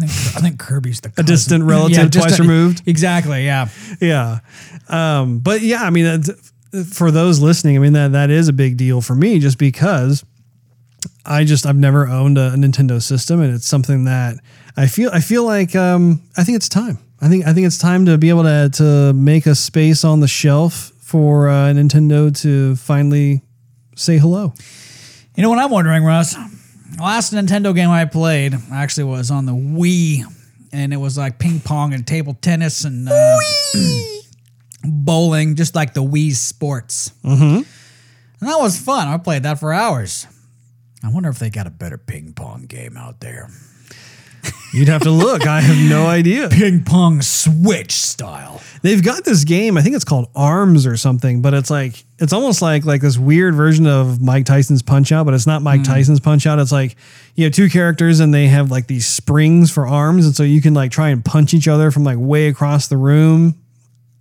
I 0.00 0.06
think, 0.06 0.36
I 0.36 0.40
think 0.40 0.58
Kirby's 0.58 1.00
the 1.00 1.12
a 1.18 1.22
distant 1.22 1.64
relative, 1.64 2.10
just 2.10 2.28
twice 2.28 2.38
a- 2.38 2.42
removed. 2.42 2.82
Exactly. 2.86 3.44
Yeah. 3.44 3.68
yeah. 4.00 4.40
Um, 4.88 5.38
but 5.38 5.60
yeah, 5.60 5.82
I 5.84 5.90
mean, 5.90 6.22
for 6.90 7.10
those 7.12 7.38
listening, 7.40 7.76
I 7.76 7.78
mean 7.78 7.92
that 7.92 8.12
that 8.12 8.30
is 8.30 8.48
a 8.48 8.52
big 8.52 8.76
deal 8.76 9.00
for 9.00 9.14
me, 9.14 9.38
just 9.38 9.58
because 9.58 10.24
I 11.24 11.44
just 11.44 11.66
I've 11.66 11.76
never 11.76 12.08
owned 12.08 12.38
a, 12.38 12.50
Nintendo 12.50 13.00
system, 13.00 13.40
and 13.40 13.54
it's 13.54 13.66
something 13.66 14.04
that 14.04 14.36
I 14.76 14.86
feel 14.86 15.10
I 15.12 15.20
feel 15.20 15.44
like 15.44 15.76
um, 15.76 16.22
I 16.36 16.44
think 16.44 16.56
it's 16.56 16.68
time. 16.68 16.98
I 17.20 17.28
think 17.28 17.46
I 17.46 17.52
think 17.52 17.66
it's 17.66 17.78
time 17.78 18.06
to 18.06 18.18
be 18.18 18.28
able 18.28 18.42
to 18.42 18.70
to 18.74 19.12
make 19.12 19.46
a 19.46 19.54
space 19.54 20.04
on 20.04 20.20
the 20.20 20.28
shelf 20.28 20.92
for 21.00 21.48
uh, 21.48 21.72
Nintendo 21.72 22.34
to 22.42 22.76
finally 22.76 23.42
say 23.96 24.18
hello. 24.18 24.52
You 25.36 25.42
know 25.42 25.50
what 25.50 25.58
I'm 25.58 25.70
wondering, 25.70 26.04
Russ? 26.04 26.34
The 26.34 27.02
last 27.02 27.32
Nintendo 27.32 27.74
game 27.74 27.90
I 27.90 28.04
played 28.04 28.54
actually 28.72 29.04
was 29.04 29.30
on 29.30 29.46
the 29.46 29.52
Wii, 29.52 30.22
and 30.72 30.92
it 30.92 30.96
was 30.96 31.18
like 31.18 31.38
ping 31.38 31.60
pong 31.60 31.92
and 31.92 32.06
table 32.06 32.36
tennis 32.40 32.84
and 32.84 33.08
uh, 33.08 33.38
bowling, 34.84 35.56
just 35.56 35.74
like 35.74 35.94
the 35.94 36.02
Wii 36.02 36.32
Sports. 36.34 37.12
Mm-hmm. 37.24 37.62
And 38.40 38.48
that 38.48 38.58
was 38.58 38.78
fun. 38.78 39.08
I 39.08 39.16
played 39.18 39.42
that 39.44 39.58
for 39.58 39.72
hours. 39.72 40.26
I 41.02 41.08
wonder 41.08 41.28
if 41.28 41.38
they 41.38 41.50
got 41.50 41.66
a 41.66 41.70
better 41.70 41.98
ping 41.98 42.32
pong 42.32 42.66
game 42.66 42.96
out 42.96 43.20
there. 43.20 43.50
You'd 44.72 44.88
have 44.88 45.02
to 45.02 45.10
look. 45.10 45.46
I 45.46 45.60
have 45.60 45.88
no 45.88 46.06
idea. 46.06 46.48
Ping 46.50 46.84
pong 46.84 47.22
Switch 47.22 47.92
style. 47.92 48.60
They've 48.82 49.02
got 49.02 49.24
this 49.24 49.44
game. 49.44 49.78
I 49.78 49.82
think 49.82 49.96
it's 49.96 50.04
called 50.04 50.28
Arms 50.34 50.86
or 50.86 50.96
something, 50.96 51.40
but 51.40 51.54
it's 51.54 51.70
like 51.70 52.04
it's 52.18 52.32
almost 52.32 52.60
like 52.60 52.84
like 52.84 53.00
this 53.00 53.16
weird 53.16 53.54
version 53.54 53.86
of 53.86 54.20
Mike 54.20 54.44
Tyson's 54.44 54.82
Punch 54.82 55.12
Out, 55.12 55.24
but 55.24 55.32
it's 55.34 55.46
not 55.46 55.62
Mike 55.62 55.80
hmm. 55.80 55.92
Tyson's 55.92 56.20
Punch 56.20 56.46
Out. 56.46 56.58
It's 56.58 56.72
like 56.72 56.96
you 57.34 57.44
have 57.44 57.52
two 57.54 57.70
characters 57.70 58.20
and 58.20 58.34
they 58.34 58.46
have 58.48 58.70
like 58.70 58.86
these 58.86 59.06
springs 59.06 59.70
for 59.70 59.86
arms, 59.86 60.26
and 60.26 60.34
so 60.34 60.42
you 60.42 60.60
can 60.60 60.74
like 60.74 60.90
try 60.90 61.08
and 61.08 61.24
punch 61.24 61.54
each 61.54 61.68
other 61.68 61.90
from 61.90 62.04
like 62.04 62.18
way 62.18 62.48
across 62.48 62.88
the 62.88 62.96
room. 62.96 63.54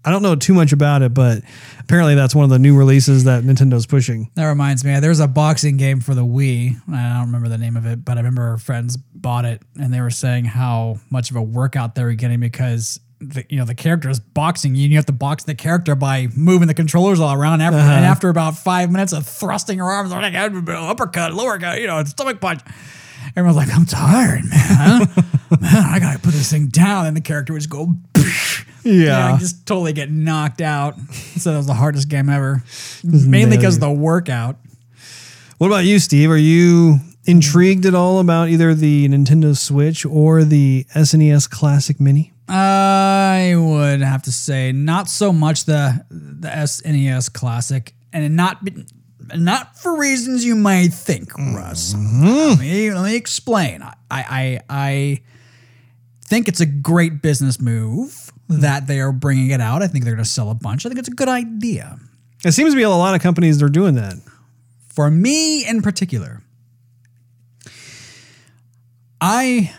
I 0.06 0.12
don't 0.12 0.22
know 0.22 0.36
too 0.36 0.54
much 0.54 0.74
about 0.74 1.02
it, 1.02 1.14
but 1.14 1.42
apparently 1.80 2.16
that's 2.16 2.36
one 2.36 2.44
of 2.44 2.50
the 2.50 2.60
new 2.60 2.76
releases 2.76 3.24
that 3.24 3.44
Nintendo's 3.44 3.86
pushing. 3.86 4.30
That 4.36 4.46
reminds 4.46 4.84
me, 4.84 5.00
there's 5.00 5.22
a 5.22 5.28
boxing 5.28 5.78
game 5.78 6.02
for 6.02 6.14
the 6.14 6.26
Wii. 6.26 6.76
I 6.92 7.18
don't 7.18 7.28
remember 7.28 7.48
the 7.48 7.58
name 7.58 7.78
of 7.78 7.86
it, 7.86 8.04
but 8.04 8.18
I 8.18 8.20
remember 8.20 8.58
friends 8.58 8.98
bought 8.98 9.46
it 9.46 9.62
and 9.80 9.94
they 9.94 10.02
were 10.02 10.10
saying 10.10 10.46
how 10.46 11.00
much 11.10 11.32
of 11.32 11.38
a 11.38 11.42
workout 11.42 11.96
they 11.96 12.04
were 12.04 12.14
getting 12.14 12.40
because 12.40 13.00
the, 13.30 13.46
you 13.50 13.58
know 13.58 13.66
the 13.66 13.76
character 13.76 14.10
is 14.10 14.20
boxing 14.20 14.76
you 14.76 14.84
and 14.84 14.92
you 14.92 14.98
have 14.98 15.06
to 15.06 15.14
box 15.14 15.44
the 15.44 15.56
character 15.56 15.96
by 15.96 16.28
moving 16.36 16.68
the 16.68 16.74
controllers 16.74 17.20
all 17.20 17.34
around 17.34 17.62
after, 17.62 17.78
and 17.78 17.90
uh-huh. 17.90 18.06
after 18.06 18.30
about 18.30 18.58
five 18.58 18.92
minutes 18.92 19.14
of 19.14 19.26
thrusting 19.26 19.80
her 19.80 19.86
arms 19.86 20.12
like 20.12 20.34
uppercut 20.36 21.34
lower 21.34 21.58
cut 21.58 21.80
you 21.80 21.88
know 21.88 22.04
stomach 22.04 22.42
punch 22.42 22.62
everyone's 23.36 23.56
like 23.56 23.74
i'm 23.74 23.86
tired 23.86 24.44
man 24.50 25.00
man 25.62 25.86
i 25.86 26.00
gotta 26.00 26.20
put 26.20 26.34
this 26.34 26.52
thing 26.52 26.68
down 26.68 27.06
and 27.06 27.16
the 27.16 27.22
character 27.22 27.54
would 27.54 27.60
just 27.60 27.70
go 27.70 27.96
Yeah. 28.84 29.38
just 29.40 29.66
totally 29.66 29.94
get 29.94 30.12
knocked 30.12 30.62
out 30.62 31.00
so 31.38 31.52
that 31.52 31.58
was 31.58 31.68
the 31.68 31.74
hardest 31.74 32.10
game 32.10 32.30
ever 32.30 32.64
mainly 33.04 33.58
because 33.58 33.76
of 33.76 33.82
the 33.82 33.92
workout 33.92 34.58
What 35.58 35.68
about 35.68 35.86
you, 35.86 36.00
Steve? 36.00 36.30
Are 36.30 36.38
you 36.38 37.00
intrigued 37.26 37.86
at 37.86 37.96
all 37.96 38.20
about 38.20 38.50
either 38.50 38.74
the 38.74 39.08
Nintendo 39.08 39.56
Switch 39.58 40.06
or 40.06 40.44
the 40.44 40.86
SNES 40.94 41.50
Classic 41.50 42.00
Mini? 42.02 42.34
I 42.50 43.54
would 43.56 44.02
have 44.02 44.24
to 44.24 44.32
say 44.32 44.74
not 44.74 45.08
so 45.08 45.32
much 45.32 45.64
the 45.64 46.06
the 46.10 46.50
SNES 46.50 47.32
Classic, 47.32 47.94
and 48.12 48.36
not 48.36 48.68
not 49.36 49.78
for 49.78 49.98
reasons 49.98 50.44
you 50.44 50.56
might 50.56 50.90
think, 50.90 51.34
Russ. 51.38 51.94
Mm-hmm. 51.94 52.26
Let, 52.26 52.60
me, 52.60 52.92
let 52.94 53.04
me 53.06 53.16
explain. 53.16 53.82
I, 53.82 53.94
I 54.12 54.60
I 54.70 55.22
think 56.26 56.50
it's 56.50 56.60
a 56.60 56.66
great 56.66 57.22
business 57.22 57.62
move 57.62 58.33
that 58.50 58.88
they 58.88 59.00
are 59.00 59.12
bringing 59.12 59.52
it 59.52 59.62
out. 59.62 59.82
I 59.82 59.88
think 59.88 60.04
they're 60.04 60.14
going 60.14 60.24
to 60.24 60.30
sell 60.30 60.52
a 60.52 60.56
bunch. 60.56 60.86
I 60.86 60.90
think 60.90 61.00
it's 61.00 61.08
a 61.08 61.14
good 61.14 61.30
idea. 61.30 61.98
It 62.46 62.52
seems 62.52 62.74
to 62.74 62.78
be 62.78 62.84
a 62.84 62.90
lot 62.90 63.16
of 63.16 63.22
companies 63.22 63.60
that 63.60 63.66
are 63.66 63.70
doing 63.70 63.96
that. 63.96 64.16
For 64.90 65.10
me 65.10 65.66
in 65.66 65.82
particular, 65.82 66.42
I 69.20 69.74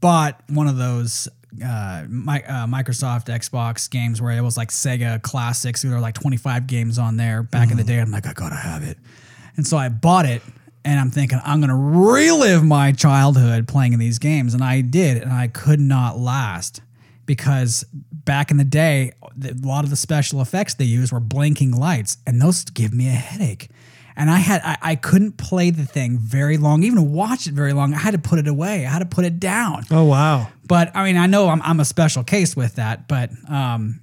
bought 0.00 0.40
one 0.48 0.68
of 0.68 0.76
those 0.76 1.28
uh, 1.64 2.04
my, 2.08 2.42
uh, 2.42 2.66
Microsoft 2.66 3.26
Xbox 3.26 3.90
games 3.90 4.20
where 4.20 4.36
it 4.36 4.42
was 4.42 4.56
like 4.56 4.68
Sega 4.68 5.20
classics. 5.22 5.82
There 5.82 5.92
were 5.92 6.00
like 6.00 6.14
25 6.14 6.66
games 6.66 6.98
on 6.98 7.16
there 7.16 7.42
back 7.42 7.70
in 7.70 7.76
the 7.76 7.84
day. 7.84 7.98
I'm 7.98 8.10
like, 8.10 8.26
I 8.26 8.32
gotta 8.32 8.54
have 8.54 8.84
it. 8.84 8.98
And 9.56 9.66
so 9.66 9.76
I 9.76 9.88
bought 9.88 10.26
it 10.26 10.42
and 10.84 11.00
I'm 11.00 11.10
thinking, 11.10 11.40
I'm 11.44 11.60
gonna 11.60 11.76
relive 11.76 12.62
my 12.62 12.92
childhood 12.92 13.66
playing 13.66 13.92
in 13.94 13.98
these 13.98 14.18
games. 14.18 14.54
And 14.54 14.62
I 14.62 14.82
did, 14.82 15.22
and 15.22 15.32
I 15.32 15.48
could 15.48 15.80
not 15.80 16.18
last 16.18 16.80
because 17.28 17.84
back 18.10 18.50
in 18.50 18.56
the 18.56 18.64
day, 18.64 19.12
a 19.22 19.54
lot 19.60 19.84
of 19.84 19.90
the 19.90 19.96
special 19.96 20.40
effects 20.40 20.74
they 20.74 20.86
used 20.86 21.12
were 21.12 21.20
blinking 21.20 21.72
lights, 21.72 22.16
and 22.26 22.40
those 22.42 22.64
give 22.64 22.92
me 22.92 23.06
a 23.06 23.12
headache. 23.12 23.68
And 24.16 24.30
I 24.30 24.38
had 24.38 24.62
I, 24.64 24.78
I 24.82 24.94
couldn't 24.96 25.36
play 25.36 25.70
the 25.70 25.84
thing 25.84 26.18
very 26.18 26.56
long, 26.56 26.82
even 26.82 27.12
watch 27.12 27.46
it 27.46 27.52
very 27.52 27.72
long. 27.72 27.94
I 27.94 27.98
had 27.98 28.12
to 28.12 28.18
put 28.18 28.40
it 28.40 28.48
away. 28.48 28.86
I 28.86 28.90
had 28.90 28.98
to 29.00 29.06
put 29.06 29.24
it 29.24 29.38
down. 29.38 29.84
Oh 29.92 30.04
wow. 30.04 30.48
But 30.66 30.90
I 30.96 31.04
mean, 31.04 31.16
I 31.16 31.26
know 31.26 31.48
I'm, 31.48 31.62
I'm 31.62 31.78
a 31.78 31.84
special 31.84 32.24
case 32.24 32.56
with 32.56 32.76
that. 32.76 33.06
But 33.06 33.30
um, 33.48 34.00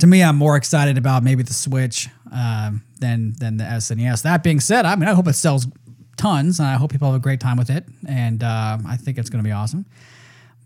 to 0.00 0.06
me, 0.06 0.24
I'm 0.24 0.36
more 0.36 0.56
excited 0.56 0.98
about 0.98 1.22
maybe 1.22 1.42
the 1.42 1.54
Switch 1.54 2.08
um, 2.32 2.82
than 2.98 3.34
than 3.38 3.58
the 3.58 3.64
SNES. 3.64 4.22
That 4.22 4.42
being 4.42 4.60
said, 4.60 4.86
I 4.86 4.96
mean, 4.96 5.08
I 5.08 5.14
hope 5.14 5.28
it 5.28 5.34
sells 5.34 5.66
tons, 6.16 6.58
and 6.58 6.66
I 6.66 6.74
hope 6.74 6.90
people 6.90 7.08
have 7.08 7.16
a 7.16 7.22
great 7.22 7.40
time 7.40 7.58
with 7.58 7.70
it. 7.70 7.84
And 8.08 8.42
uh, 8.42 8.78
I 8.88 8.96
think 8.96 9.18
it's 9.18 9.28
going 9.28 9.44
to 9.44 9.48
be 9.48 9.52
awesome. 9.52 9.84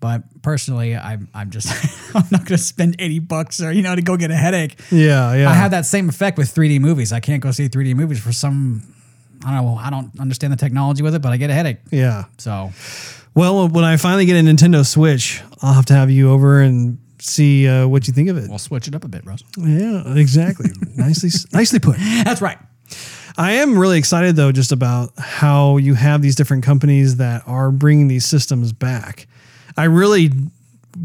But 0.05 0.42
personally, 0.42 0.94
I'm 0.94 1.28
I'm 1.32 1.48
just 1.48 1.66
I'm 2.14 2.26
not 2.30 2.40
going 2.44 2.59
to 2.59 2.59
spend 2.59 2.96
eighty 2.98 3.20
bucks 3.20 3.62
or 3.62 3.72
you 3.72 3.80
know 3.80 3.96
to 3.96 4.02
go 4.02 4.18
get 4.18 4.30
a 4.30 4.36
headache. 4.36 4.78
Yeah, 4.92 5.34
yeah. 5.34 5.48
I 5.48 5.55
have 5.55 5.70
that 5.70 5.86
same 5.86 6.11
effect 6.11 6.36
with 6.36 6.55
3D 6.55 6.78
movies. 6.78 7.11
I 7.11 7.20
can't 7.20 7.42
go 7.42 7.50
see 7.52 7.70
3D 7.70 7.94
movies 7.94 8.20
for 8.22 8.30
some. 8.30 8.82
I 9.46 9.55
don't 9.55 9.64
know. 9.64 9.76
I 9.76 9.88
don't 9.88 10.20
understand 10.20 10.52
the 10.52 10.59
technology 10.59 11.02
with 11.02 11.14
it, 11.14 11.22
but 11.22 11.32
I 11.32 11.38
get 11.38 11.48
a 11.48 11.55
headache. 11.55 11.78
yeah. 11.90 12.24
So 12.36 12.70
Well, 13.34 13.66
when 13.66 13.84
I 13.84 13.96
finally 13.96 14.26
get 14.26 14.36
a 14.36 14.46
Nintendo 14.46 14.84
Switch, 14.84 15.40
I'll 15.62 15.72
have 15.72 15.86
to 15.86 15.94
have 15.94 16.11
you 16.11 16.30
over 16.30 16.61
and 16.61 16.98
see 17.18 17.66
uh, 17.66 17.88
what 17.88 18.07
you 18.07 18.12
think 18.12 18.28
of 18.28 18.36
it. 18.36 18.50
we'll 18.50 18.59
switch 18.59 18.86
it 18.86 18.94
up 18.94 19.05
a 19.05 19.09
bit, 19.09 19.24
Russ. 19.24 19.42
Yeah, 19.57 20.02
exactly. 20.18 20.68
nicely, 20.96 21.30
nicely 21.55 21.78
put. 21.78 21.96
That's 21.96 22.42
right. 22.42 22.59
I 23.38 23.52
am 23.52 23.78
really 23.78 23.96
excited 23.98 24.36
though, 24.36 24.52
just 24.52 24.70
about 24.70 25.12
how 25.16 25.78
you 25.78 25.94
have 25.94 26.20
these 26.20 26.36
different 26.36 26.62
companies 26.62 27.16
that 27.16 27.42
are 27.46 27.70
bringing 27.70 28.09
these 28.09 28.26
systems 28.26 28.74
back. 28.74 29.28
I 29.76 29.84
really 29.84 30.30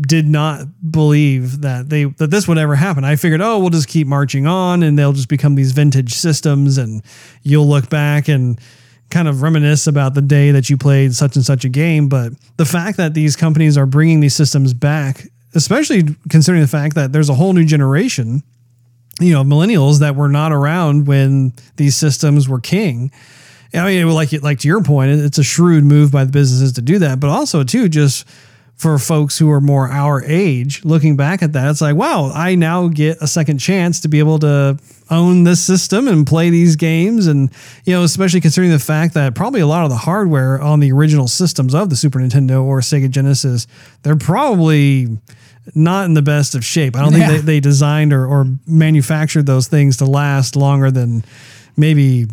did 0.02 0.28
not 0.28 0.68
believe 0.92 1.62
that 1.62 1.90
they 1.90 2.06
that 2.06 2.30
this 2.30 2.48
would 2.48 2.58
ever 2.58 2.76
happen. 2.76 3.04
I 3.04 3.16
figured, 3.16 3.42
oh, 3.42 3.60
we'll 3.60 3.70
just 3.70 3.88
keep 3.88 4.08
marching 4.08 4.46
on, 4.46 4.84
and 4.84 4.98
they'll 4.98 5.14
just 5.14 5.30
become 5.30 5.56
these 5.56 5.72
vintage 5.72 6.14
systems, 6.14 6.78
and 6.78 7.04
you'll 7.44 7.68
look 7.68 7.90
back 7.90 8.28
and 8.28 8.60
kind 9.10 9.28
of 9.28 9.42
reminisce 9.42 9.88
about 9.88 10.14
the 10.14 10.22
day 10.22 10.52
that 10.52 10.70
you 10.70 10.78
played 10.78 11.16
such 11.16 11.36
and 11.36 11.44
such 11.44 11.66
a 11.66 11.70
game. 11.70 12.10
But 12.10 12.34
the 12.58 12.66
fact 12.66 12.98
that 12.98 13.16
these 13.16 13.36
companies 13.36 13.78
are 13.78 13.88
bringing 13.88 14.20
these 14.20 14.36
systems 14.36 14.74
back, 14.74 15.26
especially 15.56 16.04
considering 16.30 16.62
the 16.62 16.68
fact 16.68 16.94
that 16.96 17.12
there's 17.12 17.30
a 17.30 17.34
whole 17.34 17.54
new 17.54 17.66
generation 17.66 18.44
you 19.20 19.34
know 19.34 19.44
millennials 19.44 20.00
that 20.00 20.16
were 20.16 20.30
not 20.30 20.52
around 20.52 21.08
when 21.08 21.54
these 21.76 21.96
systems 21.96 22.48
were 22.48 22.60
king. 22.60 23.12
I 23.74 23.86
mean, 23.86 24.10
like 24.10 24.32
like 24.42 24.60
to 24.60 24.68
your 24.68 24.82
point, 24.82 25.12
it's 25.12 25.38
a 25.38 25.44
shrewd 25.44 25.84
move 25.84 26.12
by 26.12 26.24
the 26.24 26.32
businesses 26.32 26.74
to 26.74 26.82
do 26.82 27.00
that, 27.00 27.20
but 27.20 27.30
also 27.30 27.64
too 27.64 27.90
just 27.90 28.28
for 28.80 28.98
folks 28.98 29.38
who 29.38 29.52
are 29.52 29.60
more 29.60 29.90
our 29.90 30.24
age, 30.24 30.86
looking 30.86 31.18
back 31.18 31.44
at 31.44 31.52
that, 31.52 31.70
it's 31.70 31.82
like, 31.82 31.98
wow, 31.98 32.32
I 32.34 32.56
now 32.56 32.88
get 32.88 33.18
a 33.20 33.28
second 33.28 33.58
chance 33.58 34.00
to 34.00 34.08
be 34.08 34.20
able 34.20 34.40
to 34.40 34.80
own 35.10 35.44
this 35.44 35.62
system 35.62 36.08
and 36.08 36.26
play 36.26 36.50
these 36.50 36.78
games, 36.78 37.28
and 37.28 37.52
you 37.84 37.94
know, 37.94 38.04
especially 38.04 38.40
considering 38.40 38.72
the 38.72 38.80
fact 38.80 39.16
that 39.16 39.36
probably 39.36 39.60
a 39.60 39.68
lot 39.68 39.84
of 39.84 39.90
the 39.90 39.98
hardware 39.98 40.62
on 40.62 40.80
the 40.80 40.94
original 40.94 41.28
systems 41.28 41.76
of 41.76 41.90
the 41.90 41.98
Super 41.98 42.20
Nintendo 42.20 42.64
or 42.64 42.80
Sega 42.80 43.10
Genesis, 43.10 43.68
they're 44.04 44.16
probably 44.16 45.20
not 45.76 46.06
in 46.06 46.14
the 46.14 46.22
best 46.22 46.56
of 46.56 46.64
shape. 46.64 46.96
I 46.96 47.02
don't 47.02 47.12
think 47.12 47.28
they, 47.28 47.38
they 47.40 47.60
designed 47.60 48.14
or, 48.14 48.26
or 48.26 48.46
manufactured 48.66 49.46
those 49.46 49.68
things 49.68 49.98
to 49.98 50.06
last 50.06 50.56
longer 50.56 50.90
than 50.90 51.26
maybe 51.76 52.28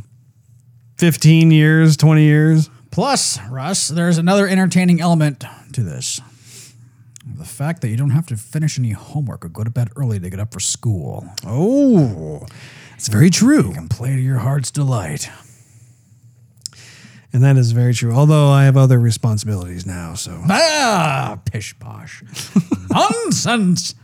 15 0.98 1.50
years, 1.50 1.96
20 1.96 2.22
years. 2.22 2.70
Plus, 2.92 3.40
Russ, 3.50 3.88
there's 3.88 4.16
another 4.16 4.46
entertaining 4.46 5.00
element 5.00 5.44
to 5.72 5.82
this. 5.82 6.20
The 7.36 7.44
fact 7.44 7.82
that 7.82 7.88
you 7.88 7.96
don't 7.96 8.10
have 8.10 8.26
to 8.28 8.36
finish 8.36 8.78
any 8.78 8.92
homework 8.92 9.44
or 9.44 9.48
go 9.48 9.62
to 9.62 9.70
bed 9.70 9.88
early 9.96 10.18
to 10.18 10.30
get 10.30 10.40
up 10.40 10.52
for 10.54 10.60
school. 10.60 11.26
Oh, 11.46 12.46
it's 12.94 13.08
very 13.08 13.28
true. 13.30 13.68
You 13.68 13.74
can 13.74 13.88
play 13.88 14.14
to 14.16 14.20
your 14.20 14.38
heart's 14.38 14.70
delight. 14.70 15.28
And 17.32 17.42
that 17.44 17.56
is 17.58 17.72
very 17.72 17.92
true. 17.92 18.12
Although 18.14 18.48
I 18.48 18.64
have 18.64 18.76
other 18.78 18.98
responsibilities 18.98 19.84
now. 19.84 20.14
So, 20.14 20.40
Ah, 20.48 21.38
pish 21.44 21.78
posh. 21.78 22.22
Nonsense. 22.90 23.94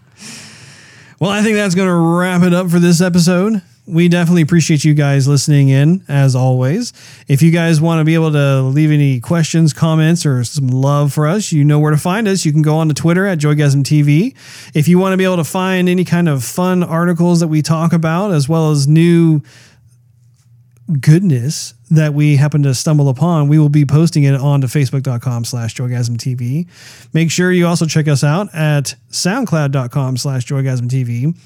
well, 1.18 1.30
I 1.30 1.40
think 1.42 1.56
that's 1.56 1.74
going 1.74 1.88
to 1.88 1.94
wrap 1.94 2.42
it 2.42 2.52
up 2.52 2.68
for 2.70 2.78
this 2.78 3.00
episode. 3.00 3.62
We 3.84 4.08
definitely 4.08 4.42
appreciate 4.42 4.84
you 4.84 4.94
guys 4.94 5.26
listening 5.26 5.68
in 5.68 6.04
as 6.06 6.36
always. 6.36 6.92
If 7.26 7.42
you 7.42 7.50
guys 7.50 7.80
want 7.80 7.98
to 7.98 8.04
be 8.04 8.14
able 8.14 8.30
to 8.30 8.62
leave 8.62 8.92
any 8.92 9.18
questions, 9.18 9.72
comments, 9.72 10.24
or 10.24 10.44
some 10.44 10.68
love 10.68 11.12
for 11.12 11.26
us, 11.26 11.50
you 11.50 11.64
know 11.64 11.80
where 11.80 11.90
to 11.90 11.96
find 11.96 12.28
us. 12.28 12.44
You 12.44 12.52
can 12.52 12.62
go 12.62 12.76
on 12.76 12.86
to 12.88 12.94
Twitter 12.94 13.26
at 13.26 13.38
Joygasm 13.38 13.82
TV. 13.82 14.36
If 14.72 14.86
you 14.86 15.00
want 15.00 15.14
to 15.14 15.16
be 15.16 15.24
able 15.24 15.38
to 15.38 15.44
find 15.44 15.88
any 15.88 16.04
kind 16.04 16.28
of 16.28 16.44
fun 16.44 16.84
articles 16.84 17.40
that 17.40 17.48
we 17.48 17.60
talk 17.60 17.92
about, 17.92 18.30
as 18.30 18.48
well 18.48 18.70
as 18.70 18.86
new 18.86 19.42
goodness 21.00 21.74
that 21.90 22.14
we 22.14 22.36
happen 22.36 22.62
to 22.62 22.74
stumble 22.74 23.08
upon, 23.08 23.48
we 23.48 23.58
will 23.58 23.68
be 23.68 23.84
posting 23.84 24.22
it 24.22 24.34
onto 24.34 24.68
facebook.com 24.68 25.44
slash 25.44 25.74
joygasmtv. 25.74 26.68
Make 27.12 27.30
sure 27.30 27.50
you 27.50 27.66
also 27.66 27.86
check 27.86 28.06
us 28.06 28.22
out 28.22 28.54
at 28.54 28.94
soundcloud.com 29.10 30.16
slash 30.18 30.46
joygasmtv. 30.46 31.36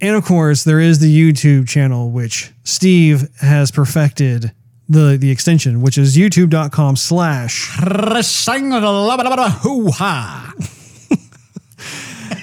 And 0.00 0.16
of 0.16 0.24
course, 0.24 0.64
there 0.64 0.80
is 0.80 0.98
the 0.98 1.14
YouTube 1.14 1.68
channel, 1.68 2.10
which 2.10 2.52
Steve 2.64 3.28
has 3.40 3.70
perfected 3.70 4.52
the, 4.88 5.18
the 5.20 5.30
extension, 5.30 5.82
which 5.82 5.98
is 5.98 6.16
youtube.com 6.16 6.96
slash. 6.96 7.78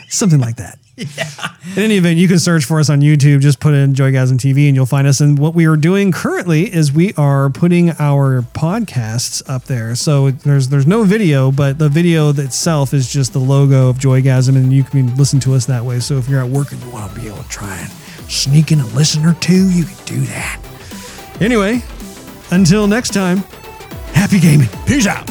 something 0.10 0.40
like 0.40 0.56
that. 0.58 0.80
In 0.98 1.84
any 1.84 1.98
event, 1.98 2.18
you 2.18 2.28
can 2.28 2.40
search 2.40 2.66
for 2.66 2.80
us 2.80 2.90
on 2.90 3.02
YouTube. 3.02 3.42
Just 3.42 3.60
put 3.60 3.76
in 3.76 3.94
Joygasm 3.94 4.38
TV 4.40 4.68
and 4.68 4.76
you'll 4.76 4.88
find 4.88 5.06
us. 5.06 5.20
And 5.22 5.38
what 5.38 5.54
we 5.54 5.68
are 5.68 5.76
doing 5.76 6.12
currently 6.12 6.74
is 6.74 6.92
we 6.92 7.14
are 7.14 7.52
putting 7.52 7.92
our 8.00 8.42
podcasts 8.42 9.48
up 9.48 9.66
there. 9.66 9.94
So 9.94 10.32
there's 10.32 10.70
there's 10.70 10.88
no 10.88 11.04
video, 11.04 11.52
but 11.52 11.78
the 11.78 11.88
video 11.88 12.30
itself 12.30 12.96
is 12.96 13.12
just 13.12 13.34
the 13.34 13.40
logo 13.40 13.90
of 13.90 13.98
Joygasm, 13.98 14.56
and 14.56 14.74
you 14.74 14.84
can 14.84 15.16
listen 15.18 15.40
to 15.42 15.54
us 15.54 15.68
that 15.68 15.84
way. 15.84 16.00
So 16.00 16.18
if 16.18 16.28
you're 16.28 16.44
at 16.44 16.50
work 16.50 16.72
and 16.72 16.82
you 16.82 16.90
want 16.90 17.14
to 17.14 17.20
be 17.20 17.28
able 17.28 17.44
to 17.44 17.50
try 17.50 17.78
and 17.78 17.92
sneak 18.32 18.72
in 18.72 18.80
a 18.80 18.88
listen 18.88 19.24
or 19.24 19.36
two, 19.36 19.70
you 19.70 19.86
can 19.86 20.06
do 20.06 20.20
that. 20.22 20.60
Anyway, 21.40 21.84
until 22.50 22.88
next 22.88 23.14
time, 23.14 23.38
happy 24.14 24.40
gaming. 24.40 24.70
Peace 24.88 25.06
out. 25.06 25.30